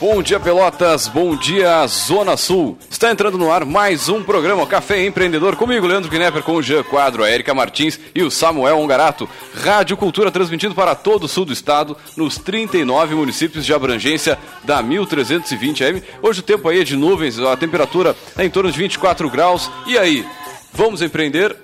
Bom 0.00 0.22
dia, 0.22 0.38
Pelotas. 0.38 1.08
Bom 1.08 1.34
dia, 1.34 1.84
Zona 1.88 2.36
Sul. 2.36 2.78
Está 2.88 3.10
entrando 3.10 3.36
no 3.36 3.50
ar 3.50 3.64
mais 3.64 4.08
um 4.08 4.22
programa 4.22 4.64
Café 4.64 5.04
Empreendedor 5.04 5.56
comigo, 5.56 5.88
Leandro 5.88 6.08
Knepper, 6.08 6.44
com 6.44 6.52
o 6.52 6.62
Jean 6.62 6.84
Quadro, 6.84 7.24
a 7.24 7.30
Erika 7.30 7.52
Martins 7.52 7.98
e 8.14 8.22
o 8.22 8.30
Samuel 8.30 8.78
Ongarato. 8.78 9.28
Rádio 9.52 9.96
Cultura 9.96 10.30
transmitindo 10.30 10.72
para 10.72 10.94
todo 10.94 11.24
o 11.24 11.28
sul 11.28 11.44
do 11.44 11.52
estado, 11.52 11.96
nos 12.16 12.38
39 12.38 13.16
municípios 13.16 13.66
de 13.66 13.74
abrangência 13.74 14.38
da 14.62 14.80
1320 14.80 15.82
AM. 15.82 16.02
Hoje 16.22 16.40
o 16.40 16.44
tempo 16.44 16.68
aí 16.68 16.80
é 16.80 16.84
de 16.84 16.94
nuvens, 16.94 17.36
a 17.40 17.56
temperatura 17.56 18.14
é 18.36 18.44
em 18.44 18.50
torno 18.50 18.70
de 18.70 18.78
24 18.78 19.28
graus. 19.28 19.68
E 19.84 19.98
aí, 19.98 20.24
vamos 20.72 21.02
empreender? 21.02 21.56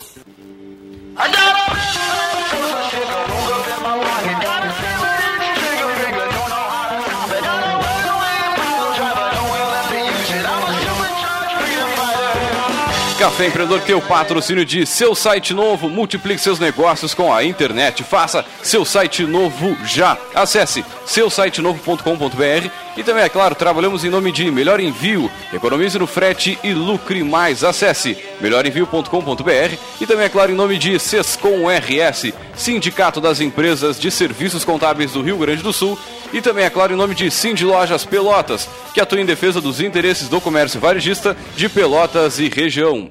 Café 13.18 13.46
Empreendedor 13.46 13.80
tem 13.82 13.94
o 13.94 14.02
patrocínio 14.02 14.64
de 14.64 14.84
seu 14.84 15.14
site 15.14 15.54
novo. 15.54 15.88
Multiplique 15.88 16.40
seus 16.40 16.58
negócios 16.58 17.14
com 17.14 17.32
a 17.32 17.44
internet. 17.44 18.02
Faça 18.02 18.44
seu 18.62 18.84
site 18.84 19.24
novo 19.24 19.76
já. 19.84 20.18
Acesse 20.34 20.84
seusitenovo.com.br 21.06 22.83
e 22.96 23.02
também, 23.02 23.24
é 23.24 23.28
claro, 23.28 23.54
trabalhamos 23.54 24.04
em 24.04 24.10
nome 24.10 24.30
de 24.30 24.50
Melhor 24.50 24.78
Envio. 24.78 25.30
Economize 25.52 25.98
no 25.98 26.06
frete 26.06 26.58
e 26.62 26.72
lucre 26.72 27.22
mais. 27.24 27.64
Acesse 27.64 28.16
melhorenvio.com.br 28.40 29.76
e 30.00 30.06
também, 30.06 30.26
é 30.26 30.28
claro, 30.28 30.52
em 30.52 30.54
nome 30.54 30.78
de 30.78 30.98
Sescom 30.98 31.66
RS, 31.68 32.32
Sindicato 32.54 33.20
das 33.20 33.40
Empresas 33.40 33.98
de 33.98 34.10
Serviços 34.10 34.64
Contábeis 34.64 35.12
do 35.12 35.22
Rio 35.22 35.38
Grande 35.38 35.62
do 35.62 35.72
Sul 35.72 35.98
e 36.32 36.40
também, 36.40 36.64
é 36.64 36.70
claro, 36.70 36.92
em 36.92 36.96
nome 36.96 37.14
de 37.14 37.30
Cindy 37.30 37.64
Lojas 37.64 38.04
Pelotas, 38.04 38.68
que 38.92 39.00
atua 39.00 39.20
em 39.20 39.26
defesa 39.26 39.60
dos 39.60 39.80
interesses 39.80 40.28
do 40.28 40.40
comércio 40.40 40.80
varejista 40.80 41.36
de 41.56 41.68
Pelotas 41.68 42.38
e 42.38 42.48
região. 42.48 43.10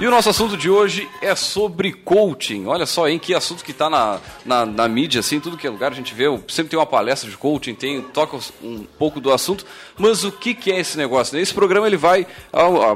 E 0.01 0.07
o 0.07 0.11
nosso 0.11 0.29
assunto 0.29 0.57
de 0.57 0.69
hoje 0.69 1.09
é 1.23 1.37
sobre 1.37 1.93
coaching. 1.93 2.67
Olha 2.67 2.85
só, 2.85 3.09
em 3.09 3.19
que 3.19 3.33
assunto 3.33 3.65
que 3.65 3.71
está 3.71 3.89
na, 3.89 4.21
na, 4.45 4.67
na, 4.67 4.89
mídia, 4.89 5.21
assim, 5.21 5.39
tudo 5.39 5.57
que 5.57 5.67
é 5.67 5.71
lugar 5.71 5.93
a 5.93 5.95
gente 5.95 6.13
vê, 6.13 6.25
sempre 6.49 6.71
tem 6.71 6.79
uma 6.79 6.85
palestra 6.85 7.31
de 7.31 7.37
coaching, 7.37 7.75
tem, 7.75 8.03
toca 8.03 8.37
um 8.63 8.85
pouco 8.99 9.21
do 9.21 9.33
assunto, 9.33 9.65
mas 9.97 10.25
o 10.25 10.33
que, 10.33 10.53
que 10.53 10.73
é 10.73 10.81
esse 10.81 10.99
negócio? 10.99 11.39
Esse 11.39 11.55
programa 11.55 11.87
ele 11.87 11.97
vai 11.97 12.27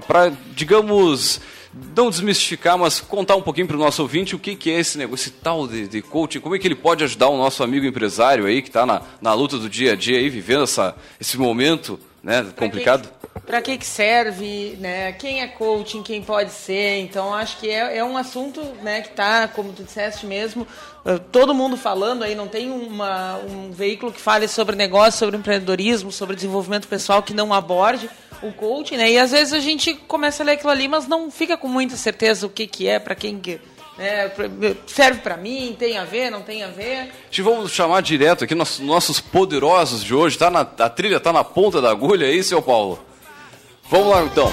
para, 0.06 0.32
digamos, 0.54 1.40
não 1.96 2.10
desmistificar, 2.10 2.76
mas 2.76 3.00
contar 3.00 3.36
um 3.36 3.42
pouquinho 3.42 3.68
para 3.68 3.76
o 3.76 3.80
nosso 3.80 4.02
ouvinte 4.02 4.34
o 4.34 4.38
que, 4.38 4.56
que 4.56 4.70
é 4.70 4.80
esse 4.80 4.98
negócio, 4.98 5.28
esse 5.28 5.30
tal 5.30 5.68
de, 5.68 5.86
de, 5.86 6.02
coaching, 6.02 6.40
como 6.40 6.56
é 6.56 6.58
que 6.58 6.66
ele 6.66 6.74
pode 6.74 7.04
ajudar 7.04 7.28
o 7.28 7.38
nosso 7.38 7.62
amigo 7.62 7.86
empresário 7.86 8.44
aí 8.44 8.60
que 8.60 8.68
está 8.68 8.84
na, 8.84 9.02
na 9.22 9.32
luta 9.34 9.56
do 9.56 9.68
dia 9.68 9.92
a 9.92 9.96
dia 9.96 10.18
aí, 10.18 10.28
vivendo 10.28 10.64
essa, 10.64 10.96
esse 11.20 11.38
momento 11.38 11.98
né, 12.22 12.44
complicado 12.56 13.08
para 13.46 13.62
que, 13.62 13.76
que 13.78 13.86
serve, 13.86 14.76
né? 14.80 15.12
Quem 15.12 15.40
é 15.40 15.46
coaching, 15.46 16.02
quem 16.02 16.22
pode 16.22 16.50
ser. 16.50 16.98
Então, 16.98 17.34
acho 17.34 17.58
que 17.58 17.68
é, 17.70 17.98
é 17.98 18.04
um 18.04 18.16
assunto 18.16 18.60
né, 18.82 19.02
que 19.02 19.08
está, 19.08 19.48
como 19.48 19.72
tu 19.72 19.82
disseste 19.82 20.26
mesmo, 20.26 20.66
eh, 21.04 21.18
todo 21.32 21.54
mundo 21.54 21.76
falando 21.76 22.24
aí, 22.24 22.34
não 22.34 22.48
tem 22.48 22.70
uma, 22.70 23.36
um 23.36 23.70
veículo 23.70 24.12
que 24.12 24.20
fale 24.20 24.48
sobre 24.48 24.76
negócio, 24.76 25.18
sobre 25.18 25.36
empreendedorismo, 25.36 26.12
sobre 26.12 26.36
desenvolvimento 26.36 26.88
pessoal 26.88 27.22
que 27.22 27.34
não 27.34 27.52
aborde 27.52 28.08
o 28.42 28.52
coaching, 28.52 28.96
né? 28.96 29.10
E 29.10 29.18
às 29.18 29.30
vezes 29.32 29.52
a 29.52 29.60
gente 29.60 29.94
começa 29.94 30.42
a 30.42 30.46
ler 30.46 30.52
aquilo 30.52 30.70
ali, 30.70 30.88
mas 30.88 31.06
não 31.06 31.30
fica 31.30 31.56
com 31.56 31.68
muita 31.68 31.96
certeza 31.96 32.46
o 32.46 32.50
que, 32.50 32.66
que 32.66 32.86
é, 32.86 32.98
para 32.98 33.14
quem 33.14 33.38
que 33.38 33.60
é, 33.98 34.30
serve 34.86 35.20
para 35.20 35.36
mim, 35.36 35.74
tem 35.76 35.98
a 35.98 36.04
ver, 36.04 36.30
não 36.30 36.42
tem 36.42 36.62
a 36.62 36.68
ver. 36.68 37.10
Te 37.30 37.42
vamos 37.42 37.72
chamar 37.72 38.00
direto 38.00 38.44
aqui, 38.44 38.54
nossos, 38.54 38.78
nossos 38.78 39.20
poderosos 39.20 40.04
de 40.04 40.14
hoje, 40.14 40.38
tá 40.38 40.48
na, 40.48 40.60
a 40.60 40.88
trilha 40.88 41.16
está 41.16 41.32
na 41.32 41.42
ponta 41.42 41.80
da 41.80 41.90
agulha 41.90 42.26
aí, 42.26 42.42
seu 42.44 42.62
Paulo? 42.62 43.07
Vamos 43.90 44.08
lá 44.08 44.22
então. 44.24 44.52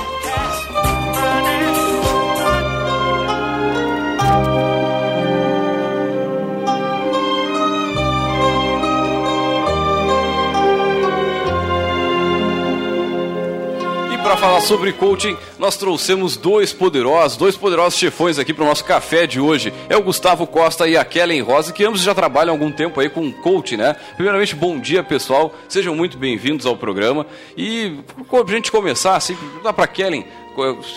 Para 14.26 14.38
falar 14.38 14.62
sobre 14.62 14.92
coaching, 14.92 15.38
nós 15.60 15.78
trouxemos 15.78 16.36
dois 16.36 16.74
poderosos, 16.74 17.38
dois 17.38 17.56
poderosos 17.56 18.00
chefões 18.00 18.40
aqui 18.40 18.56
para 18.56 18.64
o 18.64 18.68
nosso 18.68 18.84
café 18.84 19.28
de 19.28 19.40
hoje. 19.40 19.72
É 19.88 19.96
o 19.96 20.02
Gustavo 20.02 20.48
Costa 20.48 20.88
e 20.88 20.98
a 20.98 21.06
Kellen 21.06 21.44
Rosa, 21.44 21.72
que 21.72 21.86
ambos 21.86 22.02
já 22.02 22.16
trabalham 22.16 22.52
há 22.52 22.58
algum 22.58 22.72
tempo 22.72 23.00
aí 23.00 23.08
com 23.08 23.32
coaching, 23.32 23.78
né? 23.78 23.96
Primeiramente, 24.16 24.56
bom 24.56 24.80
dia, 24.80 25.04
pessoal. 25.04 25.54
Sejam 25.70 25.94
muito 25.94 26.18
bem-vindos 26.18 26.66
ao 26.66 26.76
programa. 26.76 27.28
E 27.56 28.00
para 28.28 28.42
a 28.42 28.52
gente 28.52 28.72
começar, 28.72 29.16
assim, 29.16 29.38
dá 29.64 29.72
para 29.72 29.86
Kellen 29.86 30.26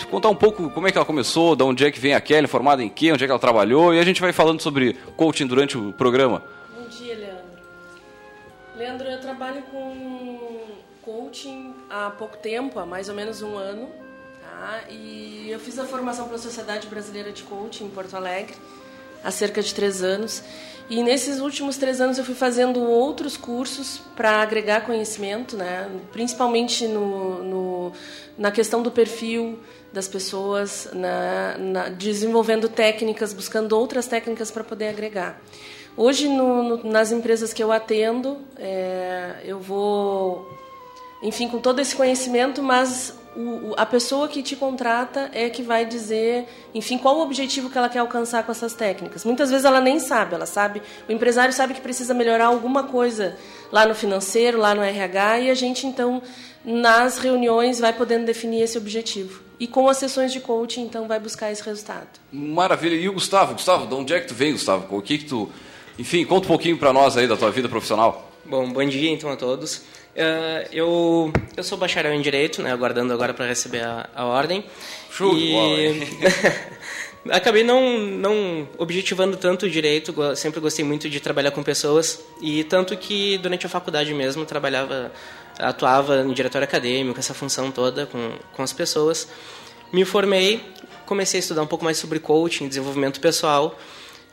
contar 0.09 0.29
um 0.29 0.35
pouco 0.35 0.71
como 0.71 0.87
é 0.87 0.91
que 0.91 0.97
ela 0.97 1.05
começou, 1.05 1.55
de 1.55 1.61
onde 1.61 1.85
é 1.85 1.91
que 1.91 1.99
vem 1.99 2.15
a 2.15 2.21
Kellen, 2.21 2.47
formada 2.47 2.83
em 2.83 2.89
quê, 2.89 3.11
onde 3.11 3.23
é 3.23 3.27
que 3.27 3.31
ela 3.31 3.39
trabalhou, 3.39 3.93
e 3.93 3.99
a 3.99 4.03
gente 4.03 4.21
vai 4.21 4.33
falando 4.33 4.59
sobre 4.59 4.97
coaching 5.15 5.45
durante 5.45 5.77
o 5.77 5.93
programa. 5.93 6.41
Bom 6.75 6.87
dia, 6.89 7.15
Leandro. 7.15 7.43
Leandro, 8.75 9.07
eu 9.07 9.19
trabalho 9.19 9.61
com 9.71 10.38
coaching 11.09 11.73
há 11.89 12.11
pouco 12.11 12.37
tempo, 12.37 12.77
há 12.77 12.85
mais 12.85 13.09
ou 13.09 13.15
menos 13.15 13.41
um 13.41 13.57
ano. 13.57 13.89
Tá? 14.41 14.83
E 14.89 15.49
eu 15.49 15.59
fiz 15.59 15.79
a 15.79 15.85
formação 15.85 16.25
pela 16.27 16.37
Sociedade 16.37 16.87
Brasileira 16.87 17.31
de 17.31 17.41
Coaching 17.43 17.85
em 17.85 17.89
Porto 17.89 18.15
Alegre 18.15 18.55
há 19.23 19.31
cerca 19.31 19.61
de 19.61 19.73
três 19.73 20.03
anos. 20.03 20.43
E 20.87 21.01
nesses 21.03 21.39
últimos 21.39 21.77
três 21.77 21.99
anos 21.99 22.17
eu 22.17 22.23
fui 22.23 22.35
fazendo 22.35 22.79
outros 22.81 23.35
cursos 23.35 23.99
para 24.15 24.41
agregar 24.41 24.81
conhecimento, 24.81 25.57
né? 25.57 25.89
principalmente 26.11 26.87
no, 26.87 27.43
no, 27.43 27.93
na 28.37 28.51
questão 28.51 28.81
do 28.81 28.91
perfil 28.91 29.59
das 29.91 30.07
pessoas, 30.07 30.89
na, 30.93 31.57
na, 31.57 31.89
desenvolvendo 31.89 32.69
técnicas, 32.69 33.33
buscando 33.33 33.73
outras 33.73 34.07
técnicas 34.07 34.51
para 34.51 34.63
poder 34.63 34.89
agregar. 34.89 35.41
Hoje, 35.97 36.27
no, 36.27 36.83
nas 36.83 37.11
empresas 37.11 37.51
que 37.51 37.61
eu 37.61 37.71
atendo, 37.71 38.37
é, 38.57 39.41
eu 39.43 39.59
vou 39.59 40.47
enfim, 41.21 41.47
com 41.47 41.59
todo 41.59 41.79
esse 41.79 41.95
conhecimento, 41.95 42.63
mas 42.63 43.13
o, 43.35 43.73
a 43.77 43.85
pessoa 43.85 44.27
que 44.27 44.41
te 44.41 44.55
contrata 44.55 45.29
é 45.33 45.49
que 45.49 45.61
vai 45.61 45.85
dizer, 45.85 46.47
enfim, 46.73 46.97
qual 46.97 47.17
o 47.17 47.21
objetivo 47.21 47.69
que 47.69 47.77
ela 47.77 47.89
quer 47.89 47.99
alcançar 47.99 48.43
com 48.43 48.51
essas 48.51 48.73
técnicas. 48.73 49.23
Muitas 49.23 49.49
vezes 49.49 49.65
ela 49.65 49.79
nem 49.79 49.99
sabe, 49.99 50.35
ela 50.35 50.45
sabe, 50.45 50.81
o 51.07 51.11
empresário 51.11 51.53
sabe 51.53 51.73
que 51.73 51.81
precisa 51.81 52.13
melhorar 52.13 52.47
alguma 52.47 52.83
coisa 52.83 53.37
lá 53.71 53.85
no 53.85 53.93
financeiro, 53.93 54.57
lá 54.57 54.73
no 54.73 54.81
RH, 54.81 55.39
e 55.39 55.51
a 55.51 55.55
gente 55.55 55.85
então 55.85 56.21
nas 56.63 57.17
reuniões 57.17 57.79
vai 57.79 57.93
podendo 57.93 58.25
definir 58.25 58.61
esse 58.61 58.77
objetivo. 58.77 59.41
E 59.59 59.67
com 59.67 59.89
as 59.89 59.97
sessões 59.97 60.31
de 60.31 60.39
coaching, 60.39 60.81
então, 60.83 61.07
vai 61.07 61.19
buscar 61.19 61.51
esse 61.51 61.61
resultado. 61.63 62.07
Maravilha. 62.31 62.95
E 62.95 63.09
o 63.09 63.13
Gustavo? 63.13 63.53
Gustavo, 63.53 63.85
de 63.87 63.93
onde 63.93 64.13
é 64.13 64.19
que 64.19 64.27
tu 64.27 64.33
vem, 64.33 64.53
Gustavo? 64.53 64.95
O 64.95 65.01
que 65.01 65.17
que 65.17 65.25
tu... 65.25 65.49
Enfim, 65.97 66.25
conta 66.25 66.45
um 66.45 66.47
pouquinho 66.47 66.77
para 66.77 66.93
nós 66.93 67.17
aí 67.17 67.27
da 67.27 67.35
tua 67.35 67.51
vida 67.51 67.67
profissional. 67.67 68.31
Bom, 68.45 68.71
bom 68.71 68.85
dia 68.87 69.11
então 69.11 69.29
a 69.29 69.35
todos. 69.35 69.83
Uh, 70.19 70.67
eu, 70.73 71.31
eu 71.55 71.63
sou 71.63 71.77
bacharel 71.77 72.13
em 72.13 72.19
Direito, 72.19 72.61
né, 72.61 72.73
aguardando 72.73 73.13
agora 73.13 73.33
para 73.33 73.45
receber 73.45 73.81
a, 73.81 74.09
a 74.13 74.25
ordem. 74.25 74.65
Show 75.09 75.33
e... 75.37 76.03
acabei 77.31 77.63
não, 77.63 77.97
não 77.97 78.67
objetivando 78.77 79.37
tanto 79.37 79.65
o 79.65 79.69
direito, 79.69 80.13
sempre 80.35 80.59
gostei 80.59 80.83
muito 80.83 81.09
de 81.09 81.21
trabalhar 81.21 81.51
com 81.51 81.63
pessoas, 81.63 82.21
e 82.41 82.65
tanto 82.65 82.97
que 82.97 83.37
durante 83.37 83.65
a 83.65 83.69
faculdade 83.69 84.13
mesmo 84.13 84.45
trabalhava, 84.45 85.09
atuava 85.57 86.21
em 86.21 86.33
diretório 86.33 86.65
acadêmico, 86.65 87.17
essa 87.17 87.33
função 87.33 87.71
toda 87.71 88.05
com, 88.05 88.33
com 88.53 88.61
as 88.61 88.73
pessoas. 88.73 89.25
Me 89.91 90.03
formei, 90.03 90.61
comecei 91.05 91.39
a 91.39 91.41
estudar 91.41 91.61
um 91.61 91.67
pouco 91.67 91.85
mais 91.85 91.97
sobre 91.97 92.19
coaching, 92.19 92.67
desenvolvimento 92.67 93.21
pessoal, 93.21 93.79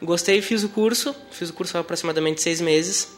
gostei, 0.03 0.43
fiz 0.43 0.65
o 0.65 0.69
curso, 0.69 1.15
fiz 1.31 1.49
o 1.51 1.53
curso 1.53 1.77
há 1.77 1.81
aproximadamente 1.81 2.43
seis 2.43 2.61
meses, 2.61 3.16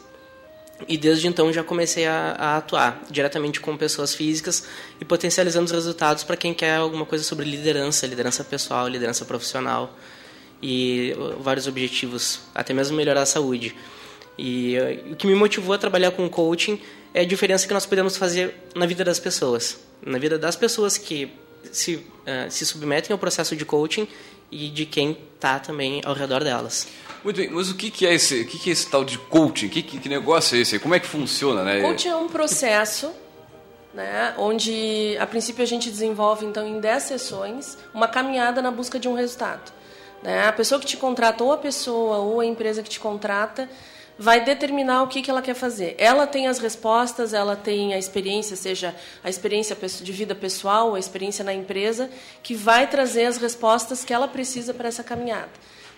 e 0.87 0.97
desde 0.97 1.27
então 1.27 1.51
já 1.51 1.63
comecei 1.63 2.05
a, 2.05 2.35
a, 2.37 2.57
atuar 2.57 3.01
diretamente 3.09 3.59
com 3.59 3.75
pessoas 3.75 4.13
físicas 4.13 4.65
e 4.99 5.05
potencializando 5.05 5.65
os 5.65 5.71
resultados 5.71 6.23
para 6.23 6.37
quem 6.37 6.53
quer 6.53 6.75
alguma 6.75 7.05
coisa 7.05 7.23
sobre 7.23 7.45
liderança, 7.45 8.07
liderança 8.07 8.43
pessoal, 8.43 8.87
liderança 8.87 9.25
profissional 9.25 9.95
e 10.61 11.13
vários 11.39 11.67
objetivos, 11.67 12.41
até 12.53 12.73
mesmo 12.73 12.95
melhorar 12.95 13.21
a 13.21 13.25
saúde. 13.25 13.75
E 14.37 14.77
uh, 14.77 15.13
o 15.13 15.15
que 15.15 15.27
me 15.27 15.35
motivou 15.35 15.73
a 15.73 15.77
trabalhar 15.77 16.11
com 16.11 16.29
coaching 16.29 16.79
é 17.13 17.21
a 17.21 17.25
diferença 17.25 17.67
que 17.67 17.73
nós 17.73 17.85
podemos 17.85 18.15
fazer 18.15 18.55
na 18.75 18.85
vida 18.85 19.03
das 19.03 19.19
pessoas, 19.19 19.79
na 20.05 20.17
vida 20.17 20.37
das 20.37 20.55
pessoas 20.55 20.97
que 20.97 21.31
se, 21.71 21.95
uh, 21.95 22.49
se 22.49 22.65
submetem 22.65 23.13
ao 23.13 23.19
processo 23.19 23.55
de 23.55 23.65
coaching 23.65 24.07
e 24.51 24.69
de 24.69 24.85
quem 24.85 25.17
está 25.35 25.59
também 25.59 26.01
ao 26.05 26.13
redor 26.13 26.43
delas. 26.43 26.87
Muito 27.23 27.37
bem, 27.37 27.49
mas 27.49 27.69
o 27.69 27.75
que, 27.75 28.05
é 28.05 28.13
esse, 28.13 28.41
o 28.41 28.47
que, 28.47 28.57
que 28.57 28.69
é 28.69 28.73
esse 28.73 28.89
tal 28.89 29.03
de 29.03 29.17
coaching? 29.17 29.67
Que, 29.67 29.81
que, 29.81 29.99
que 29.99 30.09
negócio 30.09 30.57
é 30.57 30.61
esse? 30.61 30.79
Como 30.79 30.95
é 30.95 30.99
que 30.99 31.07
funciona, 31.07 31.63
né? 31.63 31.81
Coaching 31.81 32.09
é 32.09 32.15
um 32.15 32.27
processo, 32.27 33.11
né, 33.93 34.33
onde 34.37 35.17
a 35.19 35.27
princípio 35.27 35.63
a 35.63 35.67
gente 35.67 35.89
desenvolve 35.89 36.45
então 36.45 36.67
em 36.67 36.79
10 36.79 37.03
sessões 37.03 37.77
uma 37.93 38.07
caminhada 38.07 38.61
na 38.61 38.71
busca 38.71 38.99
de 38.99 39.07
um 39.07 39.13
resultado. 39.13 39.71
Né? 40.23 40.47
A 40.47 40.53
pessoa 40.53 40.79
que 40.79 40.85
te 40.85 40.97
contrata 40.97 41.43
ou 41.43 41.51
a 41.51 41.57
pessoa 41.57 42.17
ou 42.17 42.39
a 42.39 42.45
empresa 42.45 42.83
que 42.83 42.89
te 42.89 42.99
contrata 42.99 43.69
vai 44.17 44.43
determinar 44.43 45.03
o 45.03 45.07
que, 45.07 45.21
que 45.21 45.31
ela 45.31 45.41
quer 45.41 45.53
fazer. 45.53 45.95
Ela 45.97 46.27
tem 46.27 46.47
as 46.47 46.59
respostas, 46.59 47.33
ela 47.33 47.55
tem 47.55 47.93
a 47.93 47.97
experiência, 47.97 48.55
seja 48.57 48.93
a 49.23 49.29
experiência 49.29 49.75
de 49.75 50.11
vida 50.11 50.35
pessoal, 50.35 50.93
a 50.93 50.99
experiência 50.99 51.43
na 51.43 51.53
empresa, 51.53 52.09
que 52.43 52.53
vai 52.53 52.85
trazer 52.85 53.25
as 53.25 53.37
respostas 53.37 54.03
que 54.03 54.13
ela 54.13 54.27
precisa 54.27 54.73
para 54.73 54.89
essa 54.89 55.03
caminhada. 55.03 55.49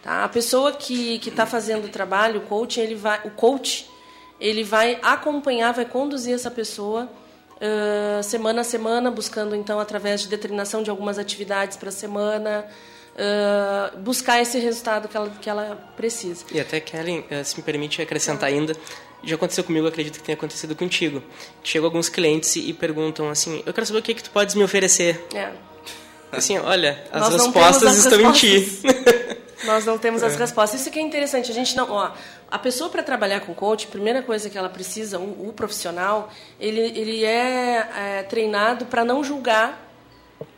Tá? 0.01 0.23
A 0.23 0.29
pessoa 0.29 0.71
que 0.71 1.21
está 1.25 1.45
fazendo 1.45 1.85
o 1.85 1.89
trabalho, 1.89 2.39
o 2.39 2.43
coach, 2.43 2.79
ele 2.79 2.95
vai, 2.95 3.21
o 3.23 3.29
coach, 3.31 3.89
ele 4.39 4.63
vai 4.63 4.99
acompanhar, 5.01 5.71
vai 5.73 5.85
conduzir 5.85 6.33
essa 6.33 6.49
pessoa 6.49 7.07
uh, 7.57 8.23
semana 8.23 8.61
a 8.61 8.63
semana, 8.63 9.11
buscando 9.11 9.55
então 9.55 9.79
através 9.79 10.21
de 10.21 10.27
determinação 10.27 10.81
de 10.81 10.89
algumas 10.89 11.19
atividades 11.19 11.77
para 11.77 11.89
a 11.89 11.91
semana, 11.91 12.65
uh, 13.13 13.97
buscar 13.99 14.41
esse 14.41 14.57
resultado 14.57 15.07
que 15.07 15.15
ela, 15.15 15.29
que 15.29 15.49
ela 15.49 15.93
precisa. 15.95 16.45
E 16.51 16.59
até, 16.59 16.79
Kellen, 16.79 17.19
uh, 17.19 17.45
se 17.45 17.55
me 17.55 17.63
permite 17.63 18.01
acrescentar 18.01 18.49
ainda, 18.49 18.75
já 19.23 19.35
aconteceu 19.35 19.63
comigo, 19.63 19.85
acredito 19.85 20.17
que 20.17 20.23
tenha 20.23 20.35
acontecido 20.35 20.75
contigo. 20.75 21.21
Chegam 21.63 21.85
alguns 21.85 22.09
clientes 22.09 22.55
e 22.55 22.73
perguntam 22.73 23.29
assim, 23.29 23.61
eu 23.67 23.73
quero 23.73 23.85
saber 23.85 23.99
o 23.99 24.01
que, 24.01 24.15
que 24.15 24.23
tu 24.23 24.31
podes 24.31 24.55
me 24.55 24.63
oferecer. 24.63 25.23
É. 25.35 25.51
Assim, 26.31 26.57
olha, 26.57 27.03
as 27.11 27.21
Nós 27.21 27.33
respostas 27.33 27.97
estão 27.97 28.17
respostas. 28.17 28.43
em 28.43 28.61
ti. 28.61 28.81
Nós 29.65 29.85
não 29.85 29.97
temos 29.97 30.23
as 30.23 30.33
é. 30.33 30.37
respostas. 30.37 30.81
Isso 30.81 30.89
que 30.89 30.99
é 30.99 31.01
interessante. 31.01 31.51
A 31.51 31.53
gente 31.53 31.75
não, 31.75 31.91
ó, 31.91 32.11
a 32.49 32.57
pessoa 32.57 32.89
para 32.89 33.03
trabalhar 33.03 33.41
com 33.41 33.53
coach, 33.53 33.85
a 33.85 33.89
primeira 33.89 34.23
coisa 34.23 34.49
que 34.49 34.57
ela 34.57 34.69
precisa, 34.69 35.19
o, 35.19 35.49
o 35.49 35.53
profissional, 35.53 36.31
ele, 36.59 36.79
ele 36.79 37.23
é, 37.23 37.89
é 38.19 38.23
treinado 38.23 38.85
para 38.85 39.05
não 39.05 39.23
julgar 39.23 39.91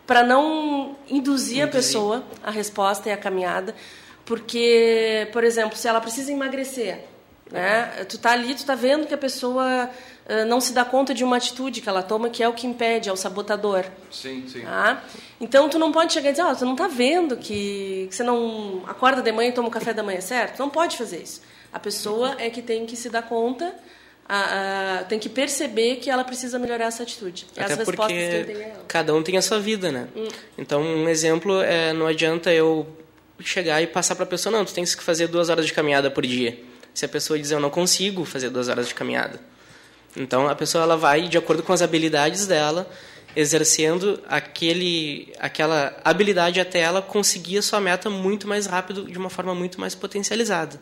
para 0.06 0.24
não 0.24 0.96
induzir, 1.10 1.18
induzir 1.18 1.64
a 1.64 1.68
pessoa 1.68 2.24
a 2.44 2.52
resposta 2.52 3.10
e 3.10 3.12
a 3.12 3.18
caminhada, 3.18 3.74
porque, 4.26 5.30
por 5.32 5.44
exemplo, 5.44 5.78
se 5.78 5.88
ela 5.88 6.02
precisa 6.02 6.32
emagrecer, 6.32 7.06
né? 7.52 8.06
Tu 8.10 8.18
tá 8.18 8.32
ali, 8.32 8.54
tu 8.56 8.66
tá 8.66 8.76
vendo 8.76 9.08
que 9.08 9.14
a 9.14 9.18
pessoa 9.18 9.90
não 10.48 10.62
se 10.62 10.74
dá 10.74 10.86
conta 10.86 11.14
de 11.14 11.24
uma 11.24 11.38
atitude 11.38 11.82
que 11.82 11.90
ela 11.90 12.02
toma 12.02 12.30
que 12.30 12.42
é 12.42 12.48
o 12.48 12.54
que 12.54 12.66
impede, 12.66 13.10
é 13.10 13.12
o 13.12 13.16
sabotador. 13.16 13.86
Sim, 14.10 14.46
sim. 14.48 14.62
Tá? 14.62 15.04
Então 15.40 15.68
tu 15.68 15.78
não 15.78 15.92
pode 15.92 16.14
chegar 16.14 16.30
e 16.30 16.32
dizer, 16.32 16.44
ó, 16.44 16.52
oh, 16.52 16.56
tu 16.56 16.66
não 16.66 16.76
tá 16.76 16.88
vendo 16.88 17.38
que, 17.38 18.08
que 18.10 18.16
você 18.16 18.24
não 18.24 18.84
acorda 18.88 19.22
de 19.22 19.32
manhã 19.32 19.50
e 19.50 19.54
toma 19.54 19.68
o 19.68 19.72
café 19.72 19.94
da 19.94 20.04
manhã 20.04 20.22
certo? 20.22 20.60
Não 20.60 20.70
pode 20.70 20.98
fazer 20.98 21.22
isso. 21.22 21.42
A 21.72 21.80
pessoa 21.80 22.36
é 22.38 22.50
que 22.50 22.62
tem 22.62 22.86
que 22.86 22.96
se 22.96 23.10
dar 23.10 23.24
conta 23.24 23.74
a, 24.28 25.00
a, 25.00 25.04
tem 25.04 25.20
que 25.20 25.28
perceber 25.28 25.98
que 25.98 26.10
ela 26.10 26.24
precisa 26.24 26.58
melhorar 26.58 26.86
essa 26.86 27.04
atitude. 27.04 27.46
Até 27.58 27.74
As 27.74 27.84
porque 27.84 28.72
cada 28.88 29.14
um 29.14 29.22
tem 29.22 29.38
a 29.38 29.42
sua 29.42 29.60
vida, 29.60 29.92
né? 29.92 30.08
Hum. 30.16 30.28
Então, 30.58 30.82
um 30.82 31.10
exemplo 31.10 31.62
é 31.62 31.92
não 31.92 32.08
adianta 32.08 32.54
eu 32.54 32.88
chegar 33.40 33.82
e 33.82 33.88
passar 33.88 34.16
para 34.16 34.24
a 34.24 34.28
pessoa, 34.28 34.56
não, 34.56 34.64
tu 34.64 34.74
tens 34.74 34.96
que 34.96 35.04
fazer 35.04 35.28
duas 35.28 35.50
horas 35.50 35.66
de 35.66 35.74
caminhada 35.74 36.10
por 36.10 36.26
dia. 36.26 36.58
Se 36.94 37.04
a 37.04 37.10
pessoa 37.10 37.38
dizer, 37.38 37.56
eu 37.56 37.60
não 37.60 37.70
consigo 37.70 38.24
fazer 38.24 38.50
duas 38.50 38.70
horas 38.70 38.88
de 38.88 38.96
caminhada. 38.96 39.40
Então, 40.16 40.48
a 40.48 40.56
pessoa 40.56 40.84
ela 40.84 40.96
vai, 40.96 41.28
de 41.28 41.38
acordo 41.38 41.64
com 41.64 41.74
as 41.74 41.82
habilidades 41.82 42.46
dela, 42.46 42.88
exercendo 43.36 44.20
aquele, 44.28 45.34
aquela 45.40 45.96
habilidade 46.04 46.60
até 46.60 46.80
ela 46.80 47.02
conseguir 47.02 47.58
a 47.58 47.62
sua 47.62 47.82
meta 47.82 48.10
muito 48.10 48.48
mais 48.48 48.66
rápido, 48.66 49.06
de 49.06 49.18
uma 49.18 49.30
forma 49.30 49.56
muito 49.56 49.80
mais 49.80 49.96
potencializada. 49.96 50.80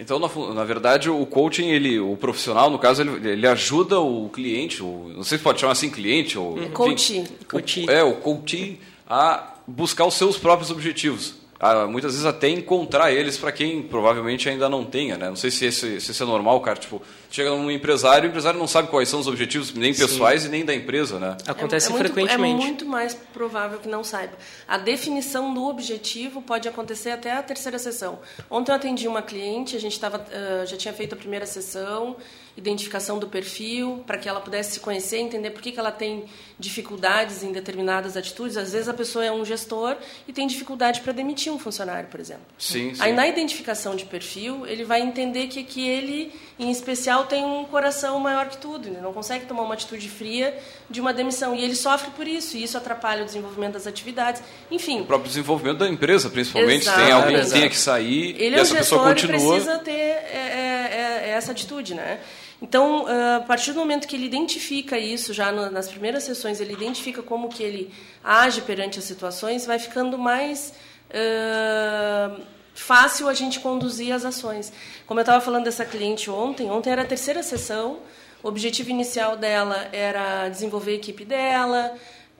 Então, 0.00 0.18
na, 0.18 0.28
na, 0.54 0.64
verdade, 0.64 1.08
o 1.08 1.24
coaching, 1.26 1.68
ele, 1.68 2.00
o 2.00 2.16
profissional, 2.16 2.70
no 2.70 2.78
caso, 2.78 3.02
ele, 3.02 3.30
ele 3.30 3.46
ajuda 3.46 4.00
o 4.00 4.28
cliente, 4.30 4.82
o, 4.82 5.12
não 5.14 5.22
sei 5.22 5.38
se 5.38 5.44
pode 5.44 5.60
chamar 5.60 5.72
assim 5.72 5.90
cliente 5.90 6.36
ou 6.36 6.60
é 6.60 6.66
coaching. 6.66 7.24
O, 7.52 7.90
é, 7.90 8.02
o 8.02 8.14
coaching 8.14 8.78
a 9.08 9.54
buscar 9.66 10.06
os 10.06 10.14
seus 10.14 10.36
próprios 10.36 10.70
objetivos 10.70 11.41
muitas 11.88 12.12
vezes 12.12 12.26
até 12.26 12.48
encontrar 12.48 13.12
eles 13.12 13.38
para 13.38 13.52
quem 13.52 13.82
provavelmente 13.82 14.48
ainda 14.48 14.68
não 14.68 14.84
tenha, 14.84 15.16
né? 15.16 15.28
Não 15.28 15.36
sei 15.36 15.48
se 15.50 15.64
esse, 15.64 16.00
se 16.00 16.10
esse 16.10 16.22
é 16.22 16.26
normal, 16.26 16.60
cara. 16.60 16.78
Tipo, 16.78 17.00
chega 17.30 17.50
num 17.50 17.70
empresário, 17.70 18.26
o 18.26 18.30
empresário 18.30 18.58
não 18.58 18.66
sabe 18.66 18.88
quais 18.88 19.08
são 19.08 19.20
os 19.20 19.28
objetivos 19.28 19.72
nem 19.72 19.94
pessoais 19.94 20.42
Sim. 20.42 20.48
e 20.48 20.50
nem 20.50 20.64
da 20.64 20.74
empresa, 20.74 21.20
né? 21.20 21.36
Acontece 21.46 21.92
é, 21.92 21.94
é 21.94 21.98
frequentemente. 21.98 22.54
Muito, 22.54 22.62
é 22.62 22.66
muito 22.66 22.86
mais 22.86 23.14
provável 23.14 23.78
que 23.78 23.88
não 23.88 24.02
saiba. 24.02 24.32
A 24.66 24.76
definição 24.76 25.54
do 25.54 25.64
objetivo 25.64 26.42
pode 26.42 26.68
acontecer 26.68 27.10
até 27.10 27.32
a 27.32 27.42
terceira 27.42 27.78
sessão. 27.78 28.18
Ontem 28.50 28.72
eu 28.72 28.76
atendi 28.76 29.06
uma 29.06 29.22
cliente, 29.22 29.76
a 29.76 29.80
gente 29.80 29.98
tava, 30.00 30.18
uh, 30.18 30.66
já 30.66 30.76
tinha 30.76 30.92
feito 30.92 31.14
a 31.14 31.16
primeira 31.16 31.46
sessão 31.46 32.16
identificação 32.56 33.18
do 33.18 33.26
perfil, 33.26 34.02
para 34.06 34.18
que 34.18 34.28
ela 34.28 34.40
pudesse 34.40 34.72
se 34.72 34.80
conhecer, 34.80 35.18
entender 35.18 35.50
por 35.50 35.62
que, 35.62 35.72
que 35.72 35.78
ela 35.78 35.90
tem 35.90 36.24
dificuldades 36.58 37.42
em 37.42 37.50
determinadas 37.50 38.16
atitudes. 38.16 38.56
Às 38.56 38.72
vezes 38.72 38.88
a 38.88 38.94
pessoa 38.94 39.24
é 39.24 39.32
um 39.32 39.44
gestor 39.44 39.96
e 40.28 40.32
tem 40.32 40.46
dificuldade 40.46 41.00
para 41.00 41.12
demitir 41.12 41.52
um 41.52 41.58
funcionário, 41.58 42.08
por 42.08 42.20
exemplo. 42.20 42.44
Sim, 42.58 42.94
sim. 42.94 43.02
Aí 43.02 43.12
na 43.12 43.26
identificação 43.26 43.96
de 43.96 44.04
perfil, 44.04 44.66
ele 44.66 44.84
vai 44.84 45.00
entender 45.00 45.46
que, 45.46 45.64
que 45.64 45.88
ele, 45.88 46.32
em 46.58 46.70
especial, 46.70 47.24
tem 47.24 47.44
um 47.44 47.64
coração 47.64 48.18
maior 48.20 48.48
que 48.48 48.58
tudo. 48.58 48.88
Ele 48.88 49.00
não 49.00 49.12
consegue 49.12 49.46
tomar 49.46 49.62
uma 49.62 49.74
atitude 49.74 50.08
fria 50.08 50.56
de 50.90 51.00
uma 51.00 51.12
demissão. 51.12 51.54
E 51.54 51.64
ele 51.64 51.74
sofre 51.74 52.10
por 52.10 52.28
isso, 52.28 52.56
e 52.56 52.62
isso 52.62 52.76
atrapalha 52.76 53.22
o 53.22 53.24
desenvolvimento 53.24 53.74
das 53.74 53.86
atividades. 53.86 54.42
Enfim. 54.70 55.00
O 55.00 55.06
próprio 55.06 55.28
desenvolvimento 55.28 55.78
da 55.78 55.88
empresa, 55.88 56.28
principalmente. 56.28 56.82
Exato, 56.82 57.00
tem 57.00 57.12
alguém 57.12 57.40
que 57.40 57.50
tenha 57.50 57.68
que 57.68 57.78
sair 57.78 58.36
ele 58.38 58.56
e 58.56 58.58
é 58.58 58.62
essa 58.62 58.74
pessoa 58.74 59.08
continua. 59.08 59.36
Ele 59.36 59.48
precisa 59.48 59.78
ter 59.78 59.90
é, 59.90 60.90
é, 60.92 61.28
é 61.28 61.30
essa 61.30 61.52
atitude, 61.52 61.94
né? 61.94 62.20
Então, 62.62 63.06
ah, 63.08 63.36
a 63.38 63.40
partir 63.40 63.72
do 63.72 63.80
momento 63.80 64.06
que 64.06 64.14
ele 64.14 64.26
identifica 64.26 64.96
isso, 64.96 65.34
já 65.34 65.50
nas 65.50 65.88
primeiras 65.88 66.22
sessões, 66.22 66.60
ele 66.60 66.72
identifica 66.72 67.20
como 67.20 67.48
que 67.48 67.60
ele 67.60 67.92
age 68.22 68.62
perante 68.62 69.00
as 69.00 69.04
situações, 69.04 69.66
vai 69.66 69.80
ficando 69.80 70.16
mais 70.16 70.72
uh, 71.10 72.40
fácil 72.72 73.28
a 73.28 73.34
gente 73.34 73.58
conduzir 73.58 74.14
as 74.14 74.24
ações. 74.24 74.72
Como 75.06 75.18
eu 75.18 75.22
estava 75.22 75.40
falando 75.44 75.64
dessa 75.64 75.84
cliente 75.84 76.30
ontem, 76.30 76.70
ontem 76.70 76.90
era 76.90 77.02
a 77.02 77.04
terceira 77.04 77.42
sessão, 77.42 77.98
o 78.40 78.48
objetivo 78.48 78.90
inicial 78.90 79.36
dela 79.36 79.88
era 79.92 80.48
desenvolver 80.48 80.92
a 80.92 80.94
equipe 80.94 81.24
dela, 81.24 81.92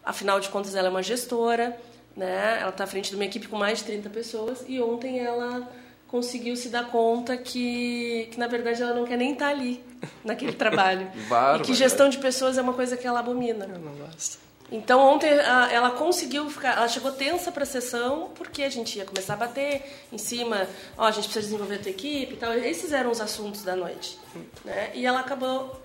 afinal 0.05 0.39
de 0.39 0.49
contas 0.49 0.77
ela 0.77 0.87
é 0.87 0.91
uma 0.91 1.03
gestora, 1.03 1.77
né? 2.17 2.59
ela 2.61 2.71
está 2.71 2.85
à 2.85 2.87
frente 2.87 3.11
de 3.11 3.17
uma 3.17 3.25
equipe 3.25 3.49
com 3.49 3.57
mais 3.57 3.79
de 3.79 3.85
30 3.87 4.09
pessoas, 4.11 4.65
e 4.69 4.81
ontem 4.81 5.19
ela 5.19 5.69
conseguiu 6.07 6.55
se 6.57 6.69
dar 6.69 6.89
conta 6.91 7.37
que, 7.37 8.29
que 8.31 8.39
na 8.39 8.47
verdade 8.47 8.83
ela 8.83 8.95
não 8.95 9.05
quer 9.05 9.17
nem 9.17 9.33
estar 9.33 9.47
tá 9.47 9.51
ali 9.51 9.92
naquele 10.25 10.53
trabalho 10.53 11.11
e 11.57 11.61
que 11.61 11.75
gestão 11.75 12.09
de 12.09 12.19
pessoas 12.19 12.59
é 12.59 12.63
uma 12.63 12.73
coisa 12.73 12.97
que 12.97 13.07
ela 13.07 13.21
abomina. 13.21 13.65
Eu 13.65 13.79
não 13.79 13.93
gosto. 13.93 14.39
Então 14.71 15.01
ontem 15.01 15.29
ela 15.29 15.91
conseguiu 15.91 16.49
ficar, 16.49 16.79
ela 16.79 16.89
chegou 16.89 17.13
tensa 17.13 17.53
para 17.53 17.63
a 17.63 17.67
sessão 17.67 18.31
porque 18.35 18.63
a 18.63 18.71
gente 18.71 18.97
ia 18.97 19.05
começar 19.05 19.35
a 19.35 19.37
bater 19.37 19.83
em 20.11 20.17
cima, 20.17 20.67
ó, 20.97 21.05
a 21.05 21.11
gente 21.11 21.25
precisa 21.25 21.45
desenvolver 21.45 21.75
a 21.75 21.79
tua 21.79 21.91
equipe 21.91 22.33
e 22.33 22.37
tal. 22.39 22.55
Esses 22.55 22.93
eram 22.93 23.11
os 23.11 23.21
assuntos 23.21 23.63
da 23.63 23.77
noite, 23.77 24.19
né? 24.65 24.91
E 24.95 25.05
ela 25.05 25.21
acabou 25.21 25.79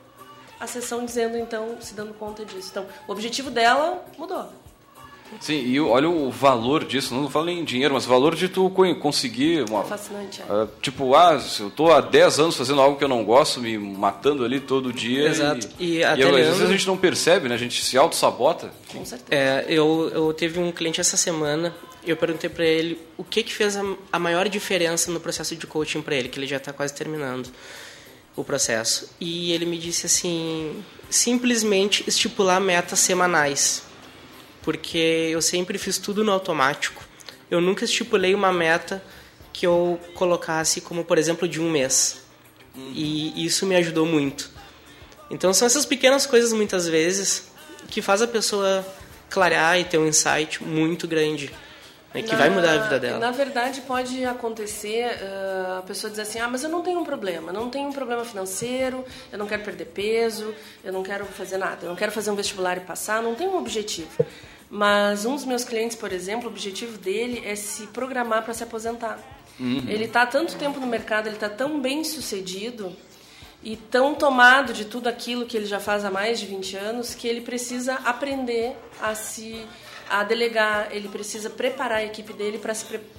a 0.60 0.66
sessão 0.66 1.06
dizendo 1.06 1.38
então, 1.38 1.80
se 1.82 1.94
dando 1.94 2.14
conta 2.14 2.46
disso. 2.46 2.70
Então, 2.72 2.86
o 3.08 3.12
objetivo 3.12 3.52
dela 3.52 4.06
mudou. 4.18 4.50
Sim, 5.40 5.60
e 5.66 5.80
olha 5.80 6.10
o 6.10 6.32
valor 6.32 6.84
disso, 6.84 7.14
não 7.14 7.30
falo 7.30 7.46
nem 7.46 7.60
em 7.60 7.64
dinheiro, 7.64 7.94
mas 7.94 8.06
o 8.06 8.10
valor 8.10 8.36
de 8.36 8.50
tu 8.50 8.70
conseguir 9.00 9.66
uma. 9.70 9.82
É 9.82 9.86
fascinante, 9.86 10.42
é. 10.42 10.52
Uh, 10.52 10.70
tipo, 10.82 11.16
ah, 11.16 11.42
eu 11.60 11.68
estou 11.68 11.92
há 11.92 12.02
10 12.02 12.40
anos 12.40 12.58
fazendo 12.58 12.82
algo 12.82 12.98
que 12.98 13.04
eu 13.04 13.08
não 13.08 13.24
gosto, 13.24 13.60
me 13.60 13.78
matando 13.78 14.44
ali 14.44 14.60
todo 14.60 14.92
dia. 14.92 15.28
Exato. 15.28 15.70
E, 15.80 15.98
e, 15.98 16.04
até 16.04 16.22
e 16.22 16.24
eu, 16.24 16.36
às 16.36 16.46
vezes 16.48 16.62
a 16.62 16.68
gente 16.68 16.88
não 16.88 16.98
percebe, 16.98 17.48
né? 17.48 17.56
A 17.56 17.58
gente 17.58 17.84
se 17.84 17.98
auto-sabota. 17.98 18.72
Com 18.92 19.06
certeza. 19.06 19.28
É, 19.30 19.66
eu, 19.68 20.12
eu 20.14 20.34
teve 20.34 20.60
um 20.60 20.72
cliente 20.72 21.00
essa 21.00 21.18
semana, 21.18 21.74
eu 22.06 22.18
perguntei 22.18 22.50
para 22.50 22.66
ele 22.66 23.00
o 23.18 23.24
que, 23.24 23.44
que 23.44 23.54
fez 23.54 23.78
a, 23.78 23.84
a 24.12 24.20
maior 24.20 24.48
diferença 24.50 25.12
no 25.12 25.20
processo 25.20 25.56
de 25.56 25.68
coaching 25.68 26.02
para 26.02 26.16
ele, 26.16 26.30
que 26.30 26.40
ele 26.40 26.48
já 26.48 26.58
está 26.58 26.74
quase 26.74 26.94
terminando 26.94 27.50
o 28.36 28.44
processo. 28.44 29.10
E 29.20 29.52
ele 29.52 29.66
me 29.66 29.78
disse 29.78 30.06
assim: 30.06 30.84
simplesmente 31.10 32.04
estipular 32.08 32.60
metas 32.60 33.00
semanais 33.00 33.87
porque 34.68 35.30
eu 35.32 35.42
sempre 35.42 35.78
fiz 35.78 35.98
tudo 35.98 36.26
no 36.26 36.32
automático. 36.34 37.02
Eu 37.50 37.62
nunca 37.62 37.86
estipulei 37.86 38.36
uma 38.36 38.52
meta 38.52 39.02
que 39.54 39.66
eu 39.66 39.98
colocasse 40.14 40.82
como, 40.82 41.06
por 41.06 41.18
exemplo, 41.18 41.48
de 41.48 41.62
um 41.62 41.72
mês. 41.72 42.22
E 42.76 43.46
isso 43.46 43.66
me 43.66 43.78
ajudou 43.78 44.06
muito. 44.06 44.52
Então 45.32 45.54
são 45.54 45.66
essas 45.66 45.86
pequenas 45.86 46.26
coisas 46.26 46.52
muitas 46.52 46.86
vezes 46.86 47.50
que 47.90 48.02
faz 48.02 48.22
a 48.22 48.28
pessoa 48.28 48.86
clarear 49.30 49.80
e 49.80 49.86
ter 49.86 50.00
um 50.00 50.06
insight 50.06 50.62
muito 50.62 51.08
grande 51.08 51.50
né, 52.14 52.22
que 52.22 52.36
vai 52.36 52.50
mudar 52.50 52.74
a 52.74 52.78
vida 52.78 53.00
dela. 53.00 53.20
Na 53.20 53.32
verdade, 53.32 53.80
pode 53.80 54.26
acontecer 54.26 55.06
uh, 55.06 55.78
a 55.80 55.82
pessoa 55.84 56.10
dizer 56.10 56.24
assim: 56.24 56.40
ah, 56.40 56.50
mas 56.50 56.66
eu 56.66 56.70
não 56.70 56.82
tenho 56.82 57.00
um 57.00 57.06
problema, 57.06 57.54
não 57.54 57.70
tenho 57.70 57.88
um 57.88 57.94
problema 57.94 58.26
financeiro, 58.26 59.06
eu 59.32 59.40
não 59.40 59.48
quero 59.48 59.64
perder 59.64 59.86
peso, 59.86 60.54
eu 60.84 60.92
não 60.92 61.04
quero 61.04 61.24
fazer 61.26 61.58
nada, 61.58 61.86
eu 61.86 61.90
não 61.90 61.96
quero 61.96 62.12
fazer 62.12 62.32
um 62.32 62.36
vestibular 62.36 62.76
e 62.76 62.82
passar, 62.82 63.24
não 63.24 63.34
tenho 63.34 63.52
um 63.52 63.58
objetivo. 63.58 64.26
Mas 64.70 65.26
um 65.26 65.36
dos 65.36 65.46
meus 65.46 65.64
clientes, 65.64 65.96
por 65.96 66.12
exemplo, 66.12 66.50
o 66.50 66.52
objetivo 66.52 66.98
dele 66.98 67.42
é 67.46 67.56
se 67.56 67.88
programar 67.88 68.44
para 68.44 68.54
se 68.54 68.64
aposentar. 68.64 69.18
Uhum. 69.60 69.86
Ele 69.88 70.06
está 70.06 70.26
tanto 70.26 70.56
tempo 70.56 70.80
no 70.80 70.88
mercado, 70.88 71.28
ele 71.28 71.36
está 71.36 71.50
tão 71.50 71.80
bem 71.80 72.04
sucedido 72.04 72.96
e 73.64 73.76
tão 73.76 74.14
tomado 74.14 74.74
de 74.74 74.86
tudo 74.86 75.08
aquilo 75.08 75.46
que 75.46 75.58
ele 75.58 75.66
já 75.66 75.80
faz 75.80 76.06
há 76.06 76.12
mais 76.12 76.40
de 76.40 76.46
20 76.46 76.76
anos 76.76 77.16
que 77.16 77.28
ele 77.28 77.42
precisa 77.42 77.96
aprender 78.06 78.76
a 79.02 79.16
se 79.16 79.66
a 80.10 80.24
delegar, 80.24 80.88
ele 80.92 81.10
precisa 81.10 81.50
preparar 81.50 81.98
a 81.98 82.04
equipe 82.04 82.32
dele 82.32 82.62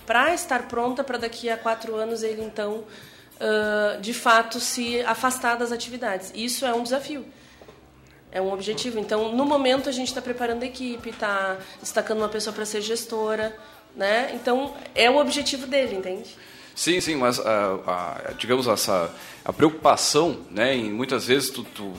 para 0.06 0.34
estar 0.34 0.68
pronta 0.68 1.04
para 1.04 1.18
daqui 1.18 1.50
a 1.50 1.56
quatro 1.56 1.94
anos 1.94 2.22
ele 2.22 2.42
então 2.42 2.84
uh, 3.38 4.00
de 4.00 4.14
fato 4.14 4.58
se 4.58 5.00
afastar 5.02 5.56
das 5.56 5.70
atividades. 5.72 6.32
Isso 6.34 6.64
é 6.64 6.72
um 6.72 6.82
desafio. 6.82 7.26
É 8.30 8.40
um 8.40 8.52
objetivo. 8.52 8.98
Então, 8.98 9.34
no 9.34 9.44
momento, 9.44 9.88
a 9.88 9.92
gente 9.92 10.08
está 10.08 10.20
preparando 10.20 10.62
a 10.62 10.66
equipe, 10.66 11.10
está 11.10 11.56
destacando 11.80 12.18
uma 12.18 12.28
pessoa 12.28 12.52
para 12.54 12.64
ser 12.64 12.82
gestora, 12.82 13.56
né? 13.96 14.32
Então, 14.34 14.74
é 14.94 15.10
o 15.10 15.16
objetivo 15.16 15.66
dele, 15.66 15.96
entende? 15.96 16.36
Sim, 16.74 17.00
sim, 17.00 17.16
mas, 17.16 17.40
a, 17.40 17.74
a, 17.86 18.32
digamos, 18.38 18.68
essa, 18.68 19.12
a 19.44 19.52
preocupação, 19.52 20.38
né, 20.50 20.76
em 20.76 20.92
muitas 20.92 21.26
vezes 21.26 21.50
tu, 21.50 21.64
tu, 21.64 21.92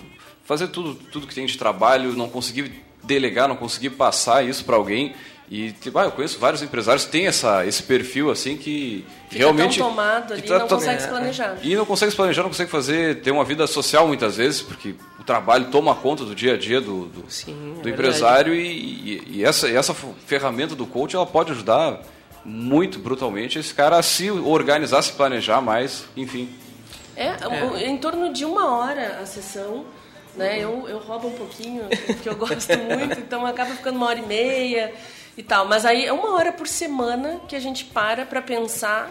fazer 0.46 0.70
tudo, 0.70 0.96
tudo 0.96 1.28
que 1.28 1.36
tem 1.36 1.46
de 1.46 1.58
trabalho, 1.58 2.14
não 2.14 2.30
conseguir 2.30 2.86
delegar, 3.04 3.50
não 3.50 3.58
conseguir 3.58 3.90
passar 3.92 4.46
isso 4.46 4.64
para 4.64 4.78
alguém, 4.78 5.16
e 5.52 5.72
tipo, 5.72 5.98
ah, 5.98 6.04
eu 6.04 6.12
conheço 6.12 6.38
vários 6.38 6.62
empresários 6.62 7.06
que 7.06 7.12
têm 7.12 7.26
essa, 7.26 7.66
esse 7.66 7.82
perfil 7.82 8.30
assim 8.30 8.56
que 8.56 9.04
Fica 9.30 9.40
realmente. 9.40 9.80
Tão 9.80 9.90
tomado 9.90 10.34
ali, 10.34 10.44
tá, 10.44 10.60
não 10.60 10.68
consegue 10.68 11.02
se 11.02 11.08
planejar. 11.08 11.58
E 11.64 11.76
não 11.76 11.86
consegue 11.86 12.12
se 12.12 12.16
planejar, 12.16 12.44
não 12.44 12.50
consegue 12.50 12.70
fazer, 12.70 13.22
ter 13.22 13.32
uma 13.32 13.44
vida 13.44 13.66
social 13.66 14.08
muitas 14.08 14.38
vezes, 14.38 14.62
porque 14.62 14.94
o 15.20 15.24
trabalho 15.24 15.66
toma 15.72 15.96
conta 15.96 16.24
do 16.24 16.36
dia 16.36 16.54
a 16.54 16.58
dia 16.58 16.80
do, 16.80 17.06
do, 17.06 17.32
Sim, 17.32 17.80
do 17.82 17.90
é 17.90 17.92
empresário 17.92 18.54
e, 18.54 18.62
e, 18.62 19.24
e, 19.38 19.44
essa, 19.44 19.68
essa 19.68 19.92
ferramenta 20.28 20.76
do 20.76 20.86
coach 20.86 21.16
ela 21.16 21.26
pode 21.26 21.52
ajudar 21.52 22.00
muito 22.46 23.00
brutalmente 23.00 23.58
esse 23.58 23.74
cara 23.74 23.98
a 23.98 24.04
se 24.04 24.30
organizar, 24.30 25.02
se 25.02 25.14
planejar 25.14 25.62
mais, 25.62 26.06
enfim. 26.16 26.48
É, 27.16 27.26
é. 27.28 27.88
em 27.88 27.98
torno 27.98 28.32
de 28.32 28.46
uma 28.46 28.78
hora 28.78 29.18
a 29.20 29.26
sessão. 29.26 29.84
Né? 30.36 30.60
Eu, 30.60 30.88
eu 30.88 31.00
roubo 31.00 31.28
um 31.28 31.34
pouquinho, 31.34 31.86
porque 32.06 32.30
eu 32.30 32.36
gosto 32.36 32.70
muito, 32.78 33.20
então 33.20 33.44
acaba 33.48 33.72
ficando 33.72 33.98
uma 33.98 34.06
hora 34.06 34.20
e 34.20 34.26
meia 34.26 34.94
e 35.40 35.44
tal. 35.44 35.66
Mas 35.66 35.86
aí 35.86 36.06
é 36.06 36.12
uma 36.12 36.34
hora 36.34 36.52
por 36.52 36.68
semana 36.68 37.40
que 37.48 37.56
a 37.56 37.60
gente 37.62 37.86
para 37.86 38.26
para 38.26 38.42
pensar, 38.42 39.10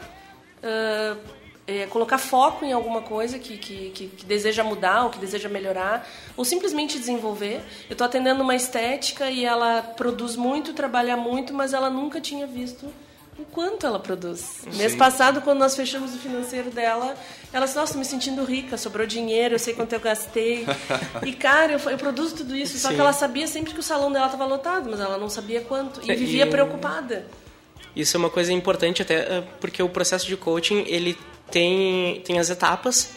uh, 0.63 1.19
é, 1.67 1.87
colocar 1.87 2.19
foco 2.19 2.67
em 2.67 2.73
alguma 2.73 3.01
coisa 3.01 3.39
que, 3.39 3.57
que, 3.57 3.91
que, 3.91 4.09
que, 4.09 4.27
deseja 4.27 4.63
mudar 4.63 5.05
ou 5.05 5.11
que 5.11 5.19
deseja 5.19 5.49
melhorar, 5.49 6.07
ou 6.37 6.45
simplesmente 6.45 6.99
desenvolver. 6.99 7.63
Eu 7.89 7.93
estou 7.93 8.07
atendendo 8.07 8.43
uma 8.43 8.55
estética 8.55 9.31
e 9.31 9.43
ela 9.43 9.81
produz 9.81 10.37
muito, 10.37 10.75
trabalha 10.75 11.17
muito, 11.17 11.55
mas 11.55 11.73
ela 11.73 11.89
nunca 11.89 12.21
tinha 12.21 12.47
visto 12.47 12.93
o 13.39 13.45
quanto 13.45 13.87
ela 13.87 14.01
produz. 14.01 14.41
Sim. 14.41 14.77
Mês 14.77 14.97
passado, 14.97 15.41
quando 15.41 15.59
nós 15.59 15.77
fechamos 15.77 16.15
o 16.15 16.19
financeiro 16.19 16.71
dela, 16.71 17.15
ela 17.53 17.67
disse, 17.67 17.77
nossa, 17.77 17.97
me 17.97 18.05
sentindo 18.05 18.45
rica, 18.45 18.77
sobrou 18.77 19.07
dinheiro, 19.07 19.55
eu 19.55 19.59
sei 19.59 19.75
quanto 19.75 19.93
eu 19.93 20.01
gastei. 20.01 20.67
e, 21.25 21.33
cara, 21.33 21.73
eu, 21.73 21.91
eu 21.91 21.97
produzo 21.97 22.37
tudo 22.37 22.57
isso. 22.57 22.77
Só 22.79 22.89
Sim. 22.89 22.97
que 22.97 23.01
ela 23.01 23.13
sabia 23.13 23.47
sempre 23.47 23.73
que 23.73 23.81
o 23.81 23.83
salão 23.83 24.11
dela 24.11 24.27
estava 24.27 24.45
lotado, 24.45 24.91
mas 24.91 24.99
ela 24.99 25.17
não 25.17 25.29
sabia 25.29 25.61
quanto. 25.61 26.01
E 26.03 26.15
vivia 26.17 26.45
e... 26.45 26.51
preocupada. 26.51 27.27
Isso 27.95 28.17
é 28.17 28.19
uma 28.19 28.31
coisa 28.31 28.53
importante 28.53 29.03
até, 29.03 29.15
eh, 29.15 29.45
porque 29.61 29.83
o 29.83 29.89
processo 29.89 30.27
de 30.27 30.37
coaching, 30.37 30.85
ele 30.87 31.17
tem, 31.51 32.21
tem 32.21 32.39
as 32.39 32.51
etapas, 32.51 33.11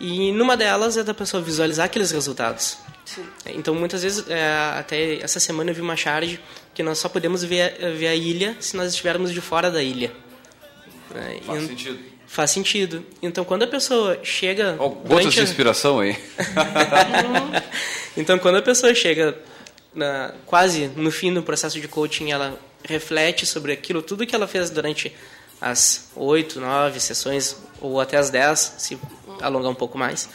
e 0.00 0.32
numa 0.32 0.56
delas 0.56 0.96
é 0.96 1.02
da 1.02 1.14
pessoa 1.14 1.42
visualizar 1.42 1.86
aqueles 1.86 2.10
resultados. 2.10 2.78
Sim. 3.14 3.24
Então, 3.46 3.74
muitas 3.74 4.02
vezes, 4.02 4.28
é, 4.28 4.44
até 4.78 5.22
essa 5.22 5.40
semana 5.40 5.70
eu 5.70 5.74
vi 5.74 5.80
uma 5.80 5.96
charge 5.96 6.38
que 6.74 6.82
nós 6.82 6.98
só 6.98 7.08
podemos 7.08 7.42
ver, 7.42 7.74
ver 7.96 8.08
a 8.08 8.14
ilha 8.14 8.54
se 8.60 8.76
nós 8.76 8.90
estivermos 8.90 9.32
de 9.32 9.40
fora 9.40 9.70
da 9.70 9.82
ilha. 9.82 10.12
É, 11.14 11.40
Faz 11.40 11.62
e, 11.62 11.66
sentido. 11.66 11.98
Faz 12.26 12.50
sentido. 12.50 13.06
Então, 13.22 13.44
quando 13.44 13.62
a 13.62 13.66
pessoa 13.66 14.18
chega... 14.22 14.76
Oh, 14.78 14.90
gotas 14.90 15.32
de 15.32 15.40
inspiração 15.40 16.00
aí. 16.00 16.18
então, 18.14 18.38
quando 18.38 18.56
a 18.56 18.62
pessoa 18.62 18.94
chega 18.94 19.34
na, 19.94 20.34
quase 20.44 20.88
no 20.94 21.10
fim 21.10 21.32
do 21.32 21.42
processo 21.42 21.80
de 21.80 21.88
coaching, 21.88 22.30
ela 22.30 22.60
reflete 22.84 23.46
sobre 23.46 23.72
aquilo, 23.72 24.02
tudo 24.02 24.26
que 24.26 24.34
ela 24.34 24.46
fez 24.46 24.68
durante 24.68 25.14
as 25.58 26.10
oito, 26.14 26.60
nove 26.60 27.00
sessões, 27.00 27.56
ou 27.80 27.98
até 27.98 28.18
as 28.18 28.28
dez, 28.28 28.74
se 28.76 28.98
alongar 29.40 29.70
um 29.70 29.74
pouco 29.74 29.96
mais 29.96 30.28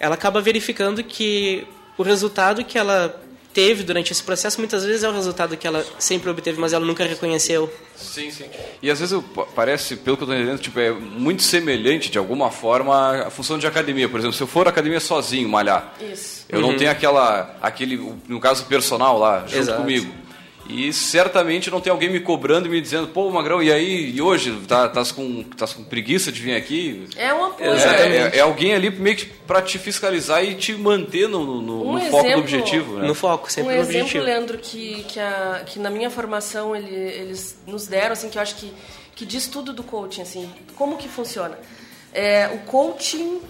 ela 0.00 0.14
acaba 0.14 0.40
verificando 0.40 1.04
que 1.04 1.66
o 1.98 2.02
resultado 2.02 2.64
que 2.64 2.78
ela 2.78 3.14
teve 3.52 3.82
durante 3.82 4.12
esse 4.12 4.22
processo 4.22 4.58
muitas 4.58 4.84
vezes 4.84 5.02
é 5.02 5.08
o 5.08 5.12
resultado 5.12 5.56
que 5.56 5.66
ela 5.66 5.84
sempre 5.98 6.30
obteve, 6.30 6.58
mas 6.58 6.72
ela 6.72 6.84
nunca 6.84 7.04
reconheceu. 7.04 7.70
Sim, 7.96 8.30
sim. 8.30 8.44
E 8.80 8.90
às 8.90 9.00
vezes 9.00 9.20
parece, 9.54 9.96
pelo 9.96 10.16
que 10.16 10.22
eu 10.22 10.26
estou 10.26 10.38
entendendo, 10.38 10.60
tipo, 10.60 10.78
é 10.78 10.90
muito 10.90 11.42
semelhante 11.42 12.10
de 12.10 12.16
alguma 12.16 12.50
forma 12.50 13.26
a 13.26 13.30
função 13.30 13.58
de 13.58 13.66
academia. 13.66 14.08
Por 14.08 14.20
exemplo, 14.20 14.36
se 14.36 14.42
eu 14.42 14.46
for 14.46 14.66
à 14.66 14.70
academia 14.70 15.00
sozinho 15.00 15.48
malhar, 15.48 15.94
Isso. 16.00 16.46
eu 16.48 16.60
uhum. 16.60 16.68
não 16.68 16.76
tenho 16.76 16.90
aquela, 16.90 17.56
aquele, 17.60 17.96
no 18.28 18.40
caso 18.40 18.64
personal 18.66 19.18
lá, 19.18 19.40
junto 19.40 19.56
Exato. 19.58 19.80
comigo. 19.80 20.14
E 20.70 20.92
certamente 20.92 21.70
não 21.70 21.80
tem 21.80 21.90
alguém 21.90 22.08
me 22.08 22.20
cobrando 22.20 22.66
e 22.66 22.70
me 22.70 22.80
dizendo, 22.80 23.08
pô, 23.08 23.28
Magrão, 23.30 23.62
e 23.62 23.72
aí, 23.72 24.10
e 24.14 24.22
hoje? 24.22 24.56
Tá, 24.68 24.88
tá, 24.88 25.02
com, 25.14 25.42
tá 25.42 25.66
com 25.66 25.82
preguiça 25.82 26.30
de 26.30 26.40
vir 26.40 26.54
aqui? 26.54 27.06
É 27.16 27.34
um 27.34 27.44
apoio. 27.44 27.70
É, 27.70 27.76
é, 27.76 28.36
é 28.38 28.40
alguém 28.40 28.74
ali 28.74 28.90
meio 28.90 29.16
que 29.16 29.26
para 29.26 29.60
te 29.60 29.78
fiscalizar 29.78 30.44
e 30.44 30.54
te 30.54 30.72
manter 30.74 31.28
no, 31.28 31.60
no, 31.60 31.82
um 31.82 31.92
no 31.92 31.98
exemplo, 31.98 32.18
foco 32.18 32.30
do 32.30 32.38
objetivo. 32.38 32.98
Né? 32.98 33.08
No 33.08 33.14
foco, 33.14 33.50
sempre 33.50 33.72
um 33.72 33.76
no 33.76 33.82
objetivo. 33.82 34.04
Um 34.04 34.08
exemplo, 34.08 34.26
Leandro, 34.26 34.58
que, 34.58 35.04
que, 35.08 35.18
a, 35.18 35.62
que 35.66 35.78
na 35.78 35.90
minha 35.90 36.10
formação 36.10 36.74
ele, 36.74 36.94
eles 36.94 37.58
nos 37.66 37.86
deram, 37.86 38.12
assim, 38.12 38.28
que 38.28 38.38
eu 38.38 38.42
acho 38.42 38.54
que, 38.54 38.72
que 39.16 39.26
diz 39.26 39.48
tudo 39.48 39.72
do 39.72 39.82
coaching, 39.82 40.22
assim, 40.22 40.50
como 40.76 40.96
que 40.96 41.08
funciona. 41.08 41.58
É, 42.12 42.48
o 42.48 42.58
coaching 42.70 43.40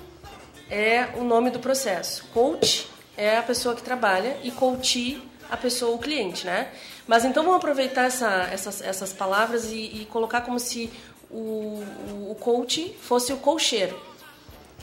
é 0.70 1.08
o 1.16 1.24
nome 1.24 1.50
do 1.50 1.58
processo. 1.58 2.24
Coach 2.32 2.88
é 3.16 3.36
a 3.36 3.42
pessoa 3.42 3.74
que 3.74 3.82
trabalha 3.82 4.36
e 4.42 4.50
coachee 4.50 5.22
a 5.50 5.56
pessoa, 5.56 5.94
o 5.94 5.98
cliente, 5.98 6.46
né? 6.46 6.68
Mas 7.06 7.24
então 7.24 7.42
vamos 7.42 7.58
aproveitar 7.58 8.04
essa, 8.04 8.48
essas, 8.52 8.80
essas 8.80 9.12
palavras 9.12 9.72
e, 9.72 10.02
e, 10.02 10.08
colocar 10.10 10.42
como 10.42 10.58
se 10.58 10.90
o, 11.30 11.82
o, 12.30 12.36
coach 12.38 12.94
fosse 13.00 13.32
o 13.32 13.36
cocheiro. 13.36 13.98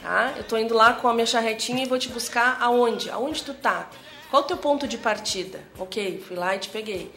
Tá? 0.02 0.34
Eu 0.36 0.42
estou 0.42 0.60
indo 0.60 0.74
lá 0.74 0.94
com 0.94 1.08
a 1.08 1.14
minha 1.14 1.26
charretinha 1.26 1.84
e 1.84 1.88
vou 1.88 1.98
te 1.98 2.10
buscar 2.10 2.58
aonde? 2.60 3.10
Aonde 3.10 3.44
tu 3.44 3.54
tá? 3.54 3.90
Qual 4.30 4.44
o 4.44 4.46
teu 4.46 4.58
ponto 4.58 4.88
de 4.88 4.98
partida? 4.98 5.60
Ok, 5.80 6.24
fui 6.28 6.36
lá 6.36 6.56
e 6.56 6.60
te 6.60 6.70
peguei. 6.70 7.12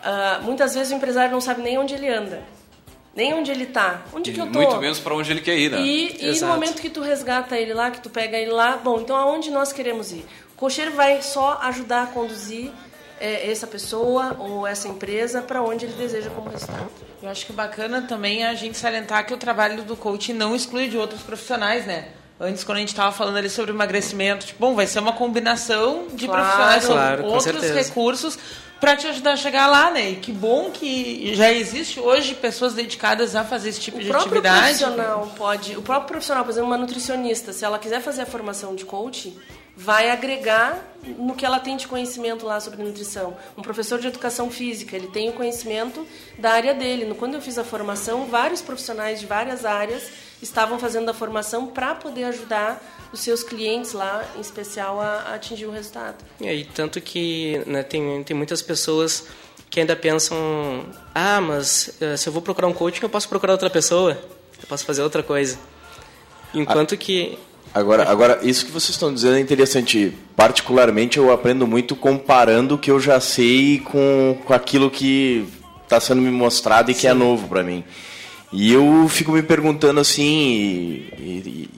Uh, 0.00 0.42
muitas 0.42 0.74
vezes 0.74 0.92
o 0.92 0.96
empresário 0.96 1.30
não 1.30 1.40
sabe 1.40 1.62
nem 1.62 1.78
onde 1.78 1.94
ele 1.94 2.08
anda. 2.08 2.42
Nem 3.14 3.34
onde 3.34 3.50
ele 3.50 3.64
está. 3.64 4.02
Onde 4.12 4.30
e 4.30 4.34
que 4.34 4.40
eu 4.40 4.46
tô? 4.46 4.58
Muito 4.58 4.76
menos 4.78 5.00
para 5.00 5.14
onde 5.14 5.30
ele 5.30 5.40
quer 5.40 5.56
ir, 5.56 5.70
né? 5.70 5.80
E, 5.80 6.16
e 6.20 6.40
no 6.40 6.46
momento 6.46 6.80
que 6.80 6.88
tu 6.88 7.00
resgata 7.00 7.58
ele 7.58 7.74
lá, 7.74 7.90
que 7.90 8.00
tu 8.00 8.08
pega 8.08 8.36
ele 8.36 8.50
lá, 8.50 8.76
bom, 8.76 9.00
então 9.00 9.16
aonde 9.16 9.50
nós 9.50 9.72
queremos 9.72 10.12
ir? 10.12 10.24
O 10.52 10.56
cocheiro 10.56 10.92
vai 10.92 11.20
só 11.22 11.58
ajudar 11.62 12.04
a 12.04 12.06
conduzir 12.06 12.70
é, 13.20 13.50
essa 13.50 13.66
pessoa 13.66 14.36
ou 14.38 14.66
essa 14.66 14.88
empresa 14.88 15.42
para 15.42 15.62
onde 15.62 15.84
ele 15.84 15.94
deseja 15.94 16.30
como 16.30 16.48
resultado. 16.48 16.90
Eu 17.22 17.28
acho 17.28 17.44
que 17.44 17.52
bacana 17.52 18.02
também 18.02 18.44
a 18.44 18.54
gente 18.54 18.78
salientar 18.78 19.26
que 19.26 19.34
o 19.34 19.36
trabalho 19.36 19.82
do 19.82 19.94
coaching 19.94 20.32
não 20.32 20.56
exclui 20.56 20.88
de 20.88 20.96
outros 20.96 21.20
profissionais, 21.20 21.84
né? 21.86 22.08
Antes, 22.40 22.64
quando 22.64 22.78
a 22.78 22.80
gente 22.80 22.88
estava 22.88 23.12
falando 23.12 23.36
ali 23.36 23.50
sobre 23.50 23.70
emagrecimento, 23.70 24.46
tipo, 24.46 24.58
bom, 24.58 24.74
vai 24.74 24.86
ser 24.86 24.98
uma 24.98 25.12
combinação 25.12 26.06
de 26.14 26.26
claro, 26.26 26.42
profissionais 26.42 26.86
claro, 26.86 27.24
outros 27.26 27.70
recursos 27.70 28.38
para 28.80 28.96
te 28.96 29.06
ajudar 29.08 29.32
a 29.32 29.36
chegar 29.36 29.66
lá, 29.66 29.90
né? 29.90 30.12
E 30.12 30.16
que 30.16 30.32
bom 30.32 30.70
que 30.70 31.34
já 31.34 31.52
existe 31.52 32.00
hoje 32.00 32.34
pessoas 32.34 32.72
dedicadas 32.72 33.36
a 33.36 33.44
fazer 33.44 33.68
esse 33.68 33.80
tipo 33.80 33.98
o 33.98 34.00
de 34.00 34.10
atividade. 34.10 34.78
Profissional 34.78 35.30
pode, 35.36 35.76
o 35.76 35.82
próprio 35.82 36.08
profissional, 36.08 36.42
por 36.42 36.50
exemplo, 36.50 36.70
uma 36.70 36.78
nutricionista, 36.78 37.52
se 37.52 37.62
ela 37.62 37.78
quiser 37.78 38.00
fazer 38.00 38.22
a 38.22 38.26
formação 38.26 38.74
de 38.74 38.86
coaching, 38.86 39.36
vai 39.80 40.10
agregar 40.10 40.78
no 41.16 41.34
que 41.34 41.46
ela 41.46 41.58
tem 41.58 41.74
de 41.74 41.88
conhecimento 41.88 42.44
lá 42.44 42.60
sobre 42.60 42.82
nutrição. 42.82 43.34
Um 43.56 43.62
professor 43.62 43.98
de 43.98 44.08
educação 44.08 44.50
física, 44.50 44.94
ele 44.94 45.06
tem 45.06 45.30
o 45.30 45.32
conhecimento 45.32 46.06
da 46.38 46.50
área 46.50 46.74
dele. 46.74 47.14
Quando 47.14 47.34
eu 47.34 47.40
fiz 47.40 47.56
a 47.56 47.64
formação, 47.64 48.26
vários 48.26 48.60
profissionais 48.60 49.20
de 49.20 49.26
várias 49.26 49.64
áreas 49.64 50.06
estavam 50.42 50.78
fazendo 50.78 51.08
a 51.08 51.14
formação 51.14 51.66
para 51.66 51.94
poder 51.94 52.24
ajudar 52.24 52.82
os 53.10 53.20
seus 53.20 53.42
clientes 53.42 53.94
lá, 53.94 54.22
em 54.36 54.40
especial, 54.40 55.00
a, 55.00 55.20
a 55.20 55.34
atingir 55.36 55.64
o 55.64 55.70
resultado. 55.70 56.22
E 56.38 56.64
tanto 56.64 57.00
que 57.00 57.62
né, 57.66 57.82
tem, 57.82 58.22
tem 58.22 58.36
muitas 58.36 58.60
pessoas 58.60 59.28
que 59.70 59.80
ainda 59.80 59.96
pensam, 59.96 60.84
ah, 61.14 61.40
mas 61.40 61.96
uh, 62.02 62.18
se 62.18 62.28
eu 62.28 62.32
vou 62.34 62.42
procurar 62.42 62.68
um 62.68 62.74
coaching, 62.74 63.02
eu 63.02 63.08
posso 63.08 63.30
procurar 63.30 63.52
outra 63.52 63.70
pessoa, 63.70 64.12
eu 64.60 64.68
posso 64.68 64.84
fazer 64.84 65.02
outra 65.02 65.22
coisa. 65.22 65.58
Enquanto 66.52 66.94
ah. 66.94 66.98
que 66.98 67.38
Agora, 67.72 68.08
agora, 68.08 68.40
isso 68.42 68.66
que 68.66 68.72
vocês 68.72 68.90
estão 68.90 69.14
dizendo 69.14 69.36
é 69.36 69.40
interessante. 69.40 70.12
Particularmente, 70.34 71.18
eu 71.18 71.32
aprendo 71.32 71.66
muito 71.66 71.94
comparando 71.94 72.74
o 72.74 72.78
que 72.78 72.90
eu 72.90 72.98
já 72.98 73.20
sei 73.20 73.78
com, 73.78 74.36
com 74.44 74.52
aquilo 74.52 74.90
que 74.90 75.46
está 75.84 76.00
sendo 76.00 76.20
me 76.20 76.30
mostrado 76.30 76.90
e 76.90 76.94
que 76.94 77.06
é 77.06 77.14
novo 77.14 77.46
para 77.48 77.62
mim. 77.62 77.84
E 78.52 78.72
eu 78.72 79.06
fico 79.08 79.30
me 79.30 79.42
perguntando 79.42 80.00
assim, 80.00 80.22
e, 80.24 81.14
e, 81.18 81.70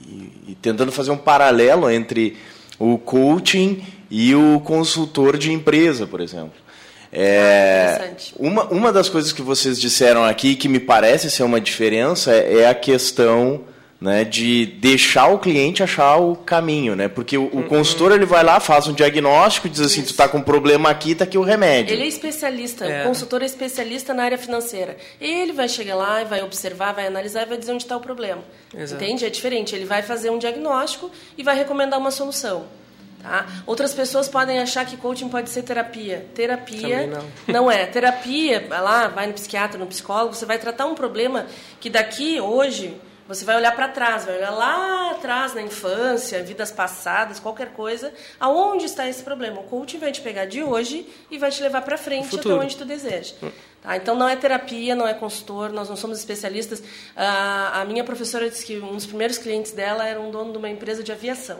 e, 0.47 0.51
e 0.51 0.55
tentando 0.55 0.91
fazer 0.91 1.11
um 1.11 1.17
paralelo 1.17 1.89
entre 1.89 2.35
o 2.79 2.97
coaching 2.97 3.83
e 4.09 4.33
o 4.33 4.59
consultor 4.61 5.37
de 5.37 5.51
empresa, 5.51 6.07
por 6.07 6.21
exemplo. 6.21 6.63
É, 7.11 8.15
uma, 8.39 8.65
uma 8.65 8.91
das 8.91 9.07
coisas 9.07 9.31
que 9.31 9.43
vocês 9.43 9.79
disseram 9.79 10.23
aqui 10.23 10.55
que 10.55 10.67
me 10.67 10.79
parece 10.79 11.29
ser 11.29 11.43
uma 11.43 11.61
diferença 11.61 12.31
é 12.31 12.67
a 12.67 12.73
questão 12.73 13.61
né, 14.03 14.25
de 14.25 14.65
deixar 14.65 15.27
o 15.27 15.39
cliente 15.39 15.81
achar 15.81 16.17
o 16.17 16.35
caminho, 16.35 16.93
né? 16.93 17.07
Porque 17.07 17.37
o, 17.37 17.43
o 17.43 17.55
uhum. 17.55 17.63
consultor 17.69 18.11
ele 18.11 18.25
vai 18.25 18.43
lá, 18.43 18.59
faz 18.59 18.85
um 18.85 18.91
diagnóstico, 18.91 19.69
diz 19.69 19.79
assim, 19.79 20.01
Isso. 20.01 20.09
tu 20.09 20.11
está 20.11 20.27
com 20.27 20.39
um 20.39 20.41
problema 20.41 20.89
aqui, 20.89 21.15
tá 21.15 21.23
aqui 21.23 21.37
o 21.37 21.41
remédio. 21.41 21.93
Ele 21.93 22.03
é 22.03 22.07
especialista, 22.07 22.85
é. 22.85 23.03
o 23.03 23.07
consultor 23.07 23.41
é 23.41 23.45
especialista 23.45 24.13
na 24.13 24.23
área 24.23 24.37
financeira. 24.37 24.97
Ele 25.21 25.53
vai 25.53 25.69
chegar 25.69 25.95
lá 25.95 26.21
e 26.21 26.25
vai 26.25 26.43
observar, 26.43 26.91
vai 26.91 27.07
analisar 27.07 27.43
e 27.43 27.45
vai 27.45 27.57
dizer 27.57 27.71
onde 27.71 27.83
está 27.83 27.95
o 27.95 28.01
problema. 28.01 28.43
Exato. 28.75 29.01
Entende? 29.01 29.25
É 29.25 29.29
diferente. 29.29 29.73
Ele 29.73 29.85
vai 29.85 30.01
fazer 30.01 30.29
um 30.29 30.37
diagnóstico 30.37 31.09
e 31.37 31.41
vai 31.41 31.55
recomendar 31.55 31.97
uma 31.97 32.11
solução. 32.11 32.65
Tá? 33.21 33.47
Outras 33.65 33.93
pessoas 33.93 34.27
podem 34.27 34.59
achar 34.59 34.85
que 34.85 34.97
coaching 34.97 35.29
pode 35.29 35.49
ser 35.49 35.63
terapia. 35.63 36.25
Terapia 36.35 37.07
não. 37.07 37.23
não. 37.47 37.71
é. 37.71 37.85
Terapia, 37.85 38.65
vai 38.67 38.81
lá, 38.81 39.07
vai 39.07 39.27
no 39.27 39.33
psiquiatra, 39.33 39.79
no 39.79 39.87
psicólogo, 39.87 40.35
você 40.35 40.45
vai 40.45 40.59
tratar 40.59 40.87
um 40.87 40.93
problema 40.93 41.45
que 41.79 41.89
daqui, 41.89 42.41
hoje, 42.41 42.93
você 43.33 43.45
vai 43.45 43.55
olhar 43.55 43.75
para 43.75 43.87
trás, 43.87 44.25
vai 44.25 44.37
olhar 44.37 44.51
lá 44.51 45.11
atrás 45.11 45.53
na 45.53 45.61
infância, 45.61 46.43
vidas 46.43 46.71
passadas, 46.71 47.39
qualquer 47.39 47.73
coisa, 47.73 48.13
aonde 48.39 48.85
está 48.85 49.07
esse 49.07 49.23
problema. 49.23 49.61
O 49.61 49.63
coaching 49.63 49.97
vai 49.97 50.11
te 50.11 50.21
pegar 50.21 50.45
de 50.45 50.61
hoje 50.61 51.07
e 51.31 51.37
vai 51.37 51.49
te 51.49 51.61
levar 51.61 51.81
para 51.81 51.97
frente 51.97 52.37
até 52.37 52.49
onde 52.49 52.77
tu 52.77 52.85
deseja. 52.85 53.33
Tá? 53.81 53.97
Então 53.97 54.15
não 54.15 54.29
é 54.29 54.35
terapia, 54.35 54.95
não 54.95 55.07
é 55.07 55.13
consultor, 55.13 55.71
nós 55.71 55.89
não 55.89 55.95
somos 55.95 56.19
especialistas. 56.19 56.83
Ah, 57.15 57.81
a 57.81 57.85
minha 57.85 58.03
professora 58.03 58.49
disse 58.49 58.65
que 58.65 58.77
um 58.77 58.93
dos 58.93 59.05
primeiros 59.05 59.37
clientes 59.37 59.71
dela 59.71 60.07
era 60.07 60.19
um 60.19 60.29
dono 60.29 60.51
de 60.51 60.57
uma 60.57 60.69
empresa 60.69 61.03
de 61.03 61.11
aviação. 61.11 61.59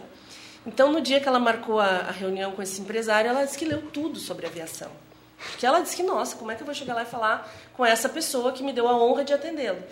Então, 0.65 0.92
no 0.92 1.01
dia 1.01 1.20
que 1.20 1.27
ela 1.27 1.39
marcou 1.39 1.80
a, 1.80 1.88
a 1.88 2.12
reunião 2.12 2.51
com 2.53 2.62
esse 2.62 2.80
empresário, 2.80 3.30
ela 3.30 3.44
disse 3.44 3.58
que 3.58 3.65
leu 3.65 3.82
tudo 3.82 4.18
sobre 4.18 4.46
aviação. 4.46 4.89
Porque 5.38 5.65
ela 5.65 5.82
disse 5.82 5.96
que, 5.96 6.03
nossa, 6.03 6.38
como 6.38 6.51
é 6.51 6.56
que 6.56 6.62
eu 6.62 6.65
vou 6.65 6.74
chegar 6.74 6.94
lá 6.94 7.03
e 7.03 7.06
falar 7.06 7.51
com 7.75 7.86
essa 7.86 8.08
pessoa 8.08 8.53
que 8.53 8.63
me 8.63 8.72
deu 8.72 8.88
a 8.88 8.96
honra 8.96 9.25
de 9.25 9.34
atendê-lo? 9.34 9.84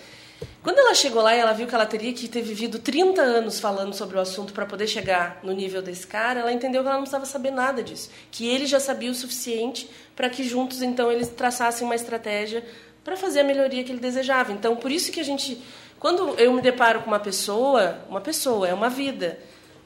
Quando 0.64 0.80
ela 0.80 0.94
chegou 0.94 1.22
lá 1.22 1.36
e 1.36 1.40
ela 1.40 1.54
viu 1.54 1.68
que 1.68 1.74
ela 1.74 1.86
teria 1.86 2.14
que 2.14 2.28
ter 2.28 2.42
vivido 2.42 2.80
30 2.80 3.22
anos 3.22 3.60
falando 3.60 3.94
sobre 3.94 4.18
o 4.18 4.20
assunto 4.20 4.54
para 4.54 4.66
poder 4.66 4.88
chegar 4.88 5.40
no 5.44 5.52
nível 5.52 5.82
desse 5.82 6.06
cara, 6.06 6.42
ela 6.42 6.54
entendeu 6.54 6.82
que 6.82 6.88
ela 6.88 6.98
não 6.98 7.04
precisava 7.04 7.26
saber 7.26 7.52
nada 7.52 7.82
disso. 7.82 8.10
Que 8.32 8.48
ele 8.48 8.66
já 8.66 8.80
sabia 8.80 9.10
o 9.10 9.16
suficiente 9.16 9.90
para 10.16 10.30
que 10.30 10.44
juntos, 10.44 10.82
então, 10.82 11.12
eles 11.12 11.30
traçassem 11.30 11.86
uma 11.86 11.96
estratégia 11.96 12.64
para 13.04 13.18
fazer 13.18 13.40
a 13.40 13.44
melhoria 13.44 13.84
que 13.84 13.92
ele 13.92 14.00
desejava. 14.00 14.52
Então, 14.52 14.76
por 14.76 14.92
isso 14.92 15.12
que 15.12 15.20
a 15.20 15.24
gente... 15.24 15.62
Quando 16.00 16.36
eu 16.40 16.52
me 16.54 16.62
deparo 16.62 17.02
com 17.02 17.08
uma 17.08 17.20
pessoa, 17.20 18.00
uma 18.10 18.22
pessoa, 18.22 18.68
é 18.68 18.74
uma 18.74 18.90
vida 18.90 19.38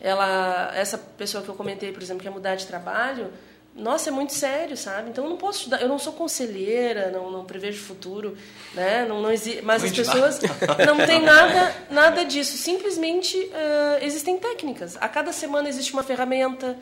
ela, 0.06 0.72
essa 0.76 0.98
pessoa 0.98 1.44
que 1.44 1.50
eu 1.50 1.56
comentei, 1.56 1.92
por 1.92 2.02
exemplo, 2.02 2.22
que 2.22 2.28
quer 2.28 2.34
mudar 2.34 2.56
de 2.56 2.68
trabalho, 2.68 3.32
nossa, 3.76 4.10
é 4.10 4.12
muito 4.12 4.34
sério, 4.34 4.78
sabe? 4.78 5.10
Então 5.10 5.26
eu 5.26 5.30
não 5.30 5.36
posso 5.36 5.60
estudar, 5.60 5.82
eu 5.82 5.90
não 5.90 6.00
sou 6.00 6.14
conselheira, 6.14 7.12
não, 7.12 7.30
não 7.30 7.44
prevejo 7.44 7.84
futuro, 7.84 8.38
né? 8.74 9.06
Não, 9.06 9.22
não 9.22 9.30
exi 9.30 9.62
mas 9.62 9.84
as 9.84 9.92
pessoas 9.92 10.40
não 10.88 11.06
tem 11.06 11.22
nada, 11.22 11.76
nada 11.92 12.24
disso. 12.24 12.58
Simplesmente 12.58 13.38
uh, 13.38 14.02
existem 14.02 14.38
técnicas. 14.38 14.96
A 15.02 15.10
cada 15.10 15.34
semana 15.34 15.68
existe 15.68 15.92
uma 15.92 16.04
ferramenta 16.04 16.78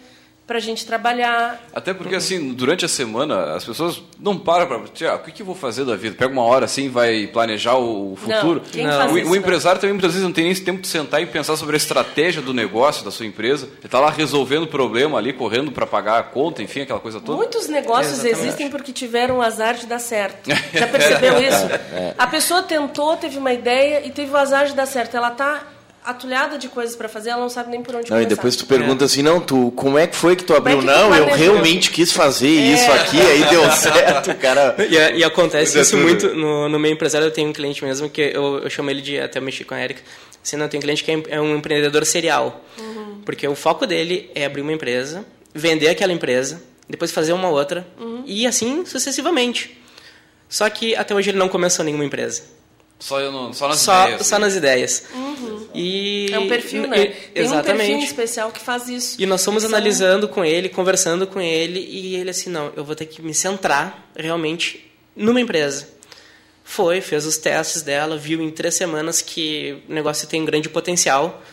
para 0.46 0.58
a 0.58 0.62
gente 0.62 0.86
trabalhar. 0.86 1.62
Até 1.74 1.94
porque, 1.94 2.16
assim, 2.16 2.54
durante 2.54 2.84
a 2.84 2.88
semana, 2.88 3.56
as 3.56 3.64
pessoas 3.64 4.02
não 4.20 4.38
param 4.38 4.68
para... 4.68 4.78
Ah, 5.10 5.16
o 5.16 5.20
que, 5.20 5.32
que 5.32 5.42
eu 5.42 5.46
vou 5.46 5.56
fazer 5.56 5.86
da 5.86 5.96
vida? 5.96 6.16
Pega 6.16 6.32
uma 6.32 6.44
hora 6.44 6.66
assim 6.66 6.90
vai 6.90 7.28
planejar 7.28 7.78
o 7.78 8.16
futuro. 8.16 8.62
Não, 8.64 8.72
quem 8.72 8.86
não. 8.86 8.98
Faz 8.98 9.12
o, 9.12 9.18
isso, 9.18 9.32
o 9.32 9.36
empresário 9.36 9.78
não. 9.78 9.82
também, 9.82 9.94
muitas 9.94 10.12
vezes, 10.12 10.24
não 10.24 10.34
tem 10.34 10.44
nem 10.44 10.52
esse 10.52 10.64
tempo 10.64 10.82
de 10.82 10.88
sentar 10.88 11.22
e 11.22 11.26
pensar 11.26 11.56
sobre 11.56 11.76
a 11.76 11.78
estratégia 11.78 12.42
do 12.42 12.54
negócio 12.54 13.06
da 13.06 13.12
sua 13.12 13.26
empresa. 13.26 13.66
Ele 13.66 13.86
está 13.86 14.00
lá 14.00 14.10
resolvendo 14.10 14.64
o 14.64 14.68
problema 14.68 15.18
ali, 15.18 15.34
correndo 15.34 15.72
para 15.72 15.88
pagar 15.88 16.20
a 16.20 16.24
conta, 16.24 16.62
enfim, 16.62 16.82
aquela 16.82 17.00
coisa 17.00 17.20
toda. 17.20 17.38
Muitos 17.38 17.68
negócios 17.68 18.24
existem 18.24 18.70
porque 18.70 18.92
tiveram 18.92 19.38
o 19.38 19.42
azar 19.42 19.76
de 19.76 19.86
dar 19.86 20.00
certo. 20.00 20.50
Já 20.74 20.88
percebeu 20.88 21.40
isso? 21.42 21.66
É. 21.94 22.14
A 22.18 22.28
pessoa 22.28 22.62
tentou, 22.64 23.16
teve 23.18 23.38
uma 23.38 23.54
ideia 23.54 24.06
e 24.06 24.12
teve 24.12 24.32
o 24.32 24.38
azar 24.38 24.66
de 24.66 24.74
dar 24.74 24.86
certo. 24.86 25.16
Ela 25.16 25.30
está 25.30 25.73
atulhada 26.04 26.58
de 26.58 26.68
coisas 26.68 26.96
para 26.96 27.08
fazer, 27.08 27.30
ela 27.30 27.42
não 27.42 27.50
sabe 27.50 27.72
nem 27.72 27.82
por 27.82 27.96
onde 27.96 28.10
não, 28.10 28.18
começar. 28.18 28.32
E 28.32 28.36
depois 28.36 28.56
tu 28.56 28.66
pergunta 28.66 29.04
é. 29.04 29.06
assim, 29.06 29.22
não, 29.22 29.40
tu, 29.40 29.72
como 29.76 29.98
é 29.98 30.06
que 30.06 30.16
foi 30.16 30.36
que 30.36 30.44
tu 30.44 30.56
abriu? 30.56 30.78
É 30.78 30.80
que 30.82 30.86
não, 30.86 31.16
eu 31.16 31.26
realmente 31.36 31.92
quis 31.92 32.12
fazer 32.12 32.48
é. 32.48 32.74
isso 32.74 32.92
aqui, 32.92 33.20
aí 33.20 33.44
deu 33.50 33.70
certo, 33.72 34.36
cara. 34.36 34.76
E, 34.80 35.20
e 35.20 35.24
acontece 35.24 35.80
isso 35.80 35.98
muito 35.98 36.34
no, 36.36 36.70
no 36.70 36.80
meio 36.80 36.94
empresário, 36.94 37.28
eu 37.28 37.32
tenho 37.32 37.50
um 37.50 37.54
cliente 37.54 37.84
mesmo 37.84 38.10
que 38.10 38.22
eu, 38.22 38.60
eu 38.60 38.70
chamo 38.70 38.90
ele 38.90 39.02
de, 39.02 39.20
até 39.20 39.40
eu 39.40 39.44
mexi 39.44 39.64
com 39.64 39.74
a 39.74 39.82
Erika, 39.82 40.02
assim, 40.44 40.58
não, 40.58 40.68
tem 40.68 40.78
um 40.78 40.82
cliente 40.82 41.04
que 41.04 41.12
é, 41.12 41.24
é 41.30 41.42
um 41.42 41.56
empreendedor 41.56 42.06
serial, 42.06 42.62
uhum. 42.78 43.22
porque 43.26 43.48
o 43.48 43.56
foco 43.56 43.88
dele 43.88 44.30
é 44.36 44.46
abrir 44.46 44.62
uma 44.62 44.74
empresa, 44.74 45.26
vender 45.54 45.88
aquela 45.88 46.12
empresa, 46.12 46.62
depois 46.90 47.12
fazer 47.12 47.34
uma 47.34 47.50
outra, 47.50 47.88
uhum. 48.00 48.24
e 48.26 48.46
assim 48.46 48.86
sucessivamente. 48.86 49.80
Só 50.50 50.70
que 50.70 50.96
até 50.96 51.16
hoje 51.16 51.32
ele 51.32 51.38
não 51.40 51.50
começou 51.50 51.84
nenhuma 51.84 52.06
empresa. 52.06 52.44
Só, 53.00 53.20
no, 53.32 53.54
só 53.54 53.68
nas 53.68 53.80
só, 53.80 54.06
ideias. 54.06 54.28
Só 54.28 54.40
nas 54.40 54.56
ideias. 54.56 55.04
Uhum. 55.14 55.68
E, 55.74 56.30
é 56.32 56.40
um 56.40 56.48
perfil, 56.48 56.88
né? 56.88 57.02
E, 57.02 57.06
Tem 57.08 57.44
exatamente. 57.44 57.74
um 57.74 57.78
perfil 57.78 58.06
especial 58.06 58.52
que 58.52 58.60
faz 58.60 58.88
isso. 58.88 59.22
E 59.22 59.26
nós 59.26 59.44
fomos 59.44 59.66
analisando 59.66 60.28
com 60.28 60.46
ele, 60.46 60.70
conversando 60.70 61.28
com 61.28 61.42
ele, 61.42 61.80
e 61.80 62.16
ele 62.16 62.30
assim, 62.30 62.50
não, 62.50 62.72
eu 62.76 62.86
vou 62.86 62.96
ter 62.96 63.06
que 63.06 63.22
me 63.22 63.34
centrar 63.34 64.10
realmente 64.16 64.90
numa 65.16 65.42
empresa. 65.42 65.90
Foi, 66.64 67.02
fez 67.02 67.26
os 67.26 67.38
testes 67.38 67.82
dela, 67.82 68.16
viu 68.16 68.42
em 68.42 68.50
três 68.50 68.76
semanas 68.76 69.22
que 69.22 69.84
o 69.90 69.94
negócio 69.94 70.28
tem 70.28 70.42
um 70.42 70.46
grande 70.46 70.70
potencial. 70.70 71.44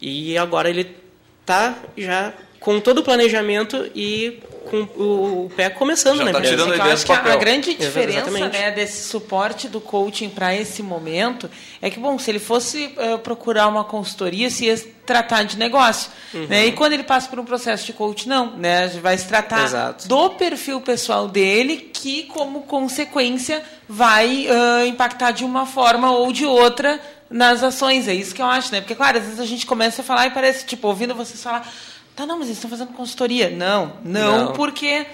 E 0.00 0.38
agora 0.38 0.70
ele 0.70 0.96
tá 1.44 1.82
já 1.96 2.32
com 2.62 2.80
todo 2.80 2.98
o 2.98 3.02
planejamento 3.02 3.90
e 3.94 4.40
com 4.70 4.82
o 4.96 5.50
pé 5.54 5.68
começando 5.68 6.18
Já 6.18 6.24
na 6.24 6.32
tá. 6.32 6.40
Tirando 6.40 6.72
a, 6.72 6.76
eu 6.76 6.82
acho 6.92 7.04
que 7.04 7.12
a 7.12 7.36
grande 7.36 7.74
diferença 7.74 8.30
né, 8.48 8.70
desse 8.70 9.08
suporte 9.08 9.68
do 9.68 9.80
coaching 9.80 10.30
para 10.30 10.54
esse 10.54 10.82
momento 10.82 11.50
é 11.80 11.90
que, 11.90 11.98
bom, 11.98 12.18
se 12.18 12.30
ele 12.30 12.38
fosse 12.38 12.94
uh, 12.96 13.18
procurar 13.18 13.68
uma 13.68 13.84
consultoria, 13.84 14.48
se 14.48 14.66
ia 14.66 14.78
tratar 15.04 15.42
de 15.42 15.58
negócio. 15.58 16.10
Uhum. 16.32 16.46
Né? 16.46 16.66
E 16.66 16.72
quando 16.72 16.92
ele 16.92 17.02
passa 17.02 17.28
por 17.28 17.38
um 17.38 17.44
processo 17.44 17.84
de 17.84 17.92
coaching, 17.92 18.28
não. 18.28 18.56
Né? 18.56 18.88
Vai 19.02 19.18
se 19.18 19.26
tratar 19.26 19.64
Exato. 19.64 20.08
do 20.08 20.30
perfil 20.30 20.80
pessoal 20.80 21.28
dele, 21.28 21.90
que, 21.92 22.22
como 22.24 22.62
consequência, 22.62 23.62
vai 23.88 24.46
uh, 24.46 24.86
impactar 24.86 25.32
de 25.32 25.44
uma 25.44 25.66
forma 25.66 26.12
ou 26.12 26.32
de 26.32 26.46
outra 26.46 27.00
nas 27.28 27.62
ações. 27.62 28.06
É 28.06 28.14
isso 28.14 28.34
que 28.34 28.40
eu 28.40 28.46
acho, 28.46 28.72
né? 28.72 28.80
Porque, 28.80 28.94
claro, 28.94 29.18
às 29.18 29.24
vezes 29.24 29.40
a 29.40 29.46
gente 29.46 29.66
começa 29.66 30.02
a 30.02 30.04
falar 30.04 30.28
e 30.28 30.30
parece, 30.30 30.64
tipo, 30.64 30.86
ouvindo 30.86 31.14
vocês 31.14 31.42
falar 31.42 31.68
Tá, 32.14 32.26
não, 32.26 32.38
mas 32.38 32.48
eles 32.48 32.58
estão 32.58 32.70
fazendo 32.70 32.92
consultoria. 32.92 33.50
Não, 33.50 33.96
não, 34.04 34.46
não, 34.46 34.52
porque 34.52 35.06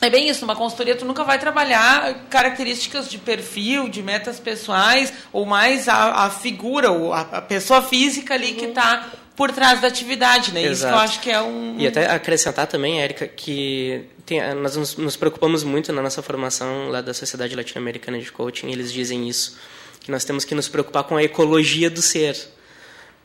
é 0.00 0.10
bem 0.10 0.28
isso, 0.28 0.42
numa 0.42 0.56
consultoria 0.56 0.94
tu 0.94 1.04
nunca 1.04 1.24
vai 1.24 1.38
trabalhar 1.38 2.26
características 2.28 3.08
de 3.08 3.18
perfil, 3.18 3.88
de 3.88 4.02
metas 4.02 4.38
pessoais, 4.38 5.12
ou 5.32 5.46
mais 5.46 5.88
a, 5.88 6.26
a 6.26 6.30
figura, 6.30 6.90
ou 6.90 7.12
a, 7.12 7.20
a, 7.20 7.42
pessoa 7.42 7.80
física 7.80 8.34
ali 8.34 8.52
uhum. 8.52 8.56
que 8.56 8.64
está 8.66 9.06
por 9.34 9.52
trás 9.52 9.80
da 9.80 9.88
atividade, 9.88 10.52
né? 10.52 10.62
Exato. 10.62 10.72
Isso 10.72 10.86
que 10.86 10.92
eu 10.92 10.98
acho 10.98 11.20
que 11.20 11.30
é 11.30 11.42
um... 11.42 11.76
E 11.78 11.86
até 11.86 12.10
acrescentar 12.10 12.66
também, 12.66 13.00
Érica, 13.00 13.26
que 13.26 14.04
tem, 14.24 14.40
nós 14.54 14.76
nos, 14.76 14.96
nos, 14.96 15.16
preocupamos 15.16 15.62
muito 15.62 15.92
na 15.92 16.02
nossa 16.02 16.22
formação 16.22 16.88
lá 16.88 17.00
da 17.00 17.14
Sociedade 17.14 17.54
Latino-Americana 17.54 18.18
de 18.18 18.32
Coaching, 18.32 18.70
eles 18.70 18.92
dizem 18.92 19.28
isso, 19.28 19.58
que 20.00 20.10
nós 20.10 20.24
temos 20.24 20.44
que 20.44 20.54
nos 20.54 20.68
preocupar 20.68 21.04
com 21.04 21.16
a 21.16 21.22
ecologia 21.22 21.90
do 21.90 22.00
ser 22.00 22.36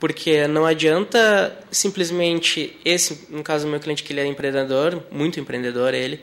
porque 0.02 0.48
não 0.48 0.66
adianta 0.66 1.56
simplesmente 1.70 2.76
esse, 2.84 3.28
no 3.30 3.44
caso 3.44 3.66
do 3.66 3.70
meu 3.70 3.80
cliente 3.80 4.02
que 4.02 4.12
ele 4.12 4.20
é 4.20 4.26
empreendedor, 4.26 5.04
muito 5.12 5.40
empreendedor 5.40 5.94
ele, 5.94 6.20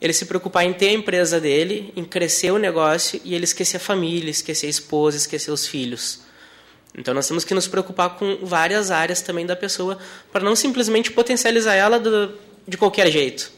ele 0.00 0.12
se 0.12 0.24
preocupar 0.24 0.64
em 0.64 0.72
ter 0.72 0.90
a 0.90 0.92
empresa 0.92 1.40
dele, 1.40 1.92
em 1.96 2.04
crescer 2.04 2.52
o 2.52 2.58
negócio 2.58 3.20
e 3.24 3.34
ele 3.34 3.42
esquecer 3.42 3.78
a 3.78 3.80
família, 3.80 4.30
esquecer 4.30 4.68
a 4.68 4.70
esposa, 4.70 5.16
esquecer 5.16 5.50
os 5.50 5.66
filhos. 5.66 6.20
Então 6.96 7.12
nós 7.12 7.26
temos 7.26 7.44
que 7.44 7.52
nos 7.52 7.66
preocupar 7.66 8.10
com 8.10 8.38
várias 8.40 8.92
áreas 8.92 9.20
também 9.20 9.44
da 9.44 9.56
pessoa 9.56 9.98
para 10.30 10.44
não 10.44 10.54
simplesmente 10.54 11.10
potencializar 11.10 11.74
ela 11.74 11.98
do, 11.98 12.32
de 12.68 12.78
qualquer 12.78 13.10
jeito. 13.10 13.50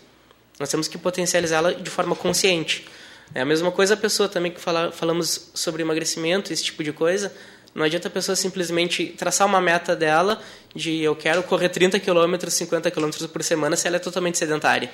Nós 0.59 0.71
temos 0.71 0.89
que 0.89 0.97
potencializá-la 0.97 1.73
de 1.73 1.91
forma 1.91 2.17
consciente. 2.17 2.87
É 3.35 3.43
a 3.43 3.45
mesma 3.45 3.71
coisa 3.71 3.93
a 3.93 3.97
pessoa 3.97 4.27
também 4.27 4.51
que 4.51 4.61
fala, 4.61 4.91
falamos 4.91 5.51
sobre 5.53 5.83
emagrecimento, 5.83 6.51
esse 6.51 6.65
tipo 6.65 6.83
de 6.83 6.93
coisa. 6.95 7.31
Não 7.75 7.85
adianta 7.85 8.09
a 8.09 8.11
pessoa 8.11 8.37
simplesmente 8.37 9.07
traçar 9.19 9.47
uma 9.47 9.61
meta 9.61 9.97
dela 9.97 10.41
de 10.75 11.03
eu 11.03 11.17
quero 11.17 11.43
correr 11.43 11.69
30 11.69 11.99
km, 11.99 12.49
50 12.49 12.91
km 12.91 13.11
por 13.33 13.43
semana 13.43 13.75
se 13.77 13.87
ela 13.89 13.97
é 13.97 13.99
totalmente 13.99 14.39
sedentária. 14.39 14.91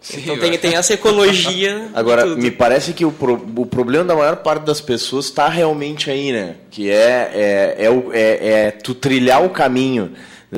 Sim, 0.00 0.20
então 0.22 0.38
tem, 0.38 0.56
tem 0.56 0.76
essa 0.76 0.94
ecologia. 0.94 1.88
Agora, 1.94 2.24
me 2.26 2.50
parece 2.50 2.92
que 2.92 3.04
o, 3.04 3.10
pro, 3.10 3.34
o 3.34 3.66
problema 3.66 4.04
da 4.04 4.14
maior 4.14 4.36
parte 4.36 4.62
das 4.64 4.80
pessoas 4.80 5.24
está 5.24 5.48
realmente 5.48 6.08
aí, 6.08 6.30
né? 6.30 6.56
Que 6.70 6.90
é, 6.90 7.30
é, 7.34 7.76
é, 7.76 8.10
é, 8.12 8.48
é 8.66 8.70
tu 8.70 8.94
trilhar 8.94 9.44
o 9.44 9.50
caminho. 9.50 10.12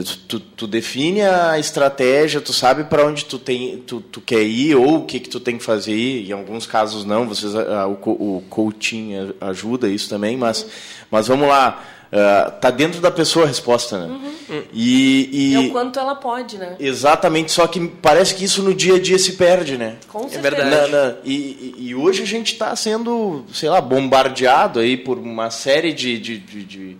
Tu, 0.04 0.40
tu, 0.40 0.66
define 0.66 1.22
a 1.22 1.58
estratégia, 1.58 2.40
tu 2.40 2.52
sabe 2.52 2.84
para 2.84 3.04
onde 3.04 3.24
tu, 3.24 3.38
tem, 3.38 3.78
tu, 3.78 4.00
tu 4.00 4.20
quer 4.20 4.42
ir 4.42 4.74
ou 4.74 4.98
o 4.98 5.04
que, 5.04 5.20
que 5.20 5.28
tu 5.28 5.40
tem 5.40 5.58
que 5.58 5.64
fazer. 5.64 6.26
Em 6.26 6.32
alguns 6.32 6.66
casos 6.66 7.04
não, 7.04 7.26
vocês, 7.26 7.54
o, 7.54 8.10
o 8.10 8.44
coaching 8.48 9.32
ajuda 9.40 9.88
isso 9.88 10.08
também, 10.08 10.36
mas, 10.36 10.66
mas 11.10 11.28
vamos 11.28 11.48
lá. 11.48 11.82
Uh, 12.08 12.50
tá 12.58 12.70
dentro 12.70 13.02
da 13.02 13.10
pessoa 13.10 13.44
a 13.44 13.48
resposta, 13.48 13.98
né? 13.98 14.06
Uhum. 14.06 14.62
E, 14.72 15.28
e, 15.30 15.54
é 15.54 15.58
o 15.58 15.70
quanto 15.70 15.98
ela 15.98 16.14
pode, 16.14 16.56
né? 16.56 16.74
Exatamente, 16.80 17.52
só 17.52 17.66
que 17.66 17.86
parece 17.86 18.34
que 18.34 18.46
isso 18.46 18.62
no 18.62 18.72
dia 18.72 18.94
a 18.94 18.98
dia 18.98 19.18
se 19.18 19.32
perde, 19.32 19.76
né? 19.76 19.96
Com 20.08 20.20
certeza. 20.20 20.38
É 20.38 20.50
verdade. 20.50 20.90
Na, 20.90 21.04
na, 21.06 21.14
e, 21.22 21.74
e, 21.76 21.94
hoje 21.94 22.22
a 22.22 22.26
gente 22.26 22.54
está 22.54 22.74
sendo, 22.74 23.44
sei 23.52 23.68
lá, 23.68 23.78
bombardeado 23.78 24.80
aí 24.80 24.96
por 24.96 25.18
uma 25.18 25.50
série 25.50 25.92
de, 25.92 26.18
de, 26.18 26.38
de, 26.38 26.64
de 26.64 26.96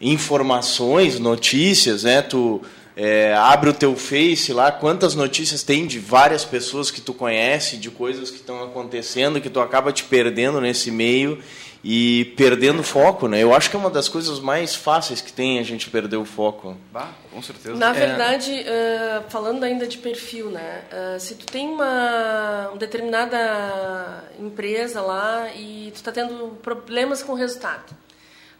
informações, 0.00 1.18
notícias, 1.18 2.04
né? 2.04 2.22
Tu 2.22 2.60
é, 2.96 3.34
abre 3.34 3.70
o 3.70 3.74
teu 3.74 3.94
Face 3.96 4.52
lá, 4.52 4.70
quantas 4.72 5.14
notícias 5.14 5.62
tem 5.62 5.86
de 5.86 5.98
várias 5.98 6.44
pessoas 6.44 6.90
que 6.90 7.00
tu 7.00 7.14
conhece, 7.14 7.76
de 7.76 7.90
coisas 7.90 8.30
que 8.30 8.36
estão 8.36 8.62
acontecendo, 8.62 9.40
que 9.40 9.50
tu 9.50 9.60
acaba 9.60 9.92
te 9.92 10.04
perdendo 10.04 10.60
nesse 10.60 10.90
meio 10.90 11.38
e 11.82 12.34
perdendo 12.36 12.82
foco, 12.82 13.26
né? 13.26 13.42
Eu 13.42 13.54
acho 13.54 13.70
que 13.70 13.76
é 13.76 13.78
uma 13.78 13.88
das 13.88 14.08
coisas 14.08 14.38
mais 14.38 14.74
fáceis 14.74 15.22
que 15.22 15.32
tem 15.32 15.58
a 15.58 15.62
gente 15.62 15.88
perder 15.88 16.16
o 16.16 16.26
foco. 16.26 16.76
Bah, 16.92 17.08
com 17.32 17.42
certeza. 17.42 17.74
Na 17.74 17.90
é. 17.90 17.92
verdade, 17.94 18.52
uh, 18.52 19.30
falando 19.30 19.64
ainda 19.64 19.86
de 19.86 19.96
perfil, 19.96 20.50
né? 20.50 20.82
Uh, 20.92 21.18
se 21.18 21.34
tu 21.36 21.46
tem 21.46 21.68
uma, 21.68 22.68
uma, 22.68 22.78
determinada 22.78 24.24
empresa 24.38 25.00
lá 25.00 25.48
e 25.54 25.90
tu 25.92 25.96
está 25.96 26.12
tendo 26.12 26.58
problemas 26.62 27.22
com 27.22 27.32
o 27.32 27.36
resultado, 27.36 27.94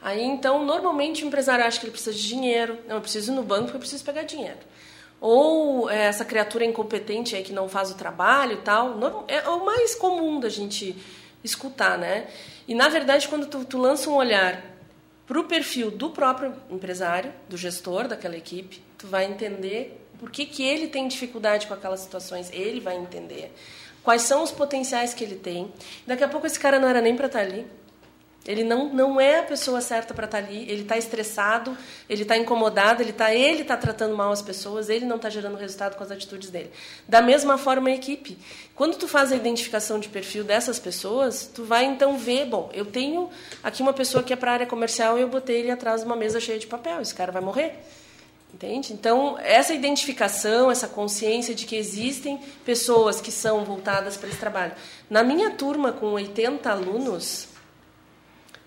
aí 0.03 0.23
então 0.23 0.65
normalmente 0.65 1.25
o 1.25 1.27
empresário 1.27 1.65
acha 1.65 1.79
que 1.79 1.87
ele 1.87 1.93
precisa 1.93 2.17
de 2.17 2.27
dinheiro, 2.27 2.79
não, 2.89 2.97
eu 2.97 3.01
preciso 3.01 3.33
ir 3.33 3.35
no 3.35 3.43
banco 3.43 3.65
porque 3.65 3.77
eu 3.77 3.81
preciso 3.81 4.05
pegar 4.05 4.23
dinheiro. 4.23 4.59
Ou 5.21 5.91
é, 5.91 6.05
essa 6.07 6.25
criatura 6.25 6.65
incompetente 6.65 7.37
aí 7.37 7.43
que 7.43 7.53
não 7.53 7.69
faz 7.69 7.91
o 7.91 7.95
trabalho 7.95 8.55
e 8.55 8.63
tal, 8.63 8.99
é 9.29 9.47
o 9.49 9.65
mais 9.65 9.95
comum 9.95 10.41
da 10.41 10.49
gente 10.49 10.97
escutar, 11.45 11.99
né? 11.99 12.27
E, 12.67 12.75
na 12.75 12.89
verdade, 12.89 13.29
quando 13.29 13.47
tu, 13.47 13.65
tu 13.65 13.79
lança 13.79 14.09
um 14.09 14.15
olhar 14.15 14.63
para 15.27 15.39
o 15.39 15.45
perfil 15.45 15.91
do 15.91 16.11
próprio 16.11 16.55
empresário, 16.71 17.33
do 17.49 17.57
gestor 17.57 18.09
daquela 18.09 18.37
equipe, 18.37 18.83
tu 18.97 19.07
vai 19.07 19.27
entender 19.27 20.01
por 20.19 20.31
que, 20.31 20.45
que 20.45 20.63
ele 20.63 20.89
tem 20.89 21.07
dificuldade 21.07 21.67
com 21.67 21.75
aquelas 21.75 22.01
situações, 22.01 22.51
ele 22.53 22.81
vai 22.81 22.97
entender 22.97 23.53
quais 24.03 24.23
são 24.23 24.43
os 24.43 24.51
potenciais 24.51 25.15
que 25.15 25.25
ele 25.25 25.37
tem. 25.37 25.73
Daqui 26.07 26.25
a 26.25 26.29
pouco 26.29 26.47
esse 26.47 26.59
cara 26.59 26.79
não 26.79 26.89
era 26.89 27.01
nem 27.01 27.17
para 27.17 27.27
estar 27.27 27.41
tá 27.41 27.45
ali, 27.45 27.67
ele 28.47 28.65
não, 28.65 28.89
não 28.89 29.21
é 29.21 29.41
a 29.41 29.43
pessoa 29.43 29.83
certa 29.83 30.15
para 30.15 30.25
estar 30.25 30.41
tá 30.41 30.47
ali, 30.47 30.63
ele 30.63 30.83
está 30.83 30.97
estressado, 30.97 31.77
ele 32.09 32.23
está 32.23 32.37
incomodado, 32.39 33.03
ele 33.03 33.11
está 33.11 33.35
ele 33.35 33.65
tá 33.65 33.77
tratando 33.77 34.17
mal 34.17 34.33
as 34.33 34.41
pessoas, 34.41 34.89
ele 34.89 35.05
não 35.05 35.17
está 35.17 35.29
gerando 35.29 35.57
resultado 35.57 35.95
com 35.97 36.03
as 36.03 36.11
atitudes 36.11 36.49
dele. 36.49 36.71
Da 37.07 37.21
mesma 37.21 37.59
forma 37.59 37.91
a 37.91 37.93
equipe. 37.93 38.39
Quando 38.75 38.97
tu 38.97 39.07
faz 39.07 39.31
a 39.31 39.37
identificação 39.37 40.01
de 40.01 40.09
perfil 40.09 40.43
dessas 40.43 40.79
pessoas, 40.79 41.51
tu 41.55 41.65
vai 41.65 41.85
então 41.85 42.17
ver, 42.17 42.47
bom, 42.47 42.71
eu 42.73 42.87
tenho 42.87 43.29
aqui 43.63 43.83
uma 43.83 43.93
pessoa 43.93 44.23
que 44.23 44.33
é 44.33 44.37
para 44.37 44.53
a 44.53 44.55
área 44.55 44.67
comercial 44.67 45.19
e 45.19 45.21
eu 45.21 45.29
botei 45.29 45.61
ele 45.61 45.71
atrás 45.71 46.01
de 46.01 46.07
uma 46.07 46.17
mesa 46.17 46.41
cheia 46.41 46.59
de 46.59 46.67
papel, 46.67 47.01
esse 47.03 47.15
cara 47.15 47.31
vai 47.31 47.43
morrer. 47.43 47.79
Entende? 48.53 48.93
Então, 48.93 49.39
essa 49.39 49.73
identificação, 49.73 50.71
essa 50.71 50.89
consciência 50.89 51.55
de 51.55 51.65
que 51.67 51.77
existem 51.77 52.41
pessoas 52.65 53.21
que 53.21 53.31
são 53.31 53.65
voltadas 53.65 54.17
para 54.17 54.29
esse 54.29 54.39
trabalho. 54.39 54.73
Na 55.09 55.23
minha 55.23 55.51
turma, 55.51 55.93
com 55.93 56.07
80 56.07 56.69
alunos, 56.69 57.50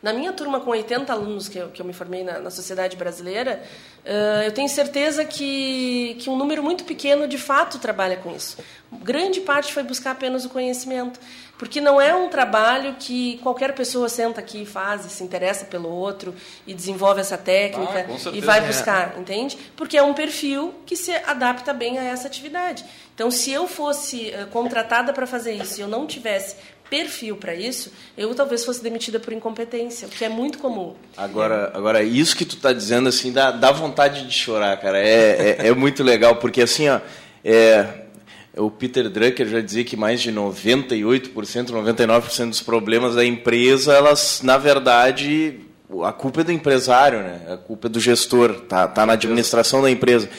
na 0.04 0.12
minha 0.12 0.34
turma, 0.34 0.60
com 0.60 0.72
80 0.72 1.13
alunos 1.13 1.48
que 1.48 1.58
eu, 1.58 1.70
que 1.70 1.82
eu 1.82 1.86
me 1.86 1.94
formei 1.94 2.26
na, 2.26 2.38
na 2.38 2.50
sociedade 2.50 2.98
brasileira, 2.98 3.63
uh, 4.04 4.44
eu 4.44 4.52
tenho 4.52 4.68
certeza 4.68 5.24
que, 5.24 6.18
que 6.20 6.30
um 6.30 6.36
número 6.36 6.62
muito 6.62 6.84
pequeno, 6.84 7.26
de 7.26 7.38
fato, 7.38 7.80
trabalha 7.80 8.18
com 8.18 8.36
isso. 8.36 8.58
Grande 8.92 9.39
parte 9.39 9.72
foi 9.72 9.82
buscar 9.82 10.12
apenas 10.12 10.44
o 10.44 10.50
conhecimento, 10.50 11.18
porque 11.58 11.80
não 11.80 12.02
é 12.02 12.13
um 12.13 12.28
trabalho 12.28 12.98
que 13.00 13.38
qualquer 13.38 13.74
pessoa 13.74 14.10
senta 14.10 14.42
aqui 14.42 14.63
e 14.63 14.66
faz, 14.66 15.06
e 15.06 15.10
se 15.10 15.24
interessa 15.24 15.63
pelo 15.63 15.88
outro, 15.88 16.36
e 16.68 16.74
desenvolve 16.74 17.22
essa 17.22 17.38
técnica, 17.38 18.06
ah, 18.10 18.30
e 18.34 18.42
vai 18.42 18.60
buscar, 18.60 19.13
é. 19.16 19.22
entende? 19.22 19.58
Porque 19.74 19.98
é 19.98 20.04
um 20.04 20.13
perfil 20.13 20.76
que 20.86 20.98
se 20.98 21.12
adapta 21.16 21.72
bem 21.74 21.98
a 21.98 22.04
essa 22.04 22.28
atividade. 22.28 22.84
Então, 23.16 23.32
se 23.32 23.54
eu 23.54 23.70
fosse 23.70 24.32
uh, 24.32 24.48
contratada 24.48 25.13
para 25.13 25.26
fazer 25.26 25.54
isso 25.54 25.80
e 25.80 25.82
eu 25.82 25.88
não 25.88 26.06
tivesse 26.06 26.58
perfil 26.89 27.36
para 27.38 27.56
isso, 27.56 27.91
eu 28.17 28.34
talvez 28.36 28.63
fosse 28.63 28.84
demitida 28.84 29.19
por 29.19 29.34
incompetência, 29.34 30.08
o 30.08 30.12
que 30.12 30.24
é 30.24 30.30
muito 30.30 30.58
comum. 30.58 30.93
Agora, 31.17 31.72
agora 31.74 32.04
isso 32.04 32.36
que 32.36 32.46
tu 32.46 32.56
está 32.56 32.72
dizendo 32.72 33.10
assim 33.10 33.32
dá, 33.32 33.52
dá 33.52 33.72
vontade 33.72 34.28
de 34.28 34.34
chorar, 34.34 34.78
cara. 34.78 35.00
É, 35.00 35.58
é, 35.60 35.67
é 35.67 35.74
muito 35.74 36.04
legal 36.04 36.36
porque 36.36 36.62
assim, 36.62 36.89
ó, 36.89 37.00
é, 37.43 37.88
o 38.56 38.69
Peter 38.69 39.10
Drucker 39.10 39.48
já 39.48 39.62
dizia 39.62 39.84
que 39.84 39.98
mais 39.98 40.22
de 40.22 40.32
98%, 40.32 41.34
99% 41.34 42.50
dos 42.50 42.62
problemas 42.62 43.15
da 43.15 43.26
empresa, 43.26 43.93
elas 43.93 44.41
na 44.43 44.58
verdade 44.58 45.60
a 46.04 46.12
culpa 46.12 46.41
é 46.41 46.43
do 46.43 46.52
empresário, 46.52 47.19
né? 47.19 47.41
A 47.50 47.58
culpa 47.58 47.88
é 47.88 47.89
do 47.89 48.00
gestor, 48.00 48.62
tá, 48.62 48.88
tá 48.88 49.06
na 49.06 49.13
administração 49.13 49.82
da 49.82 49.91
empresa. 49.91 50.30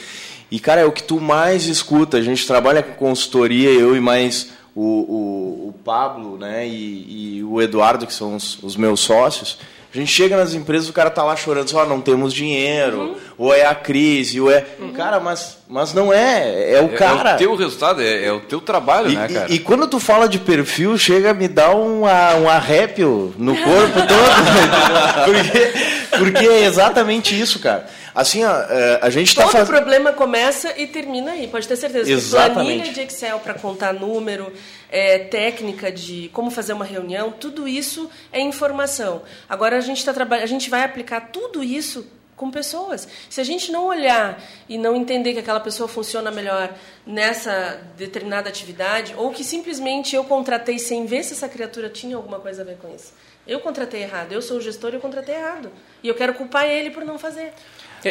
E 0.51 0.59
cara, 0.59 0.81
é 0.81 0.85
o 0.85 0.91
que 0.91 1.03
tu 1.03 1.19
mais 1.19 1.65
escuta. 1.67 2.17
A 2.17 2.21
gente 2.21 2.45
trabalha 2.45 2.83
com 2.83 2.93
consultoria, 2.93 3.69
eu 3.69 3.95
e 3.95 4.01
mais 4.01 4.51
o, 4.75 4.81
o, 4.81 5.69
o 5.69 5.75
Pablo 5.85 6.37
né, 6.37 6.67
e, 6.67 7.37
e, 7.37 7.43
o 7.43 7.61
Eduardo, 7.61 8.05
que 8.05 8.13
são 8.13 8.35
os, 8.35 8.61
os, 8.61 8.75
meus 8.75 8.99
sócios, 8.99 9.57
a 9.93 9.97
gente 9.97 10.11
chega 10.11 10.35
nas 10.35 10.53
empresas, 10.53 10.89
o 10.89 10.93
cara 10.93 11.09
tá 11.09 11.23
lá 11.23 11.37
chorando, 11.37 11.69
só, 11.69 11.83
ah, 11.83 11.85
não 11.85 12.01
temos 12.01 12.33
dinheiro, 12.33 12.99
uhum. 12.99 13.15
ou 13.37 13.55
é 13.55 13.65
a 13.65 13.73
crise, 13.73 14.41
ou 14.41 14.51
é. 14.51 14.65
Uhum. 14.77 14.91
Cara, 14.91 15.21
mas, 15.21 15.59
mas 15.69 15.93
não 15.93 16.11
é, 16.11 16.73
é 16.73 16.81
o 16.81 16.93
é, 16.93 16.97
cara. 16.97 17.29
É 17.31 17.35
o 17.35 17.37
teu 17.37 17.55
resultado, 17.55 18.01
é, 18.01 18.25
é 18.25 18.31
o 18.33 18.41
teu 18.41 18.59
trabalho, 18.59 19.09
e, 19.09 19.15
né, 19.15 19.29
cara? 19.29 19.49
E, 19.49 19.55
e, 19.55 19.59
quando 19.59 19.87
tu 19.87 19.97
fala 19.97 20.27
de 20.27 20.39
perfil, 20.39 20.97
chega 20.97 21.31
a 21.31 21.33
me 21.33 21.47
dar 21.47 21.73
um, 21.73 22.01
um 22.01 22.49
arrépio 22.49 23.33
no 23.37 23.55
corpo 23.55 24.01
todo. 24.05 25.23
porque, 25.23 26.17
porque 26.17 26.45
é 26.45 26.65
exatamente 26.65 27.39
isso, 27.39 27.59
cara. 27.59 27.87
Assim, 28.15 28.45
ó, 28.45 28.61
é, 28.69 28.99
a 29.01 29.09
gente 29.09 29.27
está. 29.27 29.45
Todo 29.45 29.65
problema 29.67 30.13
começa 30.13 30.73
e 30.79 30.87
termina 30.87 31.31
aí, 31.31 31.47
pode 31.49 31.67
ter 31.67 31.75
certeza. 31.75 32.09
Exatamente. 32.09 32.53
Planilha 32.53 32.93
de 32.93 33.01
Excel 33.01 33.39
para 33.39 33.55
contar 33.55 33.93
número, 33.93 34.53
é, 34.89 35.19
técnica 35.19 35.91
de 35.91 36.29
como 36.31 36.49
fazer 36.49 36.71
uma 36.71 36.85
reunião, 36.85 37.29
tudo 37.29 37.67
isso 37.67 38.09
é 38.31 38.39
informação. 38.39 39.23
Agora 39.49 39.75
a 39.75 39.81
gente 39.81 39.97
está 39.97 40.13
trabalhando, 40.13 40.45
a 40.45 40.47
gente 40.47 40.69
vai 40.69 40.83
aplicar 40.83 41.29
tudo 41.31 41.61
isso 41.61 42.07
com 42.37 42.49
pessoas. 42.49 43.05
Se 43.29 43.41
a 43.41 43.43
gente 43.43 43.69
não 43.69 43.85
olhar 43.85 44.41
e 44.67 44.77
não 44.77 44.95
entender 44.95 45.33
que 45.33 45.39
aquela 45.39 45.59
pessoa 45.59 45.87
funciona 45.89 46.31
melhor 46.31 46.73
nessa 47.05 47.81
determinada 47.97 48.47
atividade, 48.47 49.13
ou 49.17 49.31
que 49.31 49.43
simplesmente 49.43 50.15
eu 50.15 50.23
contratei 50.23 50.79
sem 50.79 51.05
ver 51.05 51.23
se 51.23 51.33
essa 51.33 51.49
criatura 51.49 51.89
tinha 51.89 52.15
alguma 52.15 52.39
coisa 52.39 52.61
a 52.61 52.65
ver 52.65 52.77
com 52.77 52.93
isso. 52.95 53.13
Eu 53.47 53.59
contratei 53.59 54.01
errado, 54.01 54.31
eu 54.31 54.41
sou 54.41 54.57
o 54.57 54.61
gestor 54.61 54.91
e 54.91 54.95
eu 54.95 54.99
contratei 54.99 55.35
errado. 55.35 55.71
E 56.01 56.07
eu 56.07 56.15
quero 56.15 56.33
culpar 56.33 56.65
ele 56.65 56.89
por 56.89 57.05
não 57.05 57.19
fazer. 57.19 57.53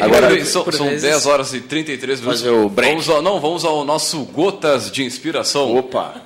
Agora, 0.01 0.45
são, 0.45 0.71
são 0.71 0.87
vezes... 0.87 1.01
10 1.01 1.25
horas 1.25 1.53
e 1.53 1.59
33 1.59 2.21
minutos. 2.21 2.41
Fazer 2.41 2.53
o 2.53 2.69
break. 2.69 2.91
Vamos 2.91 3.09
ao, 3.09 3.21
não, 3.21 3.39
vamos 3.41 3.65
ao 3.65 3.83
nosso 3.83 4.23
Gotas 4.25 4.89
de 4.89 5.03
Inspiração. 5.03 5.75
Opa! 5.75 6.21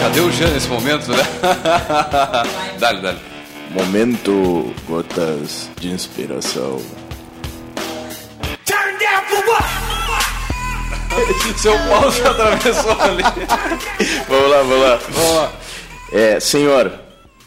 Cadê 0.00 0.20
o 0.20 0.32
Jean 0.32 0.50
nesse 0.50 0.68
momento, 0.68 1.12
né? 1.12 1.22
dale, 2.78 3.00
dale. 3.00 3.18
Momento 3.70 4.74
Gotas 4.88 5.70
de 5.78 5.90
Inspiração. 5.90 6.82
Seu 11.56 11.78
pau 11.88 12.10
se 12.10 12.22
atravessou 12.22 13.00
ali. 13.00 13.22
vamos 14.28 14.50
lá, 14.50 14.58
vamos 14.58 14.80
lá. 14.80 15.00
Vamos 15.08 15.34
lá. 15.36 15.52
É, 16.12 16.40
Senhor, 16.40 16.92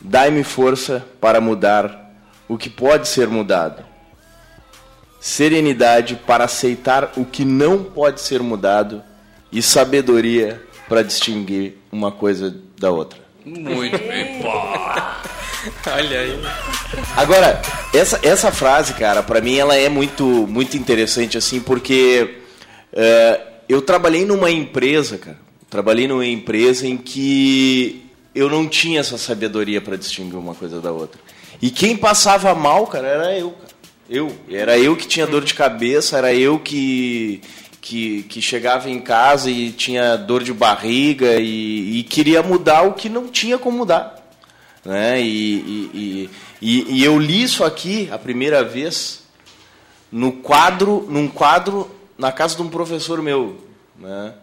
dai-me 0.02 0.44
força 0.44 1.06
para 1.20 1.40
mudar 1.40 2.14
o 2.48 2.58
que 2.58 2.70
pode 2.70 3.08
ser 3.08 3.28
mudado. 3.28 3.84
Serenidade 5.20 6.16
para 6.16 6.46
aceitar 6.46 7.12
o 7.18 7.26
que 7.26 7.44
não 7.44 7.84
pode 7.84 8.22
ser 8.22 8.42
mudado 8.42 9.04
e 9.52 9.62
sabedoria 9.62 10.62
para 10.88 11.04
distinguir 11.04 11.78
uma 11.92 12.12
coisa 12.12 12.56
da 12.80 12.92
outra. 12.92 13.20
Muito 13.44 13.98
bem, 13.98 14.42
pô. 14.42 14.50
Olha 15.92 16.20
aí. 16.20 16.40
Agora, 17.16 17.62
essa, 17.94 18.20
essa 18.22 18.52
frase, 18.52 18.94
cara, 18.94 19.24
para 19.24 19.42
mim 19.42 19.58
ela 19.58 19.76
é 19.76 19.90
muito 19.90 20.24
muito 20.48 20.78
interessante 20.78 21.38
assim, 21.38 21.60
porque 21.60 22.38
é, 22.94 23.42
eu 23.68 23.82
trabalhei 23.82 24.26
numa 24.26 24.52
empresa, 24.52 25.18
cara. 25.18 25.38
Trabalhei 25.70 26.08
numa 26.08 26.26
empresa 26.26 26.88
em 26.88 26.98
que 26.98 28.06
eu 28.34 28.50
não 28.50 28.68
tinha 28.68 29.00
essa 29.00 29.18
sabedoria 29.18 29.82
para 29.82 29.96
distinguir 29.96 30.38
uma 30.38 30.54
coisa 30.54 30.80
da 30.80 30.92
outra. 30.92 31.20
E 31.62 31.70
quem 31.70 31.96
passava 31.96 32.54
mal, 32.54 32.86
cara, 32.88 33.08
era 33.08 33.38
eu, 33.38 33.52
cara. 33.52 33.76
Eu. 34.10 34.32
Era 34.50 34.78
eu 34.78 34.96
que 34.96 35.08
tinha 35.08 35.26
dor 35.26 35.44
de 35.44 35.54
cabeça, 35.54 36.18
era 36.18 36.34
eu 36.34 36.60
que, 36.60 37.42
que, 37.82 38.24
que 38.24 38.42
chegava 38.42 38.90
em 38.90 39.00
casa 39.00 39.50
e 39.50 39.72
tinha 39.72 40.16
dor 40.16 40.44
de 40.44 40.54
barriga 40.54 41.36
e, 41.40 42.00
e 42.00 42.04
queria 42.04 42.44
mudar 42.44 42.84
o 42.84 42.94
que 42.94 43.10
não 43.10 43.28
tinha 43.28 43.58
como 43.58 43.80
mudar. 43.80 44.16
Né? 44.84 45.20
E, 45.22 46.30
e, 46.62 46.90
e, 47.00 47.04
eu 47.04 47.18
li 47.18 47.42
isso 47.42 47.64
aqui 47.64 48.08
a 48.12 48.20
primeira 48.20 48.64
vez 48.64 49.24
no 50.12 50.32
quadro, 50.32 51.08
num 51.10 51.28
quadro 51.28 51.90
na 52.18 52.32
casa 52.32 52.56
de 52.56 52.62
um 52.62 52.70
professor 52.70 53.22
meu. 53.22 53.58
Né? 54.00 54.34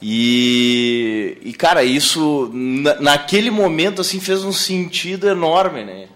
E, 0.00 1.38
e 1.42 1.52
cara, 1.52 1.82
isso 1.82 2.50
na, 2.52 3.00
naquele 3.00 3.50
momento 3.50 4.00
assim 4.00 4.20
fez 4.20 4.44
um 4.44 4.52
sentido 4.52 5.28
enorme, 5.28 5.84
né? 5.84 6.08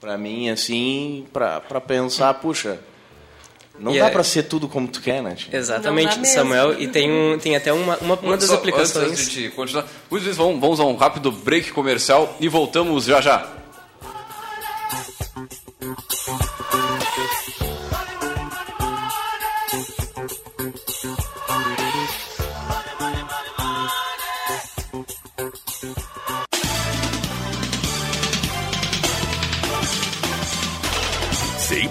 Para 0.00 0.16
mim, 0.16 0.48
assim, 0.48 1.26
para 1.32 1.80
pensar, 1.80 2.32
puxa, 2.34 2.78
não 3.78 3.94
e 3.94 3.98
dá 3.98 4.06
é... 4.06 4.10
para 4.10 4.22
ser 4.22 4.44
tudo 4.44 4.68
como 4.68 4.88
tu 4.88 5.00
quer, 5.00 5.22
né? 5.22 5.34
Tipo? 5.34 5.54
Exatamente, 5.54 6.26
Samuel. 6.28 6.80
E 6.80 6.88
tem, 6.88 7.10
um, 7.10 7.38
tem 7.38 7.56
até 7.56 7.72
uma, 7.72 7.96
uma, 7.98 8.14
uma 8.14 8.36
das 8.36 8.48
Só, 8.48 8.54
aplicações. 8.54 9.10
Antes 9.10 9.30
de 9.30 9.50
continuar, 9.50 9.86
vamos, 10.08 10.60
vamos 10.60 10.80
a 10.80 10.84
um 10.84 10.96
rápido 10.96 11.30
break 11.32 11.72
comercial 11.72 12.36
e 12.40 12.48
voltamos 12.48 13.04
já 13.04 13.20
já. 13.20 13.57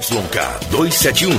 ZYK 0.07 0.69
271, 0.71 1.37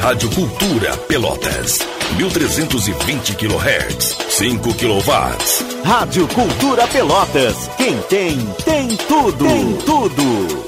Rádio 0.00 0.28
Cultura 0.30 0.96
Pelotas, 1.06 1.78
1320 2.16 3.36
kHz, 3.36 4.16
5 4.30 4.74
kW. 4.74 5.84
Rádio 5.84 6.26
Cultura 6.26 6.88
Pelotas, 6.88 7.70
quem 7.76 7.96
tem, 8.08 8.36
tem 8.64 8.88
tudo, 9.06 9.44
tem 9.44 9.72
tudo. 9.86 10.67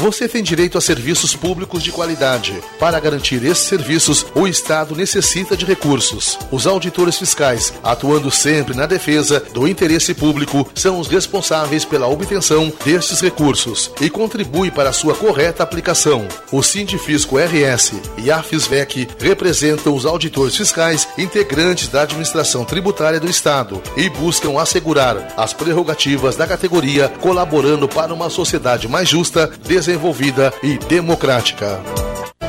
Você 0.00 0.26
tem 0.26 0.42
direito 0.42 0.78
a 0.78 0.80
serviços 0.80 1.36
públicos 1.36 1.82
de 1.82 1.92
qualidade. 1.92 2.54
Para 2.78 2.98
garantir 2.98 3.44
esses 3.44 3.64
serviços, 3.64 4.24
o 4.34 4.48
Estado 4.48 4.96
necessita 4.96 5.54
de 5.54 5.66
recursos. 5.66 6.38
Os 6.50 6.66
auditores 6.66 7.18
fiscais, 7.18 7.74
atuando 7.82 8.30
sempre 8.30 8.74
na 8.74 8.86
defesa 8.86 9.44
do 9.52 9.68
interesse 9.68 10.14
público, 10.14 10.66
são 10.74 10.98
os 10.98 11.06
responsáveis 11.06 11.84
pela 11.84 12.08
obtenção 12.08 12.72
destes 12.82 13.20
recursos 13.20 13.90
e 14.00 14.08
contribui 14.08 14.70
para 14.70 14.90
sua 14.90 15.14
correta 15.14 15.62
aplicação. 15.62 16.26
O 16.50 16.62
Sindifisco 16.62 17.36
RS 17.36 17.92
e 18.16 18.30
a 18.30 18.42
FISVEC 18.42 19.06
representam 19.20 19.94
os 19.94 20.06
auditores 20.06 20.56
fiscais 20.56 21.06
integrantes 21.18 21.88
da 21.88 22.02
administração 22.02 22.64
tributária 22.64 23.20
do 23.20 23.28
Estado 23.28 23.82
e 23.98 24.08
buscam 24.08 24.58
assegurar 24.58 25.34
as 25.36 25.52
prerrogativas 25.52 26.36
da 26.36 26.46
categoria, 26.46 27.10
colaborando 27.20 27.86
para 27.86 28.14
uma 28.14 28.30
sociedade 28.30 28.88
mais 28.88 29.06
justa, 29.06 29.52
desenvolvida 29.66 29.89
desenvolvida 29.90 30.52
e 30.62 30.78
democrática. 30.78 31.80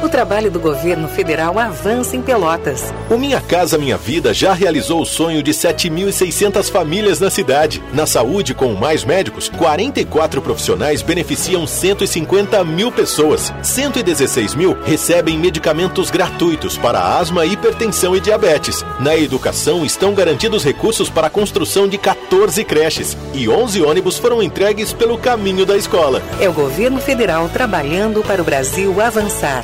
O 0.01 0.09
trabalho 0.09 0.49
do 0.49 0.59
governo 0.59 1.07
federal 1.07 1.59
avança 1.59 2.15
em 2.15 2.23
Pelotas. 2.23 2.91
O 3.07 3.19
Minha 3.19 3.39
Casa 3.39 3.77
Minha 3.77 3.97
Vida 3.97 4.33
já 4.33 4.51
realizou 4.51 4.99
o 4.99 5.05
sonho 5.05 5.43
de 5.43 5.51
7.600 5.51 6.71
famílias 6.71 7.19
na 7.19 7.29
cidade. 7.29 7.83
Na 7.93 8.07
saúde, 8.07 8.55
com 8.55 8.73
mais 8.73 9.03
médicos, 9.05 9.47
44 9.49 10.41
profissionais 10.41 11.03
beneficiam 11.03 11.67
150 11.67 12.63
mil 12.63 12.91
pessoas. 12.91 13.53
116 13.61 14.55
mil 14.55 14.75
recebem 14.83 15.37
medicamentos 15.37 16.09
gratuitos 16.09 16.79
para 16.79 17.19
asma, 17.19 17.45
hipertensão 17.45 18.15
e 18.15 18.19
diabetes. 18.19 18.83
Na 18.99 19.15
educação, 19.15 19.85
estão 19.85 20.15
garantidos 20.15 20.63
recursos 20.63 21.11
para 21.11 21.27
a 21.27 21.29
construção 21.29 21.87
de 21.87 21.99
14 21.99 22.63
creches 22.63 23.15
e 23.35 23.47
11 23.47 23.83
ônibus 23.83 24.17
foram 24.17 24.41
entregues 24.41 24.93
pelo 24.93 25.17
caminho 25.19 25.63
da 25.63 25.77
escola. 25.77 26.23
É 26.39 26.49
o 26.49 26.53
governo 26.53 26.99
federal 26.99 27.47
trabalhando 27.49 28.23
para 28.23 28.41
o 28.41 28.45
Brasil 28.45 28.99
avançar. 28.99 29.63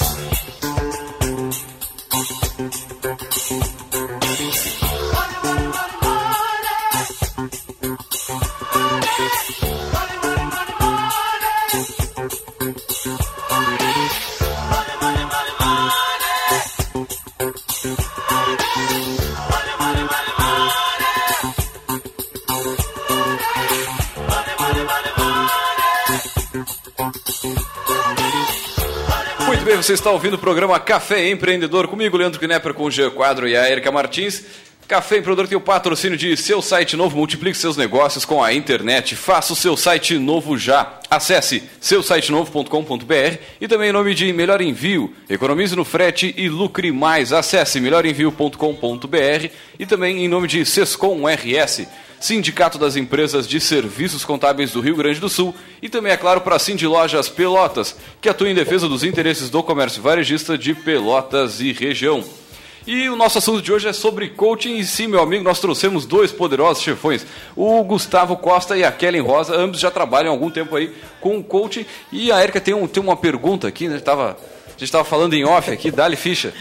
Muito 29.45 29.65
bem, 29.65 29.75
você 29.75 29.93
está 29.93 30.09
ouvindo 30.11 30.35
o 30.35 30.39
programa 30.39 30.79
Café 30.79 31.29
Empreendedor 31.29 31.87
comigo, 31.87 32.15
Leandro 32.15 32.39
Knepper, 32.39 32.73
com 32.73 32.83
o 32.85 32.91
Jean 32.91 33.09
Quadro 33.09 33.47
e 33.47 33.55
a 33.55 33.69
Erika 33.69 33.91
Martins. 33.91 34.43
Café 34.91 35.19
Empreendedor 35.19 35.47
tem 35.47 35.57
o 35.57 35.61
patrocínio 35.61 36.17
de 36.17 36.35
seu 36.35 36.61
site 36.61 36.97
novo, 36.97 37.15
multiplique 37.15 37.57
seus 37.57 37.77
negócios 37.77 38.25
com 38.25 38.43
a 38.43 38.53
internet, 38.53 39.15
faça 39.15 39.53
o 39.53 39.55
seu 39.55 39.77
site 39.77 40.17
novo 40.17 40.57
já. 40.57 40.99
Acesse 41.09 41.63
seusitenovo.com.br 41.79 43.37
e 43.61 43.69
também 43.69 43.89
em 43.89 43.93
nome 43.93 44.13
de 44.13 44.33
Melhor 44.33 44.59
Envio, 44.59 45.13
economize 45.29 45.77
no 45.77 45.85
frete 45.85 46.35
e 46.37 46.49
lucre 46.49 46.91
mais. 46.91 47.31
Acesse 47.31 47.79
melhorenvio.com.br 47.79 49.49
e 49.79 49.85
também 49.85 50.25
em 50.25 50.27
nome 50.27 50.49
de 50.49 50.65
Sescom 50.65 51.21
RS. 51.25 51.87
Sindicato 52.19 52.77
das 52.77 52.97
Empresas 52.97 53.47
de 53.47 53.61
Serviços 53.61 54.25
Contábeis 54.25 54.73
do 54.73 54.81
Rio 54.81 54.97
Grande 54.97 55.21
do 55.21 55.29
Sul 55.29 55.55
e 55.81 55.87
também, 55.87 56.11
é 56.11 56.17
claro, 56.17 56.41
para 56.41 56.57
a 56.57 56.59
Cindy 56.59 56.85
Lojas 56.85 57.29
Pelotas, 57.29 57.95
que 58.19 58.27
atua 58.27 58.49
em 58.49 58.53
defesa 58.53 58.89
dos 58.89 59.05
interesses 59.05 59.49
do 59.49 59.63
comércio 59.63 60.01
varejista 60.01 60.57
de 60.57 60.75
Pelotas 60.75 61.61
e 61.61 61.71
região. 61.71 62.40
E 62.85 63.07
o 63.09 63.15
nosso 63.15 63.37
assunto 63.37 63.61
de 63.61 63.71
hoje 63.71 63.87
é 63.87 63.93
sobre 63.93 64.29
coaching 64.29 64.77
e 64.77 64.85
sim, 64.85 65.05
meu 65.05 65.21
amigo, 65.21 65.43
nós 65.43 65.59
trouxemos 65.59 66.05
dois 66.05 66.31
poderosos 66.31 66.81
chefões, 66.81 67.25
o 67.55 67.83
Gustavo 67.83 68.35
Costa 68.35 68.75
e 68.75 68.83
a 68.83 68.91
Kellen 68.91 69.21
Rosa, 69.21 69.55
ambos 69.55 69.79
já 69.79 69.91
trabalham 69.91 70.31
há 70.31 70.35
algum 70.35 70.49
tempo 70.49 70.75
aí 70.75 70.91
com 71.19 71.43
coaching 71.43 71.85
e 72.11 72.31
a 72.31 72.41
Erika 72.41 72.59
tem, 72.59 72.73
um, 72.73 72.87
tem 72.87 73.01
uma 73.01 73.15
pergunta 73.15 73.67
aqui, 73.67 73.87
né? 73.87 73.99
Tava, 73.99 74.31
a 74.65 74.71
gente 74.71 74.85
estava 74.85 75.03
falando 75.03 75.35
em 75.35 75.45
off 75.45 75.69
aqui, 75.69 75.91
dá-lhe 75.91 76.15
ficha. 76.15 76.53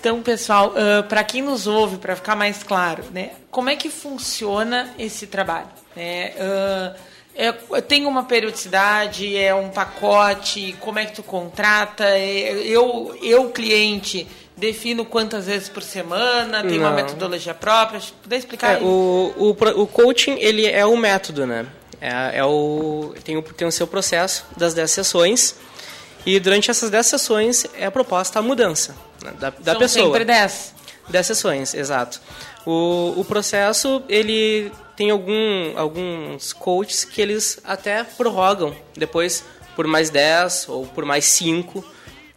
Então, 0.00 0.22
pessoal, 0.22 0.72
uh, 0.72 1.02
para 1.04 1.22
quem 1.22 1.42
nos 1.42 1.66
ouve, 1.66 1.98
para 1.98 2.16
ficar 2.16 2.34
mais 2.34 2.62
claro, 2.62 3.04
né, 3.12 3.32
como 3.50 3.68
é 3.68 3.76
que 3.76 3.90
funciona 3.90 4.94
esse 4.98 5.26
trabalho? 5.26 5.68
Né? 5.94 6.32
Uh, 6.36 7.14
é, 7.36 7.52
tem 7.80 8.06
uma 8.06 8.22
periodicidade, 8.24 9.36
é 9.36 9.52
um 9.52 9.68
pacote, 9.68 10.76
como 10.78 11.00
é 11.00 11.06
que 11.06 11.14
tu 11.14 11.22
contrata? 11.22 12.04
É, 12.04 12.52
eu, 12.64 13.16
eu, 13.20 13.50
cliente, 13.50 14.26
defino 14.56 15.04
quantas 15.04 15.46
vezes 15.46 15.68
por 15.68 15.82
semana, 15.82 16.62
tem 16.62 16.78
Não. 16.78 16.86
uma 16.86 16.92
metodologia 16.92 17.54
própria? 17.54 18.00
Puder 18.22 18.36
explicar 18.36 18.80
é, 18.80 18.84
o, 18.84 19.34
o, 19.36 19.82
o 19.82 19.86
coaching, 19.86 20.36
ele 20.38 20.66
é 20.66 20.84
o 20.86 20.96
método, 20.96 21.46
né? 21.46 21.66
É, 22.00 22.38
é 22.38 22.44
o, 22.44 23.14
tem, 23.24 23.36
o, 23.36 23.42
tem 23.42 23.66
o 23.66 23.72
seu 23.72 23.86
processo 23.86 24.44
das 24.56 24.74
10 24.74 24.90
sessões, 24.90 25.56
e 26.26 26.38
durante 26.38 26.70
essas 26.70 26.90
10 26.90 27.06
sessões 27.06 27.66
é 27.74 27.90
proposta 27.90 28.38
a 28.38 28.42
mudança 28.42 28.94
né, 29.22 29.32
da, 29.38 29.50
da 29.50 29.72
São 29.72 29.80
pessoa. 29.80 30.06
sempre 30.06 30.24
10? 30.24 30.74
10 31.08 31.26
sessões, 31.26 31.74
exato. 31.74 32.20
O, 32.64 33.14
o 33.16 33.24
processo, 33.24 34.02
ele 34.08 34.72
tem 34.96 35.10
algum, 35.10 35.76
alguns 35.76 36.52
coaches 36.52 37.04
que 37.04 37.20
eles 37.20 37.58
até 37.64 38.04
prorrogam 38.04 38.74
depois 38.96 39.44
por 39.76 39.86
mais 39.86 40.08
10 40.08 40.68
ou 40.68 40.86
por 40.86 41.04
mais 41.04 41.24
5, 41.26 41.84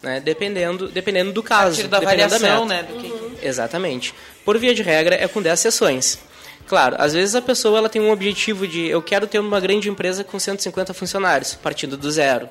né, 0.01 0.19
dependendo, 0.19 0.87
dependendo 0.87 1.31
do 1.31 1.43
caso. 1.43 1.85
A 1.85 1.87
partir 1.87 1.87
da 1.87 1.99
variação, 1.99 2.65
né? 2.65 2.83
Do 2.83 2.93
que... 2.99 3.07
Uhum. 3.07 3.35
Exatamente. 3.41 4.13
Por 4.45 4.57
via 4.57 4.73
de 4.73 4.83
regra, 4.83 5.15
é 5.15 5.27
com 5.27 5.41
10 5.41 5.59
sessões. 5.59 6.19
Claro, 6.67 6.95
às 6.99 7.13
vezes 7.13 7.33
a 7.33 7.41
pessoa 7.41 7.77
ela 7.77 7.89
tem 7.89 8.01
um 8.01 8.11
objetivo 8.11 8.67
de 8.67 8.87
eu 8.87 9.01
quero 9.01 9.25
ter 9.25 9.39
uma 9.39 9.59
grande 9.59 9.89
empresa 9.89 10.23
com 10.23 10.37
150 10.37 10.93
funcionários, 10.93 11.55
partindo 11.55 11.95
do 11.95 12.11
zero. 12.11 12.49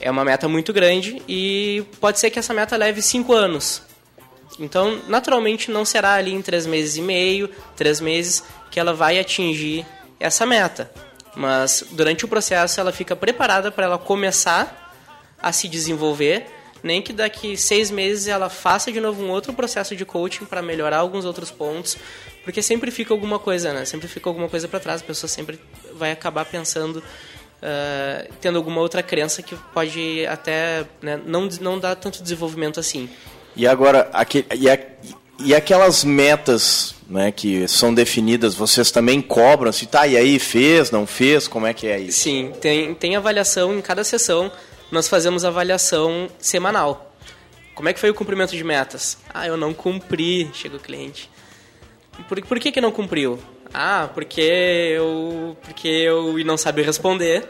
É 0.00 0.10
uma 0.10 0.24
meta 0.24 0.46
muito 0.46 0.72
grande 0.72 1.22
e 1.26 1.82
pode 2.00 2.20
ser 2.20 2.30
que 2.30 2.38
essa 2.38 2.52
meta 2.52 2.76
leve 2.76 3.00
cinco 3.00 3.32
anos. 3.32 3.82
Então, 4.58 5.00
naturalmente, 5.08 5.70
não 5.70 5.86
será 5.86 6.14
ali 6.14 6.32
em 6.32 6.42
três 6.42 6.66
meses 6.66 6.96
e 6.96 7.02
meio, 7.02 7.48
três 7.76 8.00
meses, 8.00 8.44
que 8.70 8.78
ela 8.78 8.92
vai 8.92 9.18
atingir 9.18 9.86
essa 10.18 10.44
meta. 10.44 10.90
Mas 11.34 11.84
durante 11.92 12.24
o 12.24 12.28
processo 12.28 12.78
ela 12.78 12.92
fica 12.92 13.16
preparada 13.16 13.70
para 13.70 13.86
ela 13.86 13.98
começar 13.98 14.94
a 15.40 15.52
se 15.52 15.66
desenvolver, 15.66 16.46
nem 16.82 17.02
que 17.02 17.12
daqui 17.12 17.56
seis 17.56 17.90
meses 17.90 18.26
ela 18.26 18.48
faça 18.48 18.90
de 18.90 19.00
novo 19.00 19.22
um 19.22 19.30
outro 19.30 19.52
processo 19.52 19.94
de 19.94 20.04
coaching 20.04 20.44
para 20.44 20.62
melhorar 20.62 20.98
alguns 20.98 21.24
outros 21.24 21.50
pontos, 21.50 21.96
porque 22.44 22.62
sempre 22.62 22.90
fica 22.90 23.12
alguma 23.12 23.38
coisa, 23.38 23.72
né? 23.72 23.84
Sempre 23.84 24.08
fica 24.08 24.28
alguma 24.28 24.48
coisa 24.48 24.66
para 24.66 24.80
trás, 24.80 25.00
a 25.00 25.04
pessoa 25.04 25.28
sempre 25.28 25.60
vai 25.94 26.12
acabar 26.12 26.44
pensando 26.44 27.02
uh, 27.60 28.32
tendo 28.40 28.56
alguma 28.56 28.80
outra 28.80 29.02
crença 29.02 29.42
que 29.42 29.54
pode 29.72 30.26
até 30.26 30.84
né, 31.00 31.20
não, 31.24 31.48
não 31.60 31.78
dar 31.78 31.94
tanto 31.94 32.22
desenvolvimento 32.22 32.80
assim. 32.80 33.08
E 33.54 33.66
agora, 33.66 34.08
aqui, 34.12 34.44
e, 34.54 34.68
a, 34.70 34.78
e 35.38 35.54
aquelas 35.54 36.04
metas 36.04 36.94
né, 37.08 37.32
que 37.32 37.66
são 37.66 37.92
definidas, 37.92 38.54
vocês 38.54 38.90
também 38.90 39.20
cobram? 39.20 39.72
Se 39.72 39.86
tá, 39.86 40.06
e 40.06 40.16
aí, 40.16 40.38
fez, 40.38 40.90
não 40.90 41.06
fez? 41.06 41.48
Como 41.48 41.66
é 41.66 41.74
que 41.74 41.86
é 41.86 41.98
isso? 41.98 42.20
Sim, 42.20 42.52
tem, 42.60 42.94
tem 42.94 43.16
avaliação 43.16 43.76
em 43.76 43.80
cada 43.80 44.04
sessão. 44.04 44.50
Nós 44.90 45.08
fazemos 45.08 45.44
avaliação 45.44 46.28
semanal. 46.38 47.14
Como 47.74 47.88
é 47.88 47.92
que 47.92 48.00
foi 48.00 48.10
o 48.10 48.14
cumprimento 48.14 48.50
de 48.50 48.64
metas? 48.64 49.16
Ah, 49.32 49.46
eu 49.46 49.56
não 49.56 49.72
cumpri, 49.72 50.50
chega 50.52 50.76
o 50.76 50.80
cliente. 50.80 51.30
Por, 52.28 52.40
por 52.44 52.58
que, 52.58 52.72
que 52.72 52.80
não 52.80 52.90
cumpriu? 52.90 53.38
Ah, 53.72 54.08
porque 54.12 54.40
eu, 54.40 55.56
porque 55.62 55.88
eu 55.88 56.36
não 56.44 56.56
sabe 56.56 56.82
responder. 56.82 57.48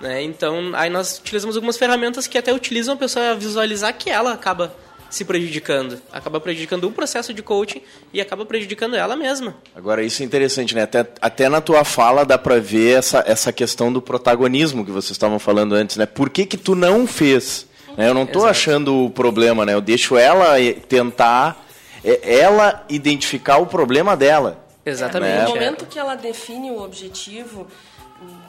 Né? 0.00 0.22
Então, 0.22 0.72
aí 0.74 0.90
nós 0.90 1.18
utilizamos 1.18 1.56
algumas 1.56 1.78
ferramentas 1.78 2.26
que 2.26 2.36
até 2.36 2.52
utilizam 2.52 2.94
a 2.94 2.96
pessoa 2.96 3.30
a 3.30 3.34
visualizar 3.34 3.96
que 3.96 4.10
ela 4.10 4.32
acaba 4.32 4.74
se 5.16 5.24
prejudicando. 5.24 6.00
Acaba 6.12 6.38
prejudicando 6.38 6.84
o 6.84 6.92
processo 6.92 7.32
de 7.32 7.42
coaching 7.42 7.80
e 8.12 8.20
acaba 8.20 8.44
prejudicando 8.44 8.94
ela 8.94 9.16
mesma. 9.16 9.56
Agora, 9.74 10.02
isso 10.02 10.22
é 10.22 10.26
interessante, 10.26 10.74
né? 10.74 10.82
Até, 10.82 11.06
até 11.20 11.48
na 11.48 11.60
tua 11.60 11.84
fala 11.84 12.24
dá 12.24 12.36
para 12.36 12.60
ver 12.60 12.98
essa, 12.98 13.24
essa 13.26 13.52
questão 13.52 13.92
do 13.92 14.02
protagonismo 14.02 14.84
que 14.84 14.90
vocês 14.90 15.12
estavam 15.12 15.38
falando 15.38 15.74
antes, 15.74 15.96
né? 15.96 16.04
Por 16.04 16.28
que 16.28 16.44
que 16.44 16.56
tu 16.56 16.74
não 16.74 17.06
fez? 17.06 17.66
Né? 17.96 18.08
Eu 18.08 18.14
não 18.14 18.24
estou 18.24 18.46
achando 18.46 19.06
o 19.06 19.10
problema, 19.10 19.64
né? 19.64 19.72
Eu 19.72 19.80
deixo 19.80 20.16
ela 20.16 20.54
tentar, 20.88 21.64
é, 22.04 22.38
ela 22.40 22.84
identificar 22.88 23.56
o 23.56 23.66
problema 23.66 24.16
dela. 24.16 24.64
Exatamente. 24.84 25.32
É, 25.32 25.42
no 25.44 25.48
momento 25.48 25.86
que 25.86 25.98
ela 25.98 26.14
define 26.14 26.70
o 26.70 26.82
objetivo, 26.82 27.66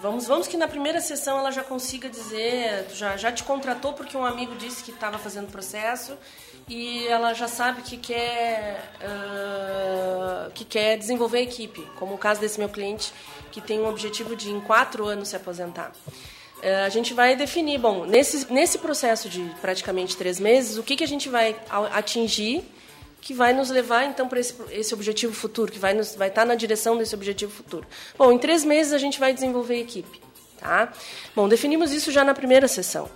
vamos, 0.02 0.28
vamos 0.28 0.48
que 0.48 0.58
na 0.58 0.68
primeira 0.68 1.02
sessão 1.02 1.40
ela 1.40 1.52
já 1.52 1.64
consiga 1.64 2.10
dizer, 2.10 2.88
já, 2.94 3.18
já 3.18 3.32
te 3.32 3.44
contratou 3.44 3.94
porque 3.94 4.16
um 4.16 4.26
amigo 4.26 4.56
disse 4.56 4.84
que 4.84 4.92
estava 4.92 5.18
fazendo 5.18 5.46
o 5.46 5.52
processo 5.52 6.14
e 6.68 7.08
ela 7.08 7.34
já 7.34 7.48
sabe 7.48 7.82
que 7.82 7.98
quer, 7.98 8.92
uh, 9.02 10.52
que 10.52 10.66
quer 10.66 10.98
desenvolver 10.98 11.38
a 11.38 11.42
equipe, 11.42 11.82
como 11.96 12.16
o 12.16 12.18
caso 12.18 12.42
desse 12.42 12.60
meu 12.60 12.70
cliente 12.70 13.14
que 13.52 13.62
tem 13.62 13.80
um 13.80 13.88
objetivo 13.88 14.36
de 14.36 14.52
em 14.52 14.60
quatro 14.60 15.06
anos 15.06 15.30
se 15.30 15.36
aposentar. 15.36 15.92
Uh, 16.58 16.86
a 16.86 16.90
gente 16.90 17.14
vai 17.14 17.36
definir, 17.36 17.78
bom, 17.78 18.06
nesse, 18.06 18.52
nesse 18.52 18.80
processo 18.80 19.30
de 19.30 19.42
praticamente 19.62 20.18
três 20.18 20.40
meses, 20.40 20.78
o 20.78 20.84
que, 20.84 20.96
que 20.96 21.04
a 21.04 21.08
gente 21.08 21.30
vai 21.30 21.56
atingir 21.94 22.64
que 23.22 23.34
vai 23.34 23.52
nos 23.52 23.70
levar 23.70 24.06
então 24.06 24.28
para 24.28 24.40
esse, 24.40 24.56
esse 24.72 24.94
objetivo 24.94 25.34
futuro, 25.34 25.72
que 25.72 25.80
vai 25.80 25.94
nos 25.94 26.16
vai 26.16 26.30
estar 26.30 26.42
tá 26.42 26.48
na 26.48 26.56
direção 26.56 26.98
desse 26.98 27.16
objetivo 27.16 27.52
futuro. 27.52 27.86
Bom, 28.18 28.32
em 28.32 28.38
três 28.38 28.64
meses 28.64 28.94
a 28.94 28.98
gente 28.98 29.20
vai 29.20 29.34
desenvolver 29.34 29.76
a 29.76 29.80
equipe, 29.80 30.22
tá? 30.60 30.94
Bom, 31.36 31.48
definimos 31.48 31.92
isso 31.92 32.12
já 32.12 32.24
na 32.24 32.34
primeira 32.34 32.68
sessão. 32.68 33.10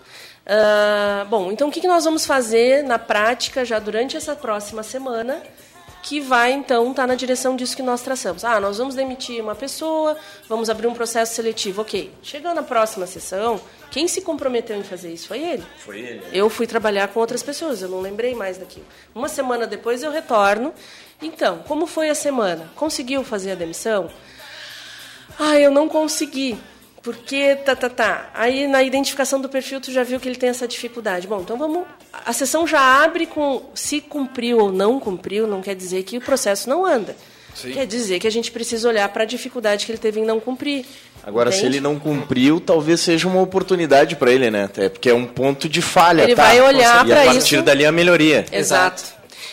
Uh, 0.45 1.25
bom, 1.25 1.51
então 1.51 1.69
o 1.69 1.71
que, 1.71 1.79
que 1.79 1.87
nós 1.87 2.03
vamos 2.03 2.25
fazer 2.25 2.83
na 2.83 2.97
prática 2.97 3.63
já 3.63 3.79
durante 3.79 4.17
essa 4.17 4.35
próxima 4.35 4.83
semana? 4.83 5.41
que 6.01 6.19
vai 6.19 6.51
então 6.51 6.89
estar 6.89 7.03
tá 7.03 7.07
na 7.07 7.15
direção 7.15 7.55
disso 7.55 7.75
que 7.75 7.83
nós 7.83 8.01
traçamos. 8.01 8.43
Ah, 8.43 8.59
nós 8.59 8.77
vamos 8.77 8.95
demitir 8.95 9.41
uma 9.41 9.55
pessoa, 9.55 10.17
vamos 10.49 10.69
abrir 10.69 10.87
um 10.87 10.93
processo 10.93 11.35
seletivo. 11.35 11.81
Ok, 11.81 12.11
chegando 12.23 12.55
na 12.55 12.63
próxima 12.63 13.05
sessão, 13.05 13.61
quem 13.91 14.07
se 14.07 14.21
comprometeu 14.21 14.75
em 14.77 14.83
fazer 14.83 15.13
isso 15.13 15.27
foi 15.27 15.39
ele. 15.43 15.63
Foi 15.77 15.99
ele. 15.99 16.23
Eu 16.33 16.49
fui 16.49 16.65
trabalhar 16.65 17.07
com 17.09 17.19
outras 17.19 17.43
pessoas, 17.43 17.81
eu 17.81 17.89
não 17.89 18.01
lembrei 18.01 18.33
mais 18.33 18.57
daquilo. 18.57 18.85
Uma 19.13 19.29
semana 19.29 19.67
depois 19.67 20.01
eu 20.01 20.11
retorno. 20.11 20.73
Então, 21.21 21.59
como 21.67 21.85
foi 21.85 22.09
a 22.09 22.15
semana? 22.15 22.71
Conseguiu 22.75 23.23
fazer 23.23 23.51
a 23.51 23.55
demissão? 23.55 24.09
Ah, 25.37 25.59
eu 25.59 25.69
não 25.69 25.87
consegui. 25.87 26.57
Porque, 27.01 27.55
tá, 27.55 27.75
tá, 27.75 27.89
tá. 27.89 28.29
Aí 28.33 28.67
na 28.67 28.83
identificação 28.83 29.41
do 29.41 29.49
perfil 29.49 29.81
tu 29.81 29.91
já 29.91 30.03
viu 30.03 30.19
que 30.19 30.29
ele 30.29 30.35
tem 30.35 30.49
essa 30.49 30.67
dificuldade. 30.67 31.27
Bom, 31.27 31.41
então 31.41 31.57
vamos. 31.57 31.83
A 32.25 32.31
sessão 32.31 32.67
já 32.67 32.79
abre 33.03 33.25
com 33.25 33.63
se 33.73 33.99
cumpriu 33.99 34.59
ou 34.59 34.71
não 34.71 34.99
cumpriu, 34.99 35.47
não 35.47 35.61
quer 35.61 35.75
dizer 35.75 36.03
que 36.03 36.17
o 36.17 36.21
processo 36.21 36.69
não 36.69 36.85
anda. 36.85 37.15
Sim. 37.55 37.71
Quer 37.71 37.85
dizer 37.85 38.19
que 38.19 38.27
a 38.27 38.31
gente 38.31 38.51
precisa 38.51 38.87
olhar 38.87 39.09
para 39.09 39.23
a 39.23 39.25
dificuldade 39.25 39.85
que 39.85 39.91
ele 39.91 39.99
teve 39.99 40.19
em 40.19 40.25
não 40.25 40.39
cumprir. 40.39 40.85
Agora, 41.23 41.49
Entende? 41.49 41.61
se 41.61 41.67
ele 41.67 41.81
não 41.81 41.99
cumpriu, 41.99 42.59
talvez 42.59 43.01
seja 43.01 43.27
uma 43.27 43.41
oportunidade 43.41 44.15
para 44.15 44.31
ele, 44.31 44.49
né? 44.49 44.65
Até 44.65 44.87
porque 44.87 45.09
é 45.09 45.13
um 45.13 45.25
ponto 45.25 45.67
de 45.67 45.81
falha. 45.81 46.23
Ele 46.23 46.35
tá? 46.35 46.43
vai 46.43 46.61
olhar 46.61 47.05
para 47.05 47.25
isso. 47.25 47.25
E 47.25 47.29
a 47.29 47.33
partir 47.33 47.61
dali 47.61 47.85
a 47.85 47.91
melhoria. 47.91 48.45
Exato. 48.51 49.03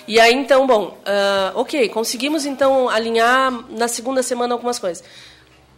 E 0.07 0.19
aí, 0.19 0.33
então, 0.33 0.67
bom, 0.67 0.99
uh, 1.07 1.61
ok, 1.61 1.89
conseguimos 1.91 2.47
então 2.47 2.89
alinhar 2.89 3.53
na 3.71 3.89
segunda 3.89 4.23
semana 4.23 4.55
algumas 4.55 4.79
coisas. 4.79 5.05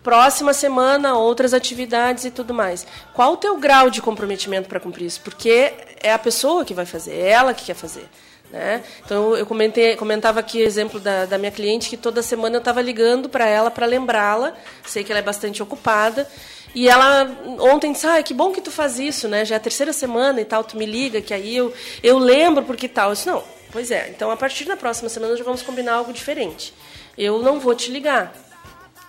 Próxima 0.02 0.54
semana, 0.54 1.14
outras 1.14 1.52
atividades 1.52 2.24
e 2.24 2.30
tudo 2.30 2.54
mais. 2.54 2.86
Qual 3.12 3.34
o 3.34 3.36
teu 3.36 3.58
grau 3.58 3.90
de 3.90 4.00
comprometimento 4.00 4.68
para 4.68 4.80
cumprir 4.80 5.06
isso? 5.06 5.20
Porque 5.20 5.74
é 6.02 6.12
a 6.12 6.18
pessoa 6.18 6.64
que 6.64 6.72
vai 6.72 6.86
fazer, 6.86 7.12
é 7.12 7.30
ela 7.30 7.52
que 7.52 7.66
quer 7.66 7.74
fazer. 7.74 8.08
Né? 8.50 8.82
Então, 9.04 9.36
eu 9.36 9.46
comentei, 9.46 9.94
comentava 9.96 10.40
aqui 10.40 10.58
o 10.58 10.66
exemplo 10.66 10.98
da, 10.98 11.24
da 11.24 11.38
minha 11.38 11.52
cliente, 11.52 11.88
que 11.88 11.96
toda 11.96 12.22
semana 12.22 12.56
eu 12.56 12.60
estava 12.60 12.80
ligando 12.80 13.28
para 13.28 13.46
ela 13.46 13.70
para 13.70 13.86
lembrá-la. 13.86 14.54
Sei 14.84 15.04
que 15.04 15.12
ela 15.12 15.20
é 15.20 15.22
bastante 15.22 15.62
ocupada. 15.62 16.28
E 16.74 16.88
ela 16.88 17.28
ontem 17.58 17.92
disse, 17.92 18.06
ah, 18.06 18.22
que 18.22 18.32
bom 18.32 18.52
que 18.52 18.60
tu 18.60 18.70
faz 18.70 18.98
isso, 18.98 19.28
né? 19.28 19.44
Já 19.44 19.56
é 19.56 19.58
a 19.58 19.60
terceira 19.60 19.92
semana 19.92 20.40
e 20.40 20.44
tal, 20.44 20.64
tu 20.64 20.76
me 20.76 20.86
liga, 20.86 21.20
que 21.20 21.34
aí 21.34 21.56
eu, 21.56 21.72
eu 22.02 22.18
lembro 22.18 22.64
porque 22.64 22.88
tal. 22.88 23.10
Eu 23.10 23.14
disse, 23.14 23.26
não, 23.26 23.42
pois 23.72 23.90
é, 23.90 24.08
então 24.08 24.30
a 24.30 24.36
partir 24.36 24.64
da 24.64 24.76
próxima 24.76 25.08
semana 25.08 25.36
já 25.36 25.44
vamos 25.44 25.62
combinar 25.62 25.94
algo 25.94 26.12
diferente. 26.12 26.72
Eu 27.18 27.42
não 27.42 27.58
vou 27.58 27.74
te 27.74 27.90
ligar. 27.90 28.32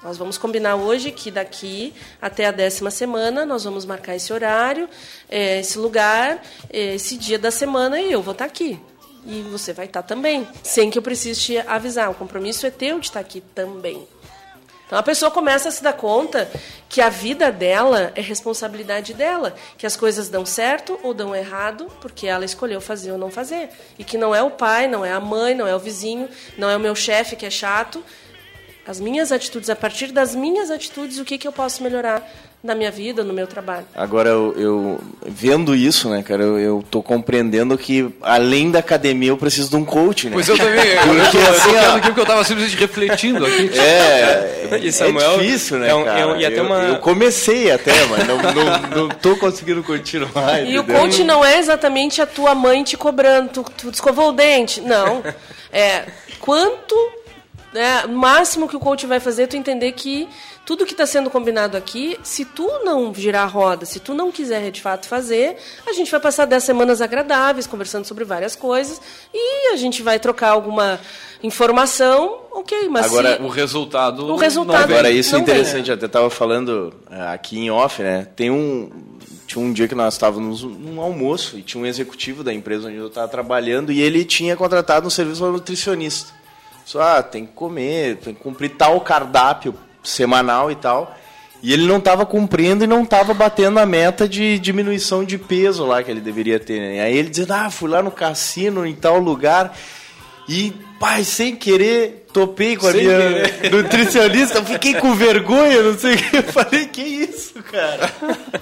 Nós 0.04 0.18
vamos 0.18 0.38
combinar 0.38 0.76
hoje 0.78 1.12
que 1.12 1.30
daqui 1.30 1.94
até 2.20 2.48
a 2.48 2.52
décima 2.52 2.90
semana 2.90 3.46
nós 3.46 3.64
vamos 3.64 3.86
marcar 3.86 4.16
esse 4.16 4.34
horário, 4.34 4.90
eh, 5.30 5.60
esse 5.60 5.78
lugar, 5.78 6.42
eh, 6.72 6.96
esse 6.96 7.16
dia 7.16 7.38
da 7.38 7.52
semana 7.52 8.02
e 8.02 8.12
eu 8.12 8.22
vou 8.22 8.32
estar 8.32 8.46
aqui. 8.46 8.80
E 9.28 9.44
você 9.44 9.74
vai 9.74 9.86
estar 9.86 10.02
também, 10.02 10.48
sem 10.64 10.90
que 10.90 10.98
eu 10.98 11.04
precise 11.04 11.40
te 11.40 11.58
avisar. 11.60 12.10
O 12.10 12.16
compromisso 12.16 12.66
é 12.66 12.72
teu 12.72 13.00
de 13.00 13.06
estar 13.06 13.20
aqui 13.20 13.42
também. 13.54 14.08
Então 14.88 14.98
a 14.98 15.04
pessoa 15.04 15.30
começa 15.30 15.70
a 15.70 15.72
se 15.72 15.84
dar 15.84 15.94
conta 15.94 16.52
que 16.90 17.00
a 17.00 17.08
vida 17.08 17.52
dela 17.52 18.12
é 18.16 18.22
responsabilidade 18.22 19.14
dela, 19.14 19.56
que 19.78 19.86
as 19.86 19.96
coisas 19.96 20.28
dão 20.28 20.46
certo 20.46 21.00
ou 21.04 21.14
dão 21.14 21.36
errado 21.36 21.88
porque 22.02 22.26
ela 22.28 22.44
escolheu 22.44 22.82
fazer 22.82 23.12
ou 23.12 23.18
não 23.18 23.30
fazer, 23.30 23.70
e 23.98 24.04
que 24.04 24.18
não 24.18 24.34
é 24.34 24.42
o 24.42 24.52
pai, 24.52 24.88
não 24.88 25.06
é 25.06 25.14
a 25.14 25.20
mãe, 25.20 25.54
não 25.54 25.68
é 25.68 25.74
o 25.74 25.80
vizinho, 25.80 26.28
não 26.58 26.70
é 26.70 26.76
o 26.76 26.80
meu 26.80 26.96
chefe 26.96 27.36
que 27.36 27.46
é 27.46 27.50
chato. 27.50 28.04
As 28.88 29.00
minhas 29.00 29.32
atitudes, 29.32 29.70
a 29.70 29.76
partir 29.76 30.08
das 30.12 30.36
minhas 30.36 30.72
atitudes, 30.72 31.20
o 31.20 31.24
que, 31.26 31.38
que 31.38 31.48
eu 31.48 31.52
posso 31.52 31.84
melhorar 31.84 32.28
na 32.64 32.76
minha 32.76 32.92
vida, 32.92 33.24
no 33.24 33.34
meu 33.34 33.48
trabalho. 33.48 33.86
Agora, 33.96 34.30
eu, 34.30 34.54
eu 34.58 35.00
vendo 35.26 35.74
isso, 35.76 36.10
né, 36.10 36.22
cara, 36.22 36.44
eu, 36.44 36.60
eu 36.60 36.86
tô 36.92 37.02
compreendendo 37.02 37.76
que, 37.78 38.08
além 38.22 38.70
da 38.70 38.80
academia, 38.80 39.30
eu 39.30 39.38
preciso 39.38 39.70
de 39.70 39.76
um 39.76 39.86
coach, 39.86 40.28
né? 40.28 40.34
Pois 40.34 40.48
eu 40.48 40.58
também. 40.58 40.76
Porque, 40.98 41.38
eu, 41.38 41.50
assim, 41.52 41.72
eu, 41.76 41.82
ó, 41.92 41.96
aqui 41.96 42.08
porque 42.08 42.20
eu 42.22 42.26
tava 42.26 42.44
simplesmente 42.44 42.78
refletindo 42.80 43.46
aqui. 43.46 43.72
É, 43.80 44.78
E 44.82 44.88
é 44.88 44.92
Samuel, 44.92 45.40
difícil, 45.40 45.78
né, 45.80 45.90
é 45.90 45.96
um- 45.96 46.04
cara? 46.06 46.20
é 46.20 46.26
um- 46.26 46.40
e 46.40 46.46
até 46.46 46.60
eu, 46.60 46.64
uma- 46.64 46.80
eu 46.84 46.98
comecei 47.00 47.72
até, 47.72 47.94
mas 48.08 48.28
não, 48.28 48.38
não, 48.38 48.90
não 48.96 49.10
tô 49.10 49.36
conseguindo 49.38 49.84
continuar, 49.84 50.64
E 50.66 50.78
o 50.80 50.84
coach 50.84 51.24
não 51.24 51.44
é 51.44 51.58
exatamente 51.60 52.22
a 52.22 52.26
tua 52.28 52.54
mãe 52.56 52.84
te 52.84 52.96
cobrando, 52.98 53.50
tu, 53.50 53.66
tu 53.78 53.90
escovou 53.90 54.30
o 54.30 54.34
dente. 54.34 54.82
Não. 54.82 55.22
É 55.74 56.04
quanto, 56.42 56.94
né, 57.74 58.04
o 58.06 58.10
máximo 58.10 58.68
que 58.68 58.76
o 58.76 58.80
coach 58.80 59.06
vai 59.06 59.20
fazer 59.20 59.44
é 59.44 59.48
tu 59.48 59.56
entender 59.58 59.92
que 59.94 60.28
tudo 60.66 60.86
que 60.86 60.92
está 60.94 61.06
sendo 61.06 61.30
combinado 61.30 61.76
aqui, 61.76 62.20
se 62.24 62.46
tu 62.46 62.68
não 62.84 63.14
girar 63.14 63.44
a 63.44 63.48
roda, 63.48 63.86
se 63.86 64.00
tu 64.00 64.14
não 64.14 64.32
quiser 64.32 64.70
de 64.72 64.82
fato 64.82 65.08
fazer, 65.08 65.58
a 65.88 65.94
gente 65.94 66.12
vai 66.12 66.20
passar 66.20 66.46
10 66.46 66.64
semanas 66.64 67.02
agradáveis, 67.02 67.66
conversando 67.66 68.06
sobre 68.06 68.24
várias 68.24 68.56
coisas, 68.56 69.02
e 69.34 69.74
a 69.74 69.76
gente 69.76 70.04
vai 70.04 70.20
trocar 70.20 70.50
alguma 70.50 71.00
informação, 71.42 72.42
ok, 72.52 72.88
mas 72.90 73.06
Agora, 73.08 73.38
se... 73.38 73.42
O 73.42 73.48
resultado. 73.48 74.26
O 74.28 74.36
resultado- 74.36 74.78
não 74.80 74.88
vem. 74.88 74.96
Agora, 74.98 75.12
isso 75.12 75.36
é 75.36 75.40
Não 75.40 75.46
vem. 75.46 75.56
interessante, 75.56 75.90
eu 75.90 75.96
até 75.96 76.06
estava 76.06 76.30
falando 76.30 76.94
eh, 77.10 77.28
aqui 77.34 77.58
em 77.58 77.72
off, 77.72 78.02
né? 78.02 78.28
Tem 78.36 78.50
um. 78.52 78.90
Tinha 79.48 79.66
um 79.66 79.74
dia 79.74 79.86
que 79.88 79.96
nós 79.96 80.14
estávamos 80.14 80.64
num 80.64 81.02
almoço 81.02 81.58
e 81.58 81.62
tinha 81.62 81.84
um 81.84 81.86
executivo 81.86 82.42
da 82.42 82.54
empresa 82.54 82.88
onde 82.88 82.96
eu 82.96 83.08
estava 83.08 83.28
trabalhando 83.28 83.92
e 83.92 84.00
ele 84.00 84.24
tinha 84.24 84.56
contratado 84.56 85.06
um 85.08 85.10
serviço 85.10 85.42
para 85.42 85.52
nutricionista. 85.52 86.32
Só, 86.92 87.02
ah, 87.02 87.24
tem 87.24 87.46
que 87.46 87.54
comer, 87.54 88.18
tem 88.18 88.34
que 88.34 88.42
cumprir 88.42 88.72
tal 88.72 89.00
cardápio 89.00 89.74
semanal 90.04 90.70
e 90.70 90.76
tal. 90.76 91.16
E 91.64 91.72
ele 91.72 91.88
não 91.88 92.00
estava 92.00 92.26
cumprindo 92.26 92.84
e 92.84 92.88
não 92.88 93.04
estava 93.04 93.34
batendo 93.34 93.80
a 93.80 93.86
meta 93.86 94.28
de 94.28 94.60
diminuição 94.60 95.24
de 95.24 95.38
peso 95.38 95.86
lá 95.86 96.04
que 96.04 96.12
ele 96.12 96.20
deveria 96.20 96.60
ter. 96.60 96.82
Né? 96.82 97.00
Aí 97.00 97.18
ele 97.18 97.30
dizendo, 97.30 97.54
ah, 97.54 97.70
fui 97.70 97.90
lá 97.90 98.04
no 98.04 98.12
cassino, 98.12 98.86
em 98.86 98.94
tal 98.94 99.20
lugar, 99.20 99.74
e, 100.50 100.74
pai, 101.02 101.24
sem 101.24 101.56
querer, 101.56 102.26
topei 102.32 102.78
com 102.78 102.88
a 102.88 102.92
Sem 102.92 103.02
minha 103.02 103.20
nutricionista, 103.72 104.60
eu 104.60 104.66
fiquei 104.66 104.94
com 104.94 105.14
vergonha, 105.16 105.82
não 105.82 105.98
sei 105.98 106.14
o 106.14 106.18
que. 106.18 106.38
Eu 106.38 106.44
falei, 106.44 106.86
que 106.86 107.02
isso, 107.02 107.56
cara? 107.64 108.10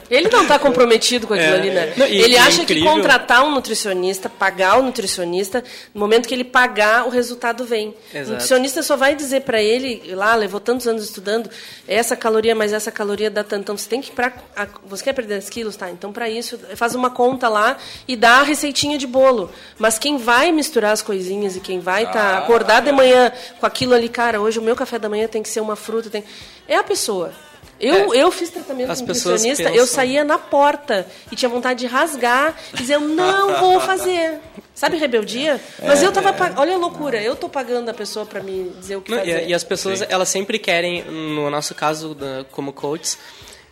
Ele 0.10 0.28
não 0.30 0.44
está 0.44 0.58
comprometido 0.58 1.28
com 1.28 1.34
aquilo 1.34 1.54
É. 1.54 1.60
ali, 1.60 1.70
né? 1.70 1.94
Não, 1.98 2.06
e- 2.08 2.18
ele 2.22 2.36
é 2.36 2.40
acha 2.40 2.62
incrível. 2.62 2.90
que 2.90 2.96
contratar 2.98 3.44
um 3.44 3.52
nutricionista, 3.52 4.30
pagar 4.30 4.80
o 4.80 4.84
nutricionista, 4.84 5.64
no 5.94 6.00
momento 6.00 6.28
que 6.28 6.34
ele 6.34 6.44
pagar, 6.46 7.06
o 7.06 7.10
resultado 7.10 7.66
vem. 7.66 7.94
Exato. 8.14 8.30
O 8.30 8.32
nutricionista 8.34 8.82
só 8.82 8.96
vai 8.96 9.14
dizer 9.16 9.42
para 9.42 9.62
ele, 9.62 10.02
lá, 10.16 10.34
levou 10.34 10.60
tantos 10.62 10.88
anos 10.88 11.04
estudando, 11.04 11.50
essa 11.88 12.16
caloria 12.16 12.56
mais 12.56 12.72
essa 12.74 12.92
caloria 12.92 13.30
dá 13.30 13.44
tanto. 13.44 13.62
Então, 13.64 13.78
você 13.78 13.88
tem 13.90 14.02
que... 14.02 14.12
Pra, 14.12 14.32
a- 14.56 14.68
você 14.88 15.04
quer 15.04 15.14
perder 15.14 15.36
10 15.36 15.50
quilos? 15.50 15.76
Tá, 15.76 15.92
então 15.92 16.12
para 16.14 16.28
isso, 16.30 16.58
faz 16.76 16.96
uma 16.96 17.10
conta 17.10 17.48
lá 17.50 17.78
e 18.08 18.16
dá 18.16 18.38
a 18.40 18.44
receitinha 18.44 18.98
de 18.98 19.06
bolo. 19.06 19.52
Mas 19.78 20.00
quem 20.00 20.18
vai 20.18 20.52
misturar 20.52 20.94
as 20.94 21.02
coisinhas 21.04 21.56
e 21.56 21.60
quem 21.60 21.80
vai 21.80 22.06
tá, 22.12 22.29
Ah. 22.36 22.38
acordar 22.40 22.82
de 22.82 22.92
manhã 22.92 23.32
com 23.60 23.66
aquilo 23.66 23.94
ali, 23.94 24.10
cara, 24.10 24.40
hoje 24.42 24.60
o 24.60 24.62
meu 24.62 24.76
café 24.76 24.98
da 25.00 25.10
manhã 25.10 25.28
tem 25.28 25.42
que 25.44 25.50
ser 25.50 25.60
uma 25.62 25.76
fruta, 25.76 26.10
tem... 26.10 26.24
É 26.68 26.76
a 26.76 26.84
pessoa. 26.84 27.32
Eu, 27.80 28.14
eu 28.14 28.30
fiz 28.30 28.50
tratamento 28.50 28.92
As 28.92 29.00
nutricionista, 29.00 29.64
pensam- 29.64 29.74
eu 29.80 29.88
saía 29.88 30.24
na 30.26 30.38
porta 30.38 31.08
e 31.32 31.36
tinha 31.36 31.48
vontade 31.48 31.80
de 31.80 31.88
rasgar 31.88 32.54
e 32.74 32.78
dizer, 32.78 32.96
eu 32.96 33.00
não 33.02 33.58
vou 33.60 33.80
fazer. 33.82 34.38
Sabe 34.76 34.98
rebeldia? 34.98 35.62
Mas 35.82 36.04
eu 36.04 36.12
tava 36.12 36.34
pag... 36.34 36.56
Olha 36.60 36.76
a 36.76 36.78
loucura, 36.78 37.22
eu 37.22 37.38
tô 37.38 37.48
pagando 37.48 37.88
a 37.90 37.94
pessoa 37.94 38.26
para 38.26 38.42
me 38.44 38.70
dizer 38.80 38.98
o 38.98 39.02
que 39.02 39.12
Não, 39.12 39.20
fazer. 39.20 39.46
e, 39.46 39.50
e 39.52 39.54
as 39.54 39.64
pessoas, 39.64 40.02
elas 40.02 40.28
sempre 40.28 40.60
querem, 40.60 41.04
no 41.06 41.50
nosso 41.50 41.74
caso, 41.74 42.14
da- 42.14 42.46
como 42.52 42.74
coaches, 42.74 43.18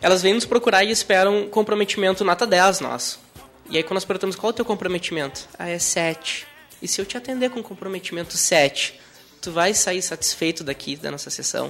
elas 0.00 0.22
vêm 0.22 0.32
nos 0.32 0.46
procurar 0.46 0.84
e 0.84 0.90
esperam 0.90 1.40
um 1.42 1.48
comprometimento 1.48 2.24
nota 2.24 2.46
10 2.46 2.80
nosso. 2.80 3.20
E 3.68 3.76
aí 3.76 3.82
quando 3.82 3.94
nós 3.96 4.04
perguntamos 4.06 4.36
qual 4.36 4.48
é 4.48 4.52
o 4.52 4.54
teu 4.54 4.64
comprometimento? 4.64 5.46
Ah, 5.58 5.68
é 5.68 5.78
7. 5.78 6.46
E 6.80 6.88
se 6.88 7.00
eu 7.00 7.06
te 7.06 7.16
atender 7.16 7.50
com 7.50 7.62
comprometimento 7.62 8.36
7, 8.36 9.00
tu 9.40 9.50
vai 9.52 9.74
sair 9.74 10.02
satisfeito 10.02 10.62
daqui 10.62 10.96
da 10.96 11.10
nossa 11.10 11.30
sessão? 11.30 11.68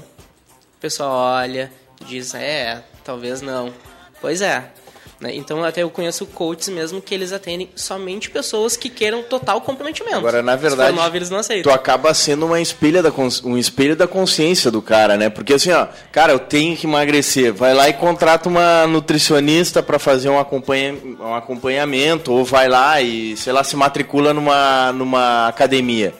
O 0.76 0.80
pessoal 0.80 1.10
olha, 1.10 1.72
diz, 2.06 2.34
é, 2.34 2.84
talvez 3.04 3.40
não. 3.40 3.72
Pois 4.20 4.42
é. 4.42 4.72
Né? 5.20 5.34
Então 5.34 5.64
até 5.64 5.82
eu 5.82 5.90
conheço 5.90 6.24
coaches 6.26 6.68
mesmo 6.68 7.02
que 7.02 7.12
eles 7.12 7.32
atendem 7.32 7.68
somente 7.74 8.30
pessoas 8.30 8.76
que 8.76 8.88
queiram 8.88 9.22
total 9.22 9.60
comprometimento. 9.60 10.18
Agora, 10.18 10.42
na 10.42 10.52
Se 10.52 10.58
for 10.58 10.68
verdade, 10.68 10.96
não 11.30 11.62
tu 11.62 11.70
acaba 11.70 12.14
sendo 12.14 12.46
uma 12.46 12.60
espelha 12.60 13.02
da 13.02 13.12
um 13.44 13.58
espelho 13.58 13.96
da 13.96 14.06
consciência 14.06 14.70
do 14.70 14.80
cara, 14.80 15.16
né? 15.16 15.28
Porque 15.28 15.54
assim, 15.54 15.72
ó, 15.72 15.88
cara, 16.12 16.32
eu 16.32 16.38
tenho 16.38 16.76
que 16.76 16.86
emagrecer. 16.86 17.52
Vai 17.52 17.74
lá 17.74 17.88
e 17.88 17.94
contrata 17.94 18.48
uma 18.48 18.86
nutricionista 18.86 19.82
para 19.82 19.98
fazer 19.98 20.28
um, 20.28 20.38
acompanha, 20.38 20.94
um 21.20 21.34
acompanhamento, 21.34 22.32
ou 22.32 22.44
vai 22.44 22.68
lá 22.68 23.00
e, 23.00 23.36
sei 23.36 23.52
lá, 23.52 23.64
se 23.64 23.74
matricula 23.74 24.32
numa, 24.32 24.92
numa 24.92 25.48
academia. 25.48 26.14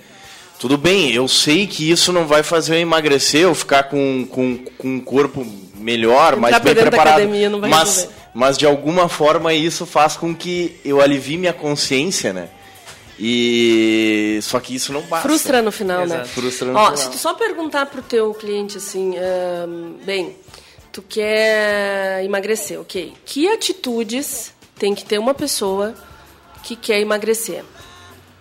Tudo 0.59 0.77
bem, 0.77 1.13
eu 1.13 1.29
sei 1.29 1.69
que 1.69 1.89
isso 1.89 2.13
não 2.13 2.27
vai 2.27 2.43
fazer 2.43 2.75
eu 2.75 2.81
emagrecer 2.81 3.47
ou 3.47 3.55
ficar 3.55 3.85
com, 3.85 4.27
com, 4.29 4.59
com 4.77 4.89
um 4.89 5.01
corpo 5.01 5.47
melhor, 5.77 6.33
Entrar 6.35 6.41
mais 6.41 6.59
bem 6.59 6.75
preparado. 6.75 7.15
academia 7.15 7.49
não 7.49 7.61
vai 7.61 7.71
mas, 7.71 7.89
resolver. 7.97 8.18
Mas 8.35 8.57
de 8.59 8.67
alguma 8.67 9.09
forma 9.09 9.53
isso 9.55 9.85
faz 9.87 10.17
com 10.17 10.35
que 10.35 10.79
eu 10.85 11.01
alivie 11.01 11.37
minha 11.37 11.53
consciência, 11.53 12.33
né? 12.33 12.49
E 13.19 14.39
só 14.43 14.61
que 14.61 14.75
isso 14.75 14.93
não 14.93 15.03
basta. 15.03 15.29
Frustra 15.29 15.61
no 15.61 15.73
final, 15.73 16.07
né? 16.07 16.17
Exato. 16.17 16.29
Frustra 16.29 16.69
no 16.69 16.79
Ó, 16.79 16.85
final. 16.85 16.97
se 16.97 17.11
tu 17.11 17.19
só 17.19 17.35
perguntar 17.35 17.87
pro 17.87 18.01
teu 18.01 18.33
cliente 18.33 18.77
assim, 18.77 19.17
ahn, 19.19 19.95
bem, 20.05 20.37
tu 20.93 21.03
quer 21.03 22.23
emagrecer, 22.25 22.81
ok? 22.81 23.13
Que 23.27 23.49
atitudes 23.49 24.53
tem 24.79 24.95
que 24.95 25.05
ter 25.05 25.19
uma 25.19 25.35
pessoa 25.35 25.95
que 26.63 26.77
quer 26.77 27.01
emagrecer? 27.01 27.65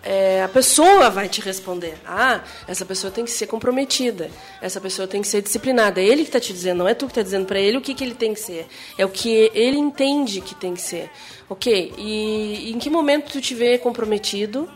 É, 0.02 0.42
a 0.42 0.48
pessoa 0.48 1.10
vai 1.10 1.28
te 1.28 1.40
responder. 1.40 1.98
Ah, 2.06 2.42
essa 2.66 2.84
pessoa 2.84 3.10
tem 3.10 3.24
que 3.24 3.30
ser 3.30 3.46
comprometida. 3.46 4.30
Essa 4.60 4.80
pessoa 4.80 5.08
tem 5.08 5.20
que 5.20 5.28
ser 5.28 5.42
disciplinada. 5.42 6.00
É 6.00 6.04
ele 6.04 6.22
que 6.22 6.28
está 6.28 6.40
te 6.40 6.52
dizendo, 6.52 6.78
não 6.78 6.88
é 6.88 6.94
tu 6.94 7.06
que 7.06 7.12
está 7.12 7.22
dizendo 7.22 7.46
para 7.46 7.58
ele 7.58 7.78
o 7.78 7.80
que, 7.80 7.94
que 7.94 8.04
ele 8.04 8.14
tem 8.14 8.32
que 8.32 8.40
ser. 8.40 8.66
É 8.96 9.04
o 9.04 9.08
que 9.08 9.50
ele 9.54 9.76
entende 9.76 10.40
que 10.40 10.54
tem 10.54 10.74
que 10.74 10.82
ser. 10.82 11.10
Ok, 11.48 11.94
e 11.96 12.70
em 12.70 12.78
que 12.78 12.90
momento 12.90 13.32
tu 13.32 13.40
te 13.40 13.54
vê 13.54 13.78
comprometido? 13.78 14.68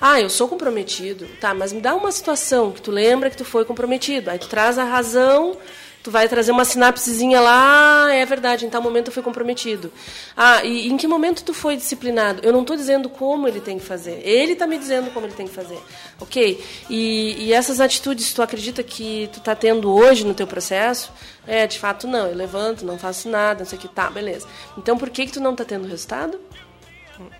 Ah, 0.00 0.20
eu 0.20 0.28
sou 0.28 0.48
comprometido. 0.48 1.28
Tá, 1.40 1.54
mas 1.54 1.72
me 1.72 1.80
dá 1.80 1.94
uma 1.94 2.10
situação 2.10 2.72
que 2.72 2.82
tu 2.82 2.90
lembra 2.90 3.30
que 3.30 3.36
tu 3.36 3.44
foi 3.44 3.64
comprometido. 3.64 4.30
Aí 4.30 4.38
tu 4.38 4.48
traz 4.48 4.78
a 4.78 4.84
razão, 4.84 5.56
tu 6.02 6.10
vai 6.10 6.28
trazer 6.28 6.50
uma 6.50 6.64
sinapsezinha 6.64 7.40
lá, 7.40 8.06
ah, 8.06 8.14
é 8.14 8.26
verdade, 8.26 8.66
em 8.66 8.70
tal 8.70 8.82
momento 8.82 9.08
eu 9.08 9.12
fui 9.12 9.22
comprometido. 9.22 9.92
Ah, 10.36 10.64
e 10.64 10.88
em 10.88 10.96
que 10.96 11.06
momento 11.06 11.44
tu 11.44 11.54
foi 11.54 11.76
disciplinado? 11.76 12.40
Eu 12.42 12.52
não 12.52 12.62
estou 12.62 12.76
dizendo 12.76 13.08
como 13.08 13.46
ele 13.46 13.60
tem 13.60 13.78
que 13.78 13.84
fazer. 13.84 14.20
Ele 14.24 14.54
está 14.54 14.66
me 14.66 14.76
dizendo 14.78 15.10
como 15.12 15.26
ele 15.26 15.34
tem 15.34 15.46
que 15.46 15.54
fazer. 15.54 15.78
Ok? 16.20 16.62
E, 16.90 17.36
e 17.38 17.52
essas 17.52 17.80
atitudes, 17.80 18.32
tu 18.34 18.42
acredita 18.42 18.82
que 18.82 19.28
tu 19.32 19.38
está 19.38 19.54
tendo 19.54 19.92
hoje 19.92 20.26
no 20.26 20.34
teu 20.34 20.46
processo? 20.46 21.12
É, 21.46 21.66
de 21.66 21.78
fato 21.78 22.06
não. 22.08 22.26
Eu 22.26 22.34
levanto, 22.34 22.84
não 22.84 22.98
faço 22.98 23.28
nada, 23.28 23.60
não 23.60 23.66
sei 23.66 23.78
o 23.78 23.80
que. 23.80 23.88
Tá, 23.88 24.10
beleza. 24.10 24.46
Então 24.76 24.98
por 24.98 25.08
que, 25.08 25.26
que 25.26 25.32
tu 25.32 25.40
não 25.40 25.52
está 25.52 25.64
tendo 25.64 25.86
resultado? 25.86 26.40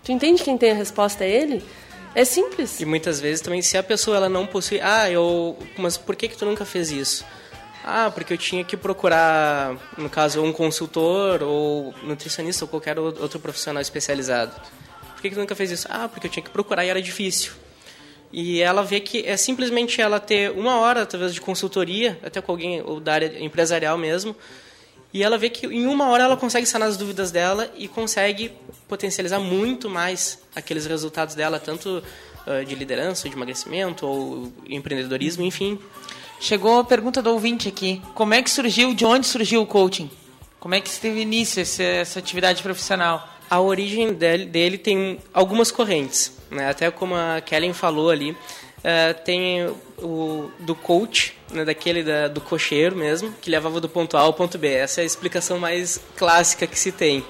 Tu 0.05 0.13
entende 0.13 0.43
quem 0.43 0.57
tem 0.57 0.71
a 0.71 0.75
resposta 0.75 1.25
é 1.25 1.31
ele? 1.31 1.65
É 2.15 2.25
simples. 2.25 2.79
E 2.79 2.85
muitas 2.85 3.21
vezes 3.21 3.41
também, 3.41 3.63
se 3.63 3.77
a 3.77 3.83
pessoa 3.83 4.19
ela 4.19 4.29
não 4.29 4.47
possui. 4.47 4.81
Ah, 4.81 5.11
eu. 5.11 5.57
Mas 5.79 5.97
por 5.97 6.15
que, 6.15 6.29
que 6.29 6.37
tu 6.37 6.45
nunca 6.45 6.65
fez 6.65 6.91
isso? 6.93 7.25
Ah, 7.85 8.11
porque 8.15 8.33
eu 8.33 8.39
tinha 8.39 8.63
que 8.65 8.77
procurar, 8.77 9.77
no 9.99 10.09
caso, 10.09 10.41
um 10.43 10.53
consultor 10.53 11.43
ou 11.43 11.93
nutricionista 12.05 12.65
ou 12.65 12.69
qualquer 12.69 12.99
outro 12.99 13.41
profissional 13.41 13.81
especializado. 13.81 14.53
Por 15.15 15.23
que, 15.23 15.31
que 15.31 15.37
nunca 15.37 15.55
fez 15.55 15.71
isso? 15.71 15.89
Ah, 15.91 16.09
porque 16.09 16.27
eu 16.27 16.31
tinha 16.31 16.43
que 16.43 16.51
procurar 16.51 16.85
e 16.85 16.89
era 16.89 17.03
difícil. 17.03 17.53
E 18.33 18.61
ela 18.63 18.83
vê 18.83 19.01
que 19.01 19.27
é 19.27 19.37
simplesmente 19.37 20.01
ela 20.01 20.19
ter 20.19 20.51
uma 20.53 20.79
hora, 20.79 21.05
talvez, 21.05 21.35
de 21.35 21.41
consultoria, 21.41 22.19
até 22.23 22.41
com 22.41 22.53
alguém 22.53 22.81
ou 22.81 22.99
da 23.01 23.15
área 23.15 23.45
empresarial 23.45 23.99
mesmo, 23.99 24.35
E 25.15 25.23
ela 25.23 25.37
vê 25.37 25.51
que 25.51 25.67
em 25.67 25.87
uma 25.87 26.09
hora 26.09 26.25
ela 26.25 26.37
consegue 26.37 26.65
sanar 26.67 26.89
as 26.89 26.97
dúvidas 26.97 27.31
dela 27.31 27.71
e 27.77 27.87
consegue 27.87 28.53
potencializar 28.89 29.39
muito 29.39 29.91
mais 29.91 30.39
aqueles 30.57 30.87
resultados 30.87 31.35
dela, 31.35 31.59
tanto 31.61 32.03
uh, 32.47 32.65
de 32.65 32.75
liderança, 32.75 33.29
de 33.29 33.35
emagrecimento 33.35 34.07
ou 34.07 34.51
empreendedorismo, 34.67 35.45
enfim. 35.45 35.79
Chegou 36.43 36.81
a 36.81 36.85
pergunta 36.85 37.23
do 37.23 37.31
ouvinte 37.31 37.69
aqui. 37.69 38.03
Como 38.17 38.35
é 38.35 38.43
que 38.43 38.51
surgiu, 38.51 38.93
de 38.95 39.05
onde 39.05 39.29
surgiu 39.29 39.63
o 39.63 39.67
coaching? 39.67 40.11
Como 40.59 40.75
é 40.75 40.81
que 40.81 40.91
teve 40.91 41.21
início 41.21 41.63
essa, 41.63 41.85
essa 41.85 42.19
atividade 42.19 42.65
profissional? 42.65 43.29
A 43.49 43.61
origem 43.61 44.13
dele, 44.13 44.47
dele 44.47 44.77
tem 44.77 45.21
algumas 45.33 45.71
correntes, 45.71 46.37
né? 46.51 46.69
até 46.69 46.91
como 46.91 47.15
a 47.15 47.41
Kellen 47.41 47.73
falou 47.73 48.11
ali, 48.11 48.37
Uh, 48.83 49.15
tem 49.23 49.73
o 49.99 50.51
do 50.59 50.75
coach, 50.75 51.39
né, 51.53 51.65
daquele 51.65 52.03
da, 52.03 52.27
do 52.27 52.41
cocheiro 52.41 52.97
mesmo, 52.97 53.33
que 53.41 53.49
levava 53.49 53.81
do 53.81 53.89
ponto 53.89 54.17
A 54.17 54.23
ao 54.23 54.35
ponto 54.35 54.59
B. 54.59 54.67
Essa 54.67 55.01
é 55.01 55.05
a 55.05 55.07
explicação 55.07 55.57
mais 55.57 56.01
clássica 56.17 56.67
que 56.67 56.77
se 56.77 56.91
tem. 56.91 57.25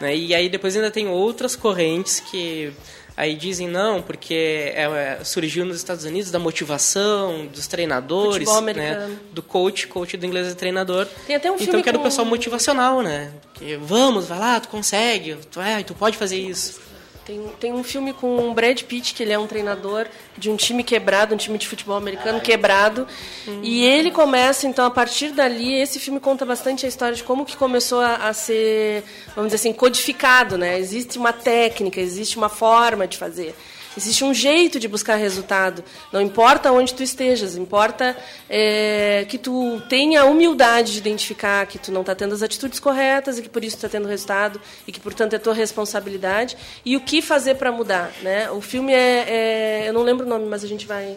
Né? 0.00 0.16
E 0.16 0.34
aí 0.34 0.48
depois 0.48 0.74
ainda 0.74 0.90
tem 0.90 1.06
outras 1.06 1.54
correntes 1.54 2.18
que 2.18 2.72
aí 3.16 3.34
dizem 3.34 3.68
não, 3.68 4.00
porque 4.02 4.72
é, 4.74 4.84
é, 4.84 5.24
surgiu 5.24 5.64
nos 5.64 5.76
Estados 5.76 6.04
Unidos 6.04 6.30
da 6.30 6.38
motivação, 6.38 7.46
dos 7.46 7.66
treinadores, 7.66 8.48
né? 8.74 9.16
do 9.32 9.42
coach, 9.42 9.86
coach 9.86 10.16
do 10.16 10.26
inglês 10.26 10.48
é 10.48 10.54
treinador. 10.54 11.06
Tem 11.26 11.36
até 11.36 11.50
um 11.50 11.54
então 11.54 11.66
filme 11.66 11.82
que 11.82 11.88
era 11.88 11.98
com... 11.98 12.02
o 12.02 12.06
pessoal 12.06 12.26
motivacional, 12.26 13.02
né? 13.02 13.32
Que, 13.54 13.76
vamos, 13.76 14.26
vai 14.26 14.38
lá, 14.38 14.60
tu 14.60 14.68
consegue, 14.68 15.36
tu, 15.50 15.60
é, 15.60 15.82
tu 15.82 15.94
pode 15.94 16.16
fazer 16.16 16.36
isso. 16.36 16.80
Tem, 17.24 17.40
tem 17.60 17.72
um 17.72 17.84
filme 17.84 18.12
com 18.12 18.50
o 18.50 18.54
Brad 18.54 18.82
Pitt, 18.82 19.14
que 19.14 19.22
ele 19.22 19.32
é 19.32 19.38
um 19.38 19.46
treinador 19.46 20.06
de 20.36 20.50
um 20.50 20.56
time 20.56 20.82
quebrado, 20.82 21.34
um 21.34 21.38
time 21.38 21.56
de 21.56 21.68
futebol 21.68 21.96
americano 21.96 22.40
quebrado. 22.40 23.06
Hum. 23.46 23.60
E 23.62 23.84
ele 23.84 24.10
começa, 24.10 24.66
então, 24.66 24.84
a 24.84 24.90
partir 24.90 25.30
dali, 25.30 25.72
esse 25.74 26.00
filme 26.00 26.18
conta 26.18 26.44
bastante 26.44 26.84
a 26.84 26.88
história 26.88 27.14
de 27.14 27.22
como 27.22 27.46
que 27.46 27.56
começou 27.56 28.00
a, 28.00 28.28
a 28.28 28.32
ser, 28.32 29.04
vamos 29.36 29.52
dizer 29.52 29.68
assim, 29.68 29.72
codificado, 29.72 30.58
né? 30.58 30.78
Existe 30.78 31.16
uma 31.16 31.32
técnica, 31.32 32.00
existe 32.00 32.36
uma 32.36 32.48
forma 32.48 33.06
de 33.06 33.16
fazer. 33.16 33.54
Existe 33.96 34.24
um 34.24 34.32
jeito 34.32 34.80
de 34.80 34.88
buscar 34.88 35.16
resultado. 35.16 35.84
Não 36.12 36.20
importa 36.20 36.72
onde 36.72 36.94
tu 36.94 37.02
estejas, 37.02 37.56
importa 37.56 38.16
é, 38.48 39.26
que 39.28 39.38
tu 39.38 39.80
tenha 39.88 40.22
a 40.22 40.24
humildade 40.24 40.92
de 40.92 40.98
identificar 40.98 41.66
que 41.66 41.78
tu 41.78 41.92
não 41.92 42.00
está 42.00 42.14
tendo 42.14 42.34
as 42.34 42.42
atitudes 42.42 42.80
corretas 42.80 43.38
e 43.38 43.42
que 43.42 43.48
por 43.48 43.62
isso 43.62 43.76
está 43.76 43.88
tendo 43.88 44.08
resultado 44.08 44.60
e 44.86 44.92
que 44.92 45.00
portanto 45.00 45.34
é 45.34 45.38
tua 45.38 45.54
responsabilidade 45.54 46.56
e 46.84 46.96
o 46.96 47.00
que 47.00 47.20
fazer 47.20 47.56
para 47.56 47.70
mudar, 47.70 48.12
né? 48.22 48.50
O 48.50 48.60
filme 48.60 48.92
é, 48.92 49.26
é, 49.28 49.88
eu 49.88 49.92
não 49.92 50.02
lembro 50.02 50.26
o 50.26 50.28
nome, 50.28 50.46
mas 50.46 50.64
a 50.64 50.68
gente 50.68 50.86
vai 50.86 51.16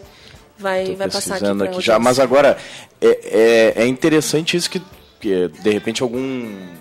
vai 0.58 0.94
vai 0.94 1.08
passar 1.08 1.36
aqui, 1.36 1.64
aqui 1.64 1.80
já. 1.80 1.98
Mas 1.98 2.18
agora 2.18 2.56
é, 3.00 3.74
é, 3.76 3.82
é 3.82 3.86
interessante 3.86 4.56
isso 4.56 4.70
que, 4.70 4.82
que 5.20 5.48
de 5.48 5.70
repente 5.70 6.02
algum 6.02 6.76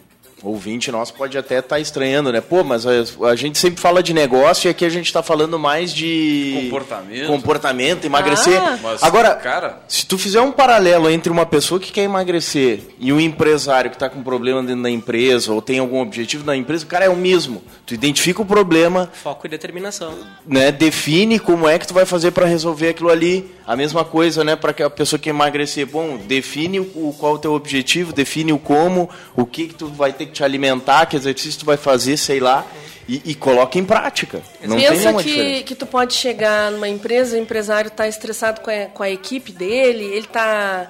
ouvinte 0.45 0.91
nosso 0.91 1.13
pode 1.13 1.37
até 1.37 1.59
estar 1.59 1.75
tá 1.75 1.79
estranhando, 1.79 2.31
né? 2.31 2.41
Pô, 2.41 2.63
mas 2.63 2.85
a, 2.85 2.91
a, 3.27 3.35
gente 3.35 3.57
sempre 3.57 3.81
fala 3.81 4.01
de 4.03 4.13
negócio 4.13 4.67
e 4.67 4.69
aqui 4.69 4.85
a 4.85 4.89
gente 4.89 5.07
está 5.07 5.23
falando 5.23 5.57
mais 5.57 5.93
de 5.93 6.61
comportamento, 6.63 7.27
comportamento 7.27 8.05
emagrecer. 8.05 8.61
Ah, 8.61 8.77
mas, 8.81 9.03
Agora, 9.03 9.35
cara... 9.35 9.81
se 9.87 10.05
tu 10.05 10.17
fizer 10.17 10.41
um 10.41 10.51
paralelo 10.51 11.09
entre 11.09 11.31
uma 11.31 11.45
pessoa 11.45 11.79
que 11.79 11.91
quer 11.91 12.03
emagrecer 12.03 12.81
e 12.99 13.11
um 13.11 13.19
empresário 13.19 13.89
que 13.89 13.95
está 13.95 14.09
com 14.09 14.21
problema 14.23 14.61
dentro 14.61 14.83
da 14.83 14.89
empresa 14.89 15.51
ou 15.51 15.61
tem 15.61 15.79
algum 15.79 15.99
objetivo 15.99 16.45
na 16.45 16.55
empresa, 16.55 16.85
o 16.85 16.87
cara 16.87 17.05
é 17.05 17.09
o 17.09 17.15
mesmo. 17.15 17.63
Tu 17.85 17.93
identifica 17.93 18.41
o 18.41 18.45
problema, 18.45 19.09
foco 19.13 19.47
e 19.47 19.49
determinação, 19.49 20.13
né? 20.45 20.71
Define 20.71 21.39
como 21.39 21.67
é 21.67 21.79
que 21.79 21.87
tu 21.87 21.93
vai 21.93 22.05
fazer 22.05 22.31
para 22.31 22.45
resolver 22.45 22.89
aquilo 22.89 23.09
ali. 23.09 23.51
A 23.65 23.75
mesma 23.75 24.05
coisa, 24.05 24.43
né? 24.43 24.55
Para 24.55 24.73
que 24.73 24.83
a 24.83 24.89
pessoa 24.89 25.19
que 25.19 25.29
emagrecer, 25.29 25.87
bom, 25.87 26.17
define 26.17 26.79
o, 26.79 27.15
qual 27.17 27.33
é 27.33 27.35
o 27.35 27.39
teu 27.39 27.53
objetivo, 27.53 28.13
define 28.13 28.53
o 28.53 28.59
como, 28.59 29.09
o 29.35 29.43
que 29.45 29.67
que 29.67 29.73
tu 29.73 29.87
vai 29.87 30.13
ter 30.13 30.27
que 30.27 30.33
te 30.35 30.43
alimentar, 30.43 31.05
que 31.05 31.15
exercício 31.15 31.59
tu 31.59 31.65
vai 31.65 31.77
fazer, 31.77 32.17
sei 32.17 32.39
lá, 32.39 32.65
e, 33.07 33.21
e 33.25 33.35
coloca 33.35 33.79
em 33.79 33.85
prática. 33.85 34.41
Não 34.63 34.77
Pensa 34.77 34.89
tem 34.89 34.99
nenhuma 34.99 35.23
que, 35.23 35.29
diferença. 35.29 35.63
que 35.63 35.75
tu 35.75 35.85
pode 35.85 36.13
chegar 36.13 36.71
numa 36.71 36.89
empresa, 36.89 37.37
o 37.37 37.39
empresário 37.39 37.87
está 37.87 38.07
estressado 38.07 38.61
com 38.61 38.69
a, 38.69 38.85
com 38.87 39.03
a 39.03 39.09
equipe 39.09 39.51
dele, 39.51 40.03
ele 40.03 40.25
está 40.25 40.89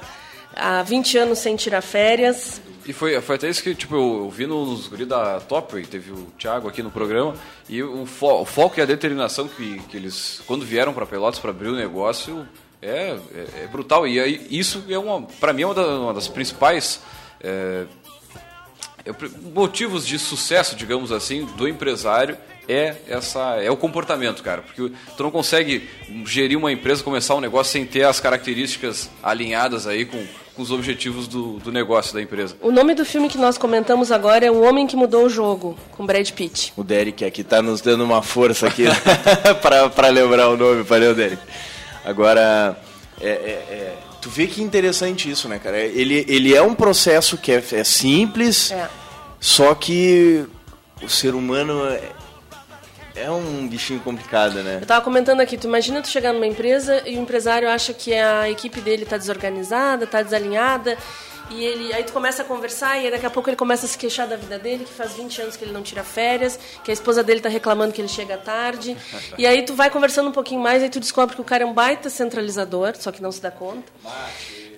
há 0.55 0.83
20 0.83 1.17
anos 1.17 1.39
sem 1.39 1.55
tirar 1.55 1.81
férias, 1.81 2.61
e 2.87 2.93
foi, 2.93 3.19
foi 3.19 3.35
até 3.35 3.49
isso 3.49 3.63
que 3.63 3.73
tipo, 3.73 3.95
eu, 3.95 4.17
eu 4.25 4.29
vi 4.29 4.45
nos 4.45 4.87
guri 4.87 5.05
da 5.05 5.39
Topway, 5.39 5.85
teve 5.85 6.11
o 6.11 6.27
Thiago 6.37 6.67
aqui 6.67 6.83
no 6.83 6.91
programa, 6.91 7.33
e 7.67 7.81
o, 7.81 8.05
fo, 8.05 8.41
o 8.41 8.45
foco 8.45 8.79
e 8.79 8.81
a 8.81 8.85
determinação 8.85 9.47
que, 9.47 9.79
que 9.89 9.97
eles, 9.97 10.41
quando 10.45 10.63
vieram 10.63 10.93
para 10.93 11.05
Pelotas 11.05 11.39
para 11.39 11.49
abrir 11.49 11.69
o 11.69 11.75
negócio, 11.75 12.47
é, 12.81 13.17
é, 13.33 13.63
é, 13.63 13.67
brutal. 13.71 14.07
E 14.07 14.19
aí, 14.19 14.45
isso 14.51 14.83
é 14.87 14.99
uma, 14.99 15.23
para 15.23 15.51
mim, 15.51 15.63
é 15.63 15.65
uma, 15.65 15.73
da, 15.73 15.87
uma 15.99 16.13
das 16.13 16.27
principais 16.27 17.01
é 17.41 17.85
motivos 19.53 20.05
de 20.05 20.17
sucesso, 20.17 20.75
digamos 20.75 21.11
assim, 21.11 21.45
do 21.57 21.67
empresário 21.67 22.37
é 22.67 22.95
essa 23.07 23.57
é 23.61 23.69
o 23.69 23.77
comportamento, 23.77 24.41
cara, 24.41 24.61
porque 24.61 24.91
tu 25.15 25.23
não 25.23 25.29
consegue 25.29 25.87
gerir 26.25 26.57
uma 26.57 26.71
empresa, 26.71 27.03
começar 27.03 27.35
um 27.35 27.39
negócio 27.41 27.71
sem 27.71 27.85
ter 27.85 28.03
as 28.03 28.19
características 28.19 29.09
alinhadas 29.21 29.85
aí 29.85 30.05
com, 30.05 30.25
com 30.55 30.61
os 30.61 30.71
objetivos 30.71 31.27
do, 31.27 31.59
do 31.59 31.71
negócio 31.71 32.13
da 32.13 32.21
empresa. 32.21 32.55
O 32.61 32.71
nome 32.71 32.95
do 32.95 33.05
filme 33.05 33.29
que 33.29 33.37
nós 33.37 33.57
comentamos 33.57 34.11
agora 34.11 34.45
é 34.45 34.51
O 34.51 34.63
Homem 34.63 34.87
que 34.87 34.95
Mudou 34.95 35.25
o 35.25 35.29
Jogo, 35.29 35.77
com 35.91 36.05
Brad 36.05 36.29
Pitt. 36.31 36.73
O 36.75 36.83
Derek 36.83 37.23
aqui 37.23 37.43
tá 37.43 37.61
nos 37.61 37.81
dando 37.81 38.03
uma 38.03 38.23
força 38.23 38.67
aqui 38.67 38.85
para 39.95 40.09
lembrar 40.09 40.49
o 40.49 40.57
nome, 40.57 40.81
valeu 40.81 41.13
Derek. 41.13 41.41
Agora, 42.03 42.77
é, 43.21 43.29
é, 43.29 43.29
é 43.29 43.95
Tu 44.26 44.30
vê 44.32 44.47
que 44.47 44.59
interessante 44.59 45.30
isso, 45.30 45.47
né, 45.47 45.59
cara? 45.59 45.78
Ele, 45.78 46.26
ele 46.28 46.55
é 46.55 46.59
um 46.59 46.73
processo 46.73 47.38
que 47.38 47.51
é, 47.51 47.63
é 47.73 47.84
simples, 47.84 48.71
é. 48.71 48.89
só 49.39 49.76
que 49.76 50.43
o 50.99 51.07
ser 51.07 51.36
humano 51.36 51.86
é, 51.86 52.09
é 53.17 53.30
um 53.30 53.67
bichinho 53.67 53.99
complicado, 53.99 54.63
né? 54.63 54.80
Eu 54.82 54.88
tava 54.88 55.05
comentando 55.05 55.41
aqui, 55.41 55.59
tu 55.59 55.67
imagina 55.67 56.01
tu 56.01 56.07
chegar 56.07 56.34
numa 56.34 56.47
empresa 56.47 57.07
e 57.07 57.15
o 57.17 57.21
empresário 57.21 57.69
acha 57.69 57.93
que 57.93 58.15
a 58.15 58.49
equipe 58.49 58.82
dele 58.82 59.05
tá 59.05 59.15
desorganizada, 59.15 60.07
tá 60.07 60.23
desalinhada, 60.23 60.97
e 61.49 61.63
ele, 61.63 61.93
aí 61.93 62.03
tu 62.03 62.11
começa 62.11 62.41
a 62.41 62.45
conversar 62.45 63.03
e 63.03 63.11
daqui 63.11 63.25
a 63.25 63.29
pouco 63.29 63.49
ele 63.49 63.55
começa 63.55 63.85
a 63.85 63.89
se 63.89 63.97
queixar 63.97 64.27
da 64.27 64.35
vida 64.35 64.57
dele, 64.57 64.83
que 64.83 64.91
faz 64.91 65.13
20 65.13 65.41
anos 65.41 65.55
que 65.55 65.63
ele 65.63 65.71
não 65.71 65.83
tira 65.83 66.03
férias, 66.03 66.59
que 66.83 66.89
a 66.89 66.93
esposa 66.93 67.23
dele 67.23 67.39
tá 67.39 67.49
reclamando 67.49 67.93
que 67.93 68.01
ele 68.01 68.07
chega 68.07 68.37
tarde. 68.37 68.97
e 69.37 69.45
aí 69.45 69.61
tu 69.63 69.75
vai 69.75 69.89
conversando 69.89 70.29
um 70.29 70.31
pouquinho 70.31 70.61
mais 70.61 70.81
e 70.81 70.89
tu 70.89 70.99
descobre 70.99 71.35
que 71.35 71.41
o 71.41 71.45
cara 71.45 71.63
é 71.63 71.65
um 71.65 71.73
baita 71.73 72.09
centralizador, 72.09 72.95
só 72.97 73.11
que 73.11 73.21
não 73.21 73.31
se 73.31 73.41
dá 73.41 73.51
conta. 73.51 73.91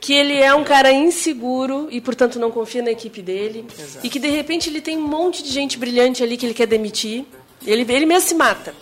Que 0.01 0.13
ele 0.13 0.35
é 0.35 0.53
um 0.53 0.63
cara 0.63 0.91
inseguro 0.91 1.87
e, 1.89 1.99
portanto, 1.99 2.37
não 2.37 2.51
confia 2.51 2.83
na 2.83 2.91
equipe 2.91 3.21
dele. 3.21 3.65
Exato. 3.77 4.05
E 4.05 4.09
que, 4.09 4.19
de 4.19 4.29
repente, 4.29 4.69
ele 4.69 4.79
tem 4.79 4.97
um 4.97 5.07
monte 5.07 5.41
de 5.41 5.49
gente 5.49 5.77
brilhante 5.77 6.21
ali 6.21 6.37
que 6.37 6.45
ele 6.45 6.53
quer 6.53 6.67
demitir. 6.67 7.25
Ele, 7.65 7.81
ele 7.91 8.05
mesmo 8.05 8.27
se 8.27 8.35
mata 8.35 8.73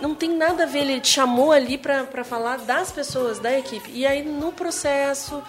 não 0.00 0.14
tem 0.14 0.36
nada 0.36 0.64
a 0.64 0.66
ver, 0.66 0.80
ele 0.80 1.00
te 1.00 1.08
chamou 1.08 1.50
ali 1.50 1.78
para 1.78 2.24
falar 2.24 2.58
das 2.58 2.92
pessoas, 2.92 3.38
da 3.38 3.58
equipe. 3.58 3.90
E 3.90 4.06
aí, 4.06 4.22
no 4.22 4.52
processo, 4.52 5.42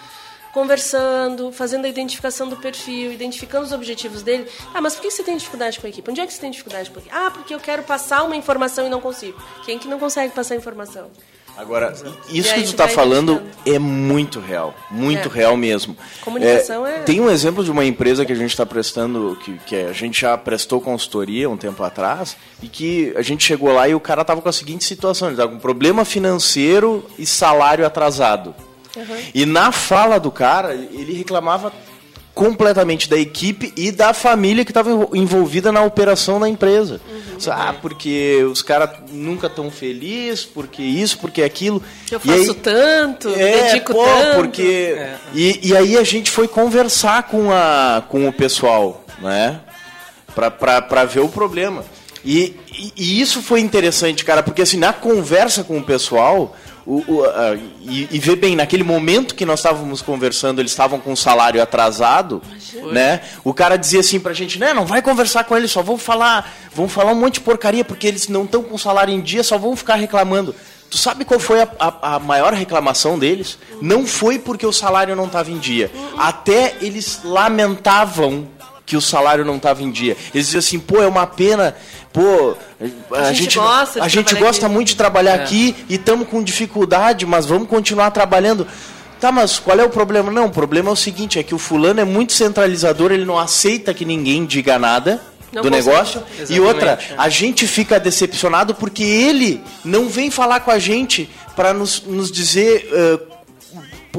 conversando, 0.52 1.52
fazendo 1.52 1.84
a 1.84 1.88
identificação 1.88 2.48
do 2.48 2.56
perfil, 2.56 3.12
identificando 3.12 3.64
os 3.64 3.72
objetivos 3.72 4.22
dele. 4.22 4.46
Ah, 4.74 4.80
mas 4.80 4.94
por 4.94 5.02
que 5.02 5.10
você 5.10 5.22
tem 5.22 5.36
dificuldade 5.36 5.78
com 5.78 5.86
a 5.86 5.90
equipe? 5.90 6.10
Onde 6.10 6.20
é 6.20 6.26
que 6.26 6.32
você 6.32 6.40
tem 6.40 6.50
dificuldade 6.50 6.90
com 6.90 6.98
a 6.98 7.02
equipe? 7.02 7.14
Ah, 7.14 7.30
porque 7.30 7.54
eu 7.54 7.60
quero 7.60 7.82
passar 7.82 8.22
uma 8.22 8.36
informação 8.36 8.86
e 8.86 8.88
não 8.88 9.00
consigo. 9.00 9.40
Quem 9.64 9.78
que 9.78 9.88
não 9.88 9.98
consegue 9.98 10.32
passar 10.34 10.54
a 10.54 10.56
informação? 10.56 11.10
Agora, 11.56 11.90
isso 12.28 12.52
que 12.52 12.62
tu 12.64 12.70
está 12.70 12.86
falando 12.86 13.42
é 13.64 13.78
muito 13.78 14.40
real, 14.40 14.74
muito 14.90 15.28
é. 15.30 15.32
real 15.32 15.56
mesmo. 15.56 15.96
Comunicação 16.20 16.86
é, 16.86 16.96
é, 16.96 16.98
Tem 17.00 17.18
um 17.18 17.30
exemplo 17.30 17.64
de 17.64 17.70
uma 17.70 17.82
empresa 17.82 18.26
que 18.26 18.32
a 18.32 18.36
gente 18.36 18.50
está 18.50 18.66
prestando, 18.66 19.38
que, 19.42 19.56
que 19.60 19.74
a 19.74 19.92
gente 19.92 20.20
já 20.20 20.36
prestou 20.36 20.82
consultoria 20.82 21.48
um 21.48 21.56
tempo 21.56 21.82
atrás, 21.82 22.36
e 22.62 22.68
que 22.68 23.14
a 23.16 23.22
gente 23.22 23.42
chegou 23.42 23.72
lá 23.72 23.88
e 23.88 23.94
o 23.94 24.00
cara 24.00 24.20
estava 24.20 24.42
com 24.42 24.48
a 24.50 24.52
seguinte 24.52 24.84
situação: 24.84 25.28
ele 25.28 25.34
estava 25.34 25.50
com 25.50 25.58
problema 25.58 26.04
financeiro 26.04 27.02
e 27.18 27.24
salário 27.24 27.86
atrasado. 27.86 28.54
Uhum. 28.96 29.16
E 29.34 29.46
na 29.46 29.70
fala 29.70 30.18
do 30.18 30.30
cara, 30.30 30.74
ele 30.74 31.12
reclamava 31.12 31.72
completamente 32.36 33.08
da 33.08 33.16
equipe 33.16 33.72
e 33.74 33.90
da 33.90 34.12
família 34.12 34.62
que 34.62 34.70
estava 34.70 34.90
envolvida 35.14 35.72
na 35.72 35.82
operação 35.82 36.38
da 36.38 36.46
empresa. 36.46 37.00
Uhum. 37.08 37.50
Ah, 37.50 37.74
porque 37.80 38.44
os 38.44 38.60
caras 38.60 38.90
nunca 39.10 39.48
tão 39.48 39.70
felizes, 39.70 40.44
porque 40.44 40.82
isso, 40.82 41.18
porque 41.18 41.42
aquilo. 41.42 41.82
Eu 42.10 42.20
faço 42.20 42.50
aí, 42.50 42.54
tanto, 42.54 43.30
é, 43.30 43.62
dedico 43.62 43.94
pô, 43.94 44.04
tanto. 44.04 44.34
Porque, 44.34 44.96
é. 44.98 45.16
e, 45.34 45.68
e 45.68 45.76
aí 45.76 45.96
a 45.96 46.04
gente 46.04 46.30
foi 46.30 46.46
conversar 46.46 47.22
com, 47.22 47.50
a, 47.50 48.04
com 48.06 48.28
o 48.28 48.32
pessoal, 48.32 49.02
né? 49.18 49.60
Para 50.34 51.04
ver 51.06 51.20
o 51.20 51.28
problema. 51.28 51.84
E, 52.22 52.54
e, 52.70 52.92
e 52.96 53.20
isso 53.20 53.40
foi 53.40 53.60
interessante, 53.60 54.26
cara, 54.26 54.42
porque 54.42 54.60
assim, 54.60 54.76
na 54.76 54.92
conversa 54.92 55.64
com 55.64 55.78
o 55.78 55.82
pessoal, 55.82 56.54
o, 56.86 57.02
o, 57.06 57.24
a- 57.24 57.56
e, 57.82 58.08
e 58.12 58.18
ver 58.18 58.36
bem, 58.36 58.54
naquele 58.56 58.84
momento 58.84 59.34
que 59.34 59.44
nós 59.44 59.58
estávamos 59.58 60.00
conversando, 60.00 60.60
eles 60.60 60.70
estavam 60.70 61.00
com 61.00 61.12
o 61.12 61.16
salário 61.16 61.60
atrasado, 61.60 62.40
né? 62.92 63.20
O 63.44 63.52
cara 63.52 63.76
dizia 63.76 64.00
assim 64.00 64.20
pra 64.20 64.32
gente, 64.32 64.58
né, 64.58 64.72
não 64.72 64.86
vai 64.86 65.02
conversar 65.02 65.44
com 65.44 65.56
eles, 65.56 65.70
só 65.70 65.82
vão 65.82 65.98
falar, 65.98 66.50
vão 66.72 66.88
falar 66.88 67.12
um 67.12 67.16
monte 67.16 67.34
de 67.34 67.40
porcaria, 67.40 67.84
porque 67.84 68.06
eles 68.06 68.28
não 68.28 68.44
estão 68.44 68.62
com 68.62 68.74
o 68.76 68.78
salário 68.78 69.12
em 69.12 69.20
dia, 69.20 69.42
só 69.42 69.58
vão 69.58 69.74
ficar 69.74 69.96
reclamando. 69.96 70.54
Tu 70.88 70.96
sabe 70.98 71.24
qual 71.24 71.40
foi 71.40 71.62
a, 71.62 71.68
a- 71.80 72.14
a 72.14 72.18
maior 72.20 72.52
reclamação 72.52 73.18
deles? 73.18 73.58
Não 73.82 74.06
foi 74.06 74.38
porque 74.38 74.64
o 74.64 74.72
salário 74.72 75.16
não 75.16 75.24
estava 75.26 75.50
em 75.50 75.58
dia. 75.58 75.90
Até 76.16 76.76
eles 76.80 77.20
lamentavam 77.24 78.46
que 78.86 78.96
o 78.96 79.00
salário 79.00 79.44
não 79.44 79.56
estava 79.56 79.82
em 79.82 79.90
dia. 79.90 80.16
Eles 80.32 80.46
diziam 80.46 80.60
assim, 80.60 80.78
pô, 80.78 81.02
é 81.02 81.06
uma 81.08 81.26
pena, 81.26 81.74
pô, 82.12 82.56
a, 83.12 83.18
A 83.18 83.32
gente 83.32 83.42
gente, 83.42 83.58
gosta 83.58 84.02
a 84.02 84.08
gente 84.08 84.34
gosta 84.36 84.66
aqui." 84.66 84.74
muito 84.74 84.88
de 84.88 84.96
trabalhar 84.96 85.40
É. 85.40 85.42
aqui 85.42 85.74
e 85.88 85.96
estamos 85.96 86.28
com 86.28 86.42
dificuldade, 86.42 87.26
mas 87.26 87.44
vamos 87.44 87.68
continuar 87.68 88.10
trabalhando. 88.12 88.66
Tá, 89.20 89.32
mas 89.32 89.58
qual 89.58 89.78
é 89.80 89.84
o 89.84 89.88
problema? 89.90 90.30
Não, 90.30 90.46
o 90.46 90.50
problema 90.50 90.90
é 90.90 90.92
o 90.92 90.96
seguinte, 90.96 91.38
é 91.38 91.42
que 91.42 91.54
o 91.54 91.58
fulano 91.58 91.98
é 92.00 92.04
muito 92.04 92.32
centralizador, 92.34 93.10
ele 93.10 93.24
não 93.24 93.38
aceita 93.38 93.92
que 93.94 94.04
ninguém 94.04 94.44
diga 94.44 94.78
nada 94.78 95.20
Não 95.52 95.62
do 95.62 95.70
consegue. 95.70 95.88
negócio. 95.88 96.20
E 96.20 96.42
Exatamente, 96.42 96.60
outra, 96.60 96.90
é. 96.92 97.14
a 97.16 97.28
gente 97.30 97.66
fica 97.66 97.98
decepcionado 97.98 98.74
porque 98.74 99.02
ele 99.02 99.60
não 99.84 100.06
vem 100.08 100.30
falar 100.30 100.60
com 100.60 100.70
a 100.70 100.78
gente 100.78 101.28
para 101.56 101.72
nos, 101.72 102.02
nos 102.02 102.30
dizer 102.30 102.88
ah, 102.92 103.35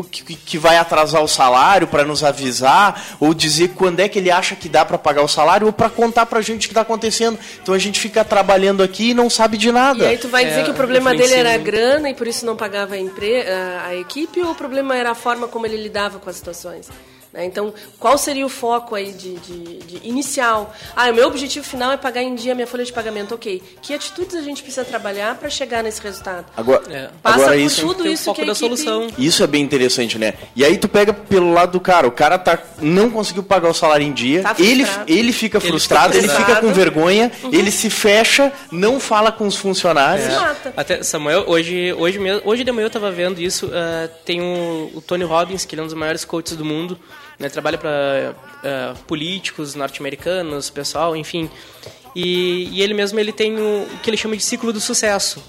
que, 0.04 0.36
que 0.36 0.58
vai 0.58 0.78
atrasar 0.78 1.24
o 1.24 1.28
salário, 1.28 1.88
para 1.88 2.04
nos 2.04 2.24
avisar, 2.24 3.18
ou 3.20 3.34
dizer 3.34 3.70
quando 3.70 4.00
é 4.00 4.08
que 4.10 4.20
ele 4.20 4.30
acha 4.32 4.56
que 4.56 4.68
dá 4.70 4.84
para 4.86 4.98
pagar 4.98 5.24
o 5.24 5.28
salário, 5.28 5.68
ou 5.68 5.74
para 5.74 5.90
contar 5.90 6.26
pra 6.26 6.42
gente 6.42 6.66
o 6.66 6.68
que 6.68 6.74
está 6.74 6.82
acontecendo. 6.82 7.38
Então 7.62 7.74
a 7.74 7.80
gente 7.80 8.00
fica 8.00 8.24
trabalhando 8.26 8.82
aqui 8.84 9.12
e 9.12 9.14
não 9.14 9.30
sabe 9.30 9.58
de 9.58 9.72
nada. 9.72 10.04
E 10.06 10.08
aí 10.08 10.18
tu 10.18 10.28
vai 10.30 10.46
dizer 10.46 10.62
É, 10.62 10.64
que 10.64 10.72
o 10.72 10.74
problema 10.74 11.14
dele 11.16 11.34
era 11.34 11.54
a 11.54 11.58
grana 11.58 12.10
e 12.10 12.14
por 12.14 12.28
isso 12.28 12.46
não 12.46 12.56
pagava 12.56 12.96
a, 12.96 13.00
empre... 13.00 13.42
a- 13.42 13.86
a 13.88 13.96
equipe 13.96 14.42
ou 14.42 14.52
o 14.52 14.56
problema 14.56 14.96
era 14.96 15.12
a 15.12 15.16
forma 15.16 15.48
como 15.48 15.66
ele 15.66 15.78
lidava 15.78 16.20
com 16.20 16.30
as 16.30 16.36
situações? 16.36 16.88
Né? 17.34 17.46
Então, 17.46 17.74
qual 18.00 18.18
seria 18.18 18.46
o 18.46 18.50
foco 18.50 18.96
aí 18.96 19.12
de, 19.12 19.36
de- 19.36 19.78
de 19.80 20.08
inicial? 20.08 20.74
Ah, 20.96 21.10
o 21.10 21.14
meu 21.14 21.28
objetivo 21.28 21.66
final 21.66 21.92
é 21.92 21.98
pagar 21.98 22.22
em 22.22 22.36
dia 22.36 22.52
a 22.54 22.56
minha 22.56 22.68
folha 22.68 22.84
de 22.86 22.94
pagamento. 22.94 23.34
Ok. 23.36 23.62
Que 23.82 23.94
atitudes 23.94 24.36
a 24.36 24.42
gente 24.42 24.62
precisa 24.64 24.86
trabalhar 24.86 25.36
para 25.36 25.50
chegar 25.50 25.84
nesse 25.84 26.02
resultado? 26.02 26.46
Agora, 26.56 26.84
É. 26.90 27.10
Passa 27.22 27.36
agora 27.38 27.52
por 27.58 27.60
isso, 27.60 27.82
tudo 27.82 28.08
isso 28.08 28.24
foco 28.26 28.36
que 28.36 28.42
a 28.42 28.46
da 28.46 28.52
equipe... 28.52 28.66
solução. 28.78 29.08
Isso 29.18 29.44
é 29.44 29.48
bem 29.48 29.62
interessante, 29.64 30.18
né? 30.18 30.34
E 30.56 30.64
aí 30.64 30.78
tu 30.78 30.88
pega 30.88 31.14
pelo 31.14 31.52
lado 31.54 31.74
do 31.74 31.80
cara, 31.80 32.08
o 32.08 32.12
cara 32.12 32.38
tá, 32.40 32.58
não 32.82 33.10
conseguiu 33.10 33.44
pagar 33.44 33.70
o 33.70 33.74
salário 33.74 34.06
em 34.06 34.14
dia, 34.14 34.44
Tá 34.44 34.56
ele, 34.60 34.86
ele 35.08 35.32
fica 35.32 35.58
Ele 35.58 35.68
frustrado, 35.68 36.14
fica 36.14 36.26
ele 36.26 36.34
fica 36.34 36.56
com 36.62 36.72
vergonha, 36.74 37.32
ele 37.52 37.72
se 37.72 37.90
fecha, 37.90 38.52
não 38.72 39.00
fala 39.00 39.32
com 39.32 39.46
os 39.46 39.56
funcionários. 39.56 40.28
Mata. 40.34 40.74
Até, 40.78 41.04
Samuel, 41.04 41.44
hoje, 41.48 41.94
hoje, 41.94 42.20
mesmo, 42.20 42.42
hoje 42.46 42.64
de 42.64 42.72
manhã 42.72 42.86
eu 42.86 42.88
estava 42.88 43.12
vendo 43.12 43.40
isso. 43.42 43.70
ah, 43.74 44.08
tem 44.26 44.42
o, 44.42 44.92
o 44.96 45.02
Tony 45.02 45.24
Robbins, 45.24 45.66
que 45.66 45.76
ele 45.76 45.82
é 45.82 45.84
um 45.84 45.88
dos 45.88 45.96
maiores 45.96 46.24
coaches 46.26 46.56
do 46.56 46.64
mundo. 46.66 46.98
Né, 47.40 47.50
trabalha 47.50 47.78
para 47.78 48.96
políticos 49.06 49.76
norte-americanos, 49.76 50.70
pessoal, 50.72 51.16
enfim. 51.16 51.50
E, 52.16 52.68
e 52.72 52.82
ele 52.82 52.94
mesmo 52.96 53.20
ele 53.20 53.32
tem 53.32 53.56
o, 53.60 53.84
o 53.84 54.00
que 54.02 54.10
ele 54.10 54.18
chama 54.18 54.36
de 54.36 54.44
ciclo 54.44 54.74
do 54.74 54.80
sucesso. 54.80 55.44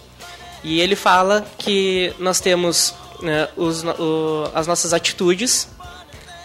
E 0.63 0.81
ele 0.81 0.95
fala 0.95 1.47
que 1.57 2.13
nós 2.19 2.41
temos 2.41 2.95
né, 3.23 3.49
os, 3.57 3.83
o- 3.85 4.51
as 4.55 4.67
nossas 4.67 4.93
atitudes, 4.93 5.69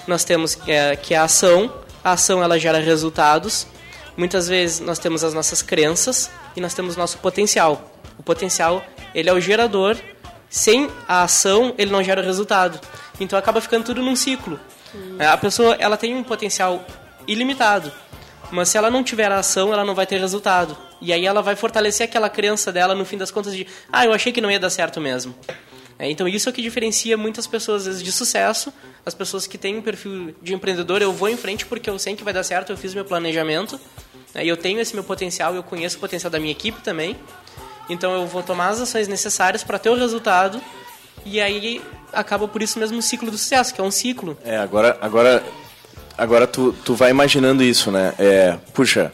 nós 0.07 0.23
temos 0.23 0.57
é, 0.67 0.95
que 0.95 1.13
é 1.13 1.17
a 1.17 1.23
ação, 1.23 1.73
a 2.03 2.11
ação 2.13 2.41
ela 2.41 2.57
gera 2.57 2.79
resultados. 2.79 3.67
Muitas 4.15 4.47
vezes 4.47 4.79
nós 4.79 4.99
temos 4.99 5.23
as 5.23 5.33
nossas 5.33 5.61
crenças 5.61 6.29
e 6.55 6.61
nós 6.61 6.73
temos 6.73 6.95
nosso 6.95 7.17
potencial. 7.17 7.91
O 8.17 8.23
potencial 8.23 8.81
ele 9.13 9.29
é 9.29 9.33
o 9.33 9.41
gerador. 9.41 9.97
Sem 10.49 10.89
a 11.07 11.23
ação 11.23 11.73
ele 11.77 11.91
não 11.91 12.03
gera 12.03 12.21
resultado. 12.21 12.79
Então 13.19 13.37
acaba 13.37 13.59
ficando 13.59 13.83
tudo 13.85 14.01
num 14.01 14.15
ciclo. 14.15 14.59
É, 15.19 15.27
A 15.27 15.37
pessoa 15.37 15.75
ela 15.79 15.97
tem 15.97 16.15
um 16.15 16.23
potencial 16.23 16.85
ilimitado, 17.27 17.91
mas 18.51 18.69
se 18.69 18.77
ela 18.77 18.89
não 18.89 19.03
tiver 19.03 19.31
ação 19.31 19.73
ela 19.73 19.85
não 19.85 19.95
vai 19.95 20.05
ter 20.05 20.19
resultado. 20.19 20.77
E 21.01 21.11
aí 21.11 21.25
ela 21.25 21.41
vai 21.41 21.55
fortalecer 21.55 22.05
aquela 22.05 22.29
crença 22.29 22.71
dela 22.71 22.95
no 22.95 23.05
fim 23.05 23.17
das 23.17 23.31
contas 23.31 23.55
de 23.55 23.67
ah 23.91 24.05
eu 24.05 24.13
achei 24.13 24.31
que 24.31 24.41
não 24.41 24.51
ia 24.51 24.59
dar 24.59 24.69
certo 24.69 25.01
mesmo. 25.01 25.35
É, 25.97 26.09
então 26.09 26.27
isso 26.27 26.49
é 26.49 26.51
o 26.51 26.53
que 26.53 26.61
diferencia 26.61 27.15
muitas 27.15 27.45
pessoas 27.45 27.85
vezes 27.85 28.01
de 28.01 28.11
sucesso, 28.11 28.73
as 29.05 29.13
pessoas 29.13 29.45
que 29.45 29.57
têm 29.57 29.77
um 29.77 29.81
perfil 29.81 30.35
de 30.41 30.53
empreendedor, 30.53 31.01
eu 31.01 31.13
vou 31.13 31.29
em 31.29 31.37
frente 31.37 31.65
porque 31.65 31.89
eu 31.89 31.99
sei 31.99 32.15
que 32.15 32.23
vai 32.23 32.33
dar 32.33 32.43
certo, 32.43 32.71
eu 32.71 32.77
fiz 32.77 32.93
meu 32.93 33.05
planejamento, 33.05 33.79
né, 34.33 34.45
eu 34.45 34.57
tenho 34.57 34.79
esse 34.79 34.95
meu 34.95 35.03
potencial, 35.03 35.53
eu 35.53 35.61
conheço 35.61 35.97
o 35.97 35.99
potencial 35.99 36.31
da 36.31 36.39
minha 36.39 36.51
equipe 36.51 36.81
também. 36.81 37.15
Então 37.89 38.13
eu 38.13 38.25
vou 38.25 38.41
tomar 38.41 38.69
as 38.69 38.81
ações 38.81 39.07
necessárias 39.07 39.63
para 39.63 39.77
ter 39.77 39.89
o 39.89 39.95
resultado 39.95 40.61
e 41.25 41.39
aí 41.41 41.81
acaba 42.11 42.47
por 42.47 42.61
isso 42.61 42.79
mesmo 42.79 42.97
o 42.99 43.01
ciclo 43.01 43.31
do 43.31 43.37
sucesso, 43.37 43.73
que 43.73 43.81
é 43.81 43.83
um 43.83 43.91
ciclo. 43.91 44.37
É, 44.43 44.57
agora, 44.57 44.97
agora, 45.01 45.43
agora 46.17 46.47
tu, 46.47 46.73
tu 46.85 46.93
vai 46.93 47.09
imaginando 47.09 47.63
isso, 47.63 47.91
né? 47.91 48.13
É, 48.19 48.57
puxa, 48.73 49.11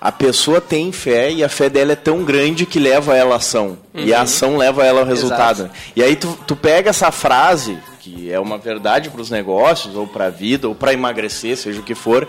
a 0.00 0.12
pessoa 0.12 0.60
tem 0.60 0.92
fé 0.92 1.32
e 1.32 1.42
a 1.42 1.48
fé 1.48 1.70
dela 1.70 1.92
é 1.92 1.96
tão 1.96 2.22
grande 2.22 2.66
que 2.66 2.78
leva 2.78 3.16
ela 3.16 3.34
à 3.34 3.38
ação. 3.38 3.78
E 3.94 4.12
a 4.12 4.22
ação 4.22 4.56
leva 4.56 4.84
ela 4.84 5.00
ao 5.00 5.06
resultado. 5.06 5.62
Exato. 5.62 5.74
E 5.96 6.02
aí 6.02 6.14
tu, 6.14 6.38
tu 6.46 6.54
pega 6.54 6.90
essa 6.90 7.10
frase, 7.10 7.78
que 8.00 8.30
é 8.30 8.38
uma 8.38 8.58
verdade 8.58 9.08
para 9.08 9.20
os 9.20 9.30
negócios, 9.30 9.96
ou 9.96 10.06
para 10.06 10.26
a 10.26 10.30
vida, 10.30 10.68
ou 10.68 10.74
para 10.74 10.92
emagrecer, 10.92 11.56
seja 11.56 11.80
o 11.80 11.82
que 11.82 11.94
for, 11.94 12.28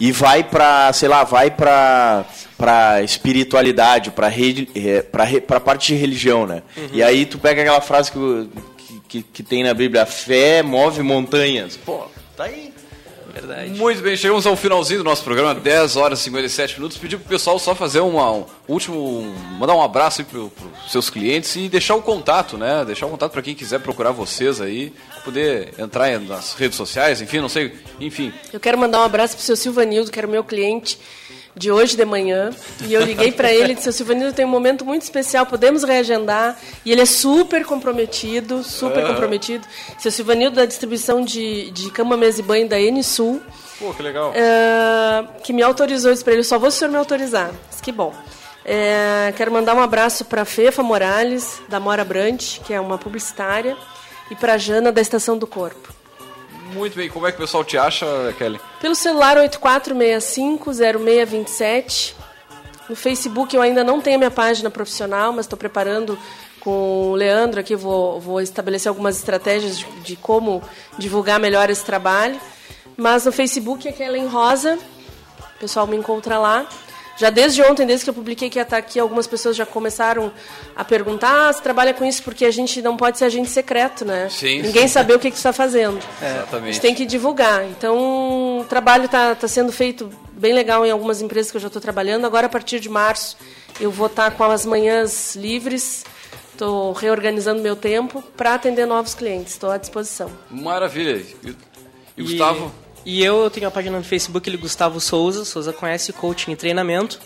e 0.00 0.12
vai 0.12 0.44
para, 0.44 0.92
sei 0.92 1.08
lá, 1.08 1.24
vai 1.24 1.50
para 1.50 2.24
para 2.56 3.02
espiritualidade, 3.02 4.10
para 4.10 4.28
para 5.46 5.60
parte 5.60 5.94
de 5.94 6.00
religião, 6.00 6.46
né? 6.46 6.62
E 6.92 7.02
aí 7.02 7.24
tu 7.24 7.38
pega 7.38 7.62
aquela 7.62 7.80
frase 7.80 8.10
que, 8.10 8.50
que, 9.08 9.22
que, 9.22 9.42
tem 9.42 9.62
na 9.62 9.72
Bíblia, 9.72 10.02
a 10.02 10.06
fé 10.06 10.62
move 10.62 11.02
montanhas. 11.02 11.76
Pô, 11.76 12.06
tá 12.36 12.44
aí. 12.44 12.72
Verdade. 13.40 13.70
Muito 13.70 14.02
bem, 14.02 14.16
chegamos 14.16 14.46
ao 14.46 14.56
finalzinho 14.56 15.00
do 15.00 15.04
nosso 15.04 15.22
programa, 15.22 15.54
10 15.54 15.96
horas 15.96 16.20
e 16.20 16.24
57 16.24 16.74
minutos. 16.74 16.98
Pedir 16.98 17.16
pro 17.16 17.28
pessoal 17.28 17.58
só 17.58 17.74
fazer 17.74 18.00
uma, 18.00 18.32
um 18.32 18.46
último. 18.66 19.22
mandar 19.58 19.74
um 19.74 19.82
abraço 19.82 20.20
aí 20.20 20.24
pro, 20.24 20.50
pros 20.50 20.92
seus 20.92 21.08
clientes 21.08 21.54
e 21.56 21.68
deixar 21.68 21.94
o 21.94 22.02
contato, 22.02 22.58
né? 22.58 22.84
Deixar 22.84 23.06
o 23.06 23.10
contato 23.10 23.32
para 23.32 23.42
quem 23.42 23.54
quiser 23.54 23.80
procurar 23.80 24.10
vocês 24.10 24.60
aí, 24.60 24.92
poder 25.24 25.72
entrar 25.78 26.18
nas 26.20 26.54
redes 26.54 26.76
sociais, 26.76 27.20
enfim, 27.20 27.38
não 27.38 27.48
sei, 27.48 27.74
enfim. 28.00 28.32
Eu 28.52 28.58
quero 28.58 28.76
mandar 28.76 29.00
um 29.00 29.04
abraço 29.04 29.36
pro 29.36 29.44
seu 29.44 29.56
Silvanildo, 29.56 30.10
que 30.10 30.18
era 30.18 30.26
o 30.26 30.30
meu 30.30 30.42
cliente 30.42 30.98
de 31.58 31.70
hoje 31.70 31.96
de 31.96 32.04
manhã. 32.04 32.50
E 32.86 32.94
eu 32.94 33.02
liguei 33.02 33.32
para 33.32 33.52
ele 33.52 33.72
e 33.72 33.74
disse, 33.74 33.84
seu 33.84 33.92
Silvanildo 33.92 34.32
tem 34.32 34.44
um 34.44 34.48
momento 34.48 34.84
muito 34.84 35.02
especial, 35.02 35.44
podemos 35.44 35.82
reagendar. 35.82 36.56
E 36.84 36.92
ele 36.92 37.00
é 37.00 37.06
super 37.06 37.64
comprometido, 37.64 38.62
super 38.62 39.06
comprometido. 39.06 39.66
Seu 39.98 40.10
Silvanildo 40.10 40.56
da 40.56 40.64
distribuição 40.64 41.22
de, 41.22 41.70
de 41.72 41.90
cama, 41.90 42.16
mesa 42.16 42.40
e 42.40 42.42
banho 42.42 42.68
da 42.68 42.80
N-Sul. 42.80 43.42
Pô, 43.78 43.92
que 43.92 44.02
legal. 44.02 44.32
É, 44.34 45.24
que 45.42 45.52
me 45.52 45.62
autorizou 45.62 46.12
isso 46.12 46.24
para 46.24 46.34
ele. 46.34 46.44
Só 46.44 46.58
vou 46.58 46.70
se 46.70 46.76
o 46.76 46.78
senhor 46.78 46.90
me 46.90 46.96
autorizar. 46.96 47.50
Disse 47.68 47.82
que 47.82 47.92
bom. 47.92 48.14
É, 48.64 49.32
quero 49.36 49.50
mandar 49.50 49.74
um 49.74 49.80
abraço 49.80 50.24
para 50.26 50.44
Fefa 50.44 50.82
Morales, 50.82 51.60
da 51.68 51.80
Mora 51.80 52.04
Brant, 52.04 52.58
que 52.60 52.74
é 52.74 52.80
uma 52.80 52.98
publicitária, 52.98 53.74
e 54.30 54.34
para 54.34 54.58
Jana, 54.58 54.92
da 54.92 55.00
Estação 55.00 55.38
do 55.38 55.46
Corpo. 55.46 55.97
Muito 56.72 56.96
bem, 56.96 57.08
como 57.08 57.26
é 57.26 57.32
que 57.32 57.38
o 57.38 57.40
pessoal 57.40 57.64
te 57.64 57.78
acha, 57.78 58.06
Kelly? 58.38 58.60
Pelo 58.80 58.94
celular 58.94 59.36
8465-0627. 59.36 62.14
No 62.88 62.96
Facebook 62.96 63.54
eu 63.54 63.62
ainda 63.62 63.84
não 63.84 64.00
tenho 64.00 64.18
minha 64.18 64.30
página 64.30 64.70
profissional, 64.70 65.32
mas 65.32 65.46
estou 65.46 65.58
preparando 65.58 66.18
com 66.60 67.10
o 67.10 67.14
Leandro 67.14 67.60
aqui, 67.60 67.76
vou, 67.76 68.20
vou 68.20 68.40
estabelecer 68.40 68.88
algumas 68.88 69.16
estratégias 69.16 69.78
de, 69.78 69.86
de 70.00 70.16
como 70.16 70.62
divulgar 70.98 71.38
melhor 71.38 71.70
esse 71.70 71.84
trabalho. 71.84 72.40
Mas 72.96 73.24
no 73.24 73.32
Facebook 73.32 73.86
é 73.86 73.92
Kellen 73.92 74.26
Rosa, 74.26 74.76
o 75.56 75.60
pessoal 75.60 75.86
me 75.86 75.96
encontra 75.96 76.38
lá. 76.38 76.66
Já 77.18 77.30
desde 77.30 77.60
ontem, 77.62 77.84
desde 77.84 78.04
que 78.04 78.10
eu 78.10 78.14
publiquei 78.14 78.48
que 78.48 78.58
ia 78.58 78.62
estar 78.62 78.76
aqui, 78.76 78.98
algumas 78.98 79.26
pessoas 79.26 79.56
já 79.56 79.66
começaram 79.66 80.32
a 80.76 80.84
perguntar: 80.84 81.48
ah, 81.48 81.52
você 81.52 81.60
trabalha 81.60 81.92
com 81.92 82.04
isso 82.04 82.22
porque 82.22 82.44
a 82.44 82.50
gente 82.50 82.80
não 82.80 82.96
pode 82.96 83.18
ser 83.18 83.24
agente 83.24 83.50
secreto, 83.50 84.04
né? 84.04 84.28
Sim, 84.30 84.62
Ninguém 84.62 84.86
sim. 84.86 84.94
saber 84.94 85.14
o 85.14 85.18
que, 85.18 85.28
que 85.30 85.36
você 85.36 85.40
está 85.40 85.52
fazendo. 85.52 85.98
A 86.22 86.26
Exatamente. 86.26 86.72
gente 86.72 86.80
tem 86.80 86.94
que 86.94 87.04
divulgar. 87.04 87.64
Então, 87.64 88.60
o 88.60 88.64
trabalho 88.64 89.06
está 89.06 89.34
tá 89.34 89.48
sendo 89.48 89.72
feito 89.72 90.08
bem 90.32 90.54
legal 90.54 90.86
em 90.86 90.90
algumas 90.92 91.20
empresas 91.20 91.50
que 91.50 91.56
eu 91.56 91.60
já 91.60 91.66
estou 91.66 91.82
trabalhando. 91.82 92.24
Agora, 92.24 92.46
a 92.46 92.50
partir 92.50 92.78
de 92.78 92.88
março, 92.88 93.36
eu 93.80 93.90
vou 93.90 94.06
estar 94.06 94.30
com 94.30 94.44
as 94.44 94.64
manhãs 94.64 95.34
livres. 95.34 96.04
Estou 96.52 96.92
reorganizando 96.92 97.60
meu 97.60 97.74
tempo 97.76 98.22
para 98.36 98.54
atender 98.54 98.86
novos 98.86 99.14
clientes. 99.14 99.54
Estou 99.54 99.70
à 99.70 99.76
disposição. 99.76 100.30
Maravilha. 100.50 101.24
E, 101.44 101.56
e 102.16 102.22
Gustavo? 102.22 102.72
E 103.04 103.24
eu 103.24 103.48
tenho 103.50 103.66
a 103.68 103.70
página 103.70 103.96
no 103.96 104.04
Facebook, 104.04 104.48
ele 104.48 104.56
Gustavo 104.56 105.00
Souza. 105.00 105.44
Souza 105.44 105.72
conhece 105.72 106.12
coaching 106.12 106.52
e 106.52 106.56
treinamento. 106.56 107.18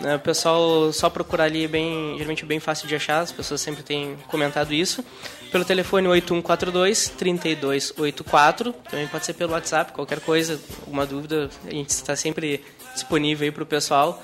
né? 0.00 0.16
O 0.16 0.20
pessoal 0.20 0.92
só 0.92 1.10
procurar 1.10 1.44
ali 1.44 1.64
é 1.64 1.68
bem, 1.68 2.14
geralmente 2.14 2.44
bem 2.44 2.60
fácil 2.60 2.88
de 2.88 2.94
achar. 2.94 3.20
As 3.20 3.32
pessoas 3.32 3.60
sempre 3.60 3.82
têm 3.82 4.16
comentado 4.28 4.72
isso. 4.72 5.04
Pelo 5.50 5.64
telefone 5.64 6.08
8142 6.08 7.08
3284. 7.10 8.72
Também 8.90 9.06
pode 9.06 9.24
ser 9.24 9.34
pelo 9.34 9.52
WhatsApp, 9.52 9.92
qualquer 9.92 10.20
coisa, 10.20 10.60
alguma 10.80 11.06
dúvida, 11.06 11.50
a 11.66 11.70
gente 11.70 11.90
está 11.90 12.16
sempre 12.16 12.64
disponível 12.94 13.44
aí 13.44 13.50
para 13.50 13.62
o 13.62 13.66
pessoal. 13.66 14.22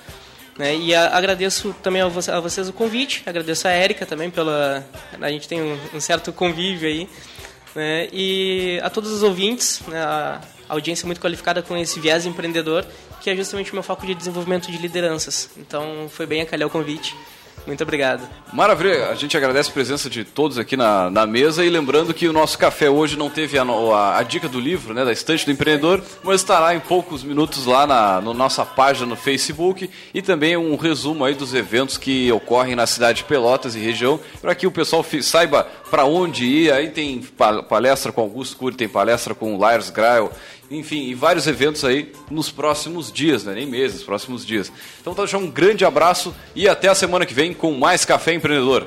Né? 0.59 0.77
E 0.77 0.95
a, 0.95 1.17
agradeço 1.17 1.75
também 1.83 2.03
a, 2.03 2.09
vo 2.09 2.21
a, 2.31 2.41
vocês 2.41 2.69
o 2.69 2.73
convite, 2.73 3.23
agradeço 3.25 3.67
a 3.67 3.71
Érica 3.71 4.05
também 4.05 4.31
pela... 4.31 4.85
A 5.21 5.31
gente 5.31 5.49
tem 5.49 5.63
um, 5.63 5.79
um 5.95 6.01
certo 6.01 6.33
convívio 6.33 6.89
aí. 6.89 7.09
Né? 7.75 8.09
E 8.13 8.79
a 8.83 8.91
todos 8.91 9.11
os 9.11 9.23
ouvintes, 9.23 9.81
né? 9.89 10.03
a 10.03 10.41
audiência 10.75 11.07
muito 11.07 11.21
qualificada 11.21 11.63
com 11.63 11.77
esse 11.77 12.01
viés 12.01 12.27
empreendedor, 12.27 12.85
que 13.21 13.31
é 13.31 13.37
justamente 13.37 13.71
o 13.73 13.75
meu 13.75 13.83
foco 13.83 14.07
de 14.07 14.15
desenvolvimento 14.15 14.71
de 14.71 14.79
lideranças. 14.79 15.51
Então 15.57 16.09
foi 16.11 16.27
bem 16.27 16.41
a 16.41 16.47
calhar 16.47 16.67
o 16.67 16.71
convite. 16.71 17.15
Muito 17.67 17.83
obrigado. 17.83 18.29
Maravilha, 18.53 19.09
a 19.09 19.15
gente 19.15 19.37
agradece 19.37 19.71
a 19.71 19.73
presença 19.73 20.11
de 20.11 20.25
todos 20.25 20.59
aqui 20.59 20.77
na, 20.77 21.09
na 21.11 21.27
mesa 21.27 21.65
e 21.65 21.71
lembrando 21.71 22.13
que 22.13 22.27
o 22.27 22.33
nosso 22.33 22.59
café 22.59 22.91
hoje 22.91 23.17
não 23.17 23.31
teve 23.31 23.57
a, 23.57 23.63
a, 23.63 24.19
a 24.19 24.23
dica 24.25 24.49
do 24.49 24.59
livro, 24.59 24.93
né, 24.93 25.05
da 25.05 25.13
estante 25.13 25.45
do 25.45 25.53
empreendedor, 25.53 26.03
mas 26.25 26.41
estará 26.41 26.75
em 26.75 26.81
poucos 26.81 27.23
minutos 27.23 27.65
lá 27.65 27.87
na, 27.87 28.21
na 28.21 28.35
nossa 28.35 28.67
página 28.67 29.07
no 29.07 29.15
Facebook 29.15 29.89
e 30.13 30.21
também 30.21 30.57
um 30.57 30.75
resumo 30.75 31.25
aí 31.25 31.35
dos 31.35 31.55
eventos 31.55 31.97
que 31.97 32.33
ocorrem 32.33 32.75
na 32.75 32.87
cidade 32.87 33.19
de 33.19 33.25
Pelotas 33.25 33.77
e 33.77 33.79
região, 33.79 34.19
para 34.41 34.55
que 34.55 34.67
o 34.67 34.73
pessoal 34.73 35.05
saiba 35.23 35.65
para 35.89 36.05
onde 36.05 36.45
ir. 36.45 36.73
Aí 36.73 36.89
tem 36.89 37.23
palestra 37.69 38.11
com 38.11 38.23
Augusto 38.23 38.57
Cury, 38.57 38.75
tem 38.75 38.89
palestra 38.89 39.35
com 39.35 39.57
Lars 39.57 39.89
Grail, 39.89 40.31
enfim, 40.79 41.05
e 41.05 41.15
vários 41.15 41.47
eventos 41.47 41.85
aí 41.85 42.13
nos 42.31 42.51
próximos 42.51 43.13
dias, 43.13 43.45
né? 43.45 43.55
nem 43.55 43.67
meses, 43.67 44.03
próximos 44.03 44.45
dias. 44.45 44.73
Então, 45.01 45.15
tá, 45.15 45.25
um 45.37 45.51
grande 45.51 45.85
abraço 45.85 46.35
e 46.55 46.69
até 46.69 46.89
a 46.89 46.95
semana 46.95 47.27
que 47.27 47.35
vem 47.35 47.53
com 47.53 47.73
mais 47.73 48.05
Café 48.05 48.35
Empreendedor. 48.35 48.87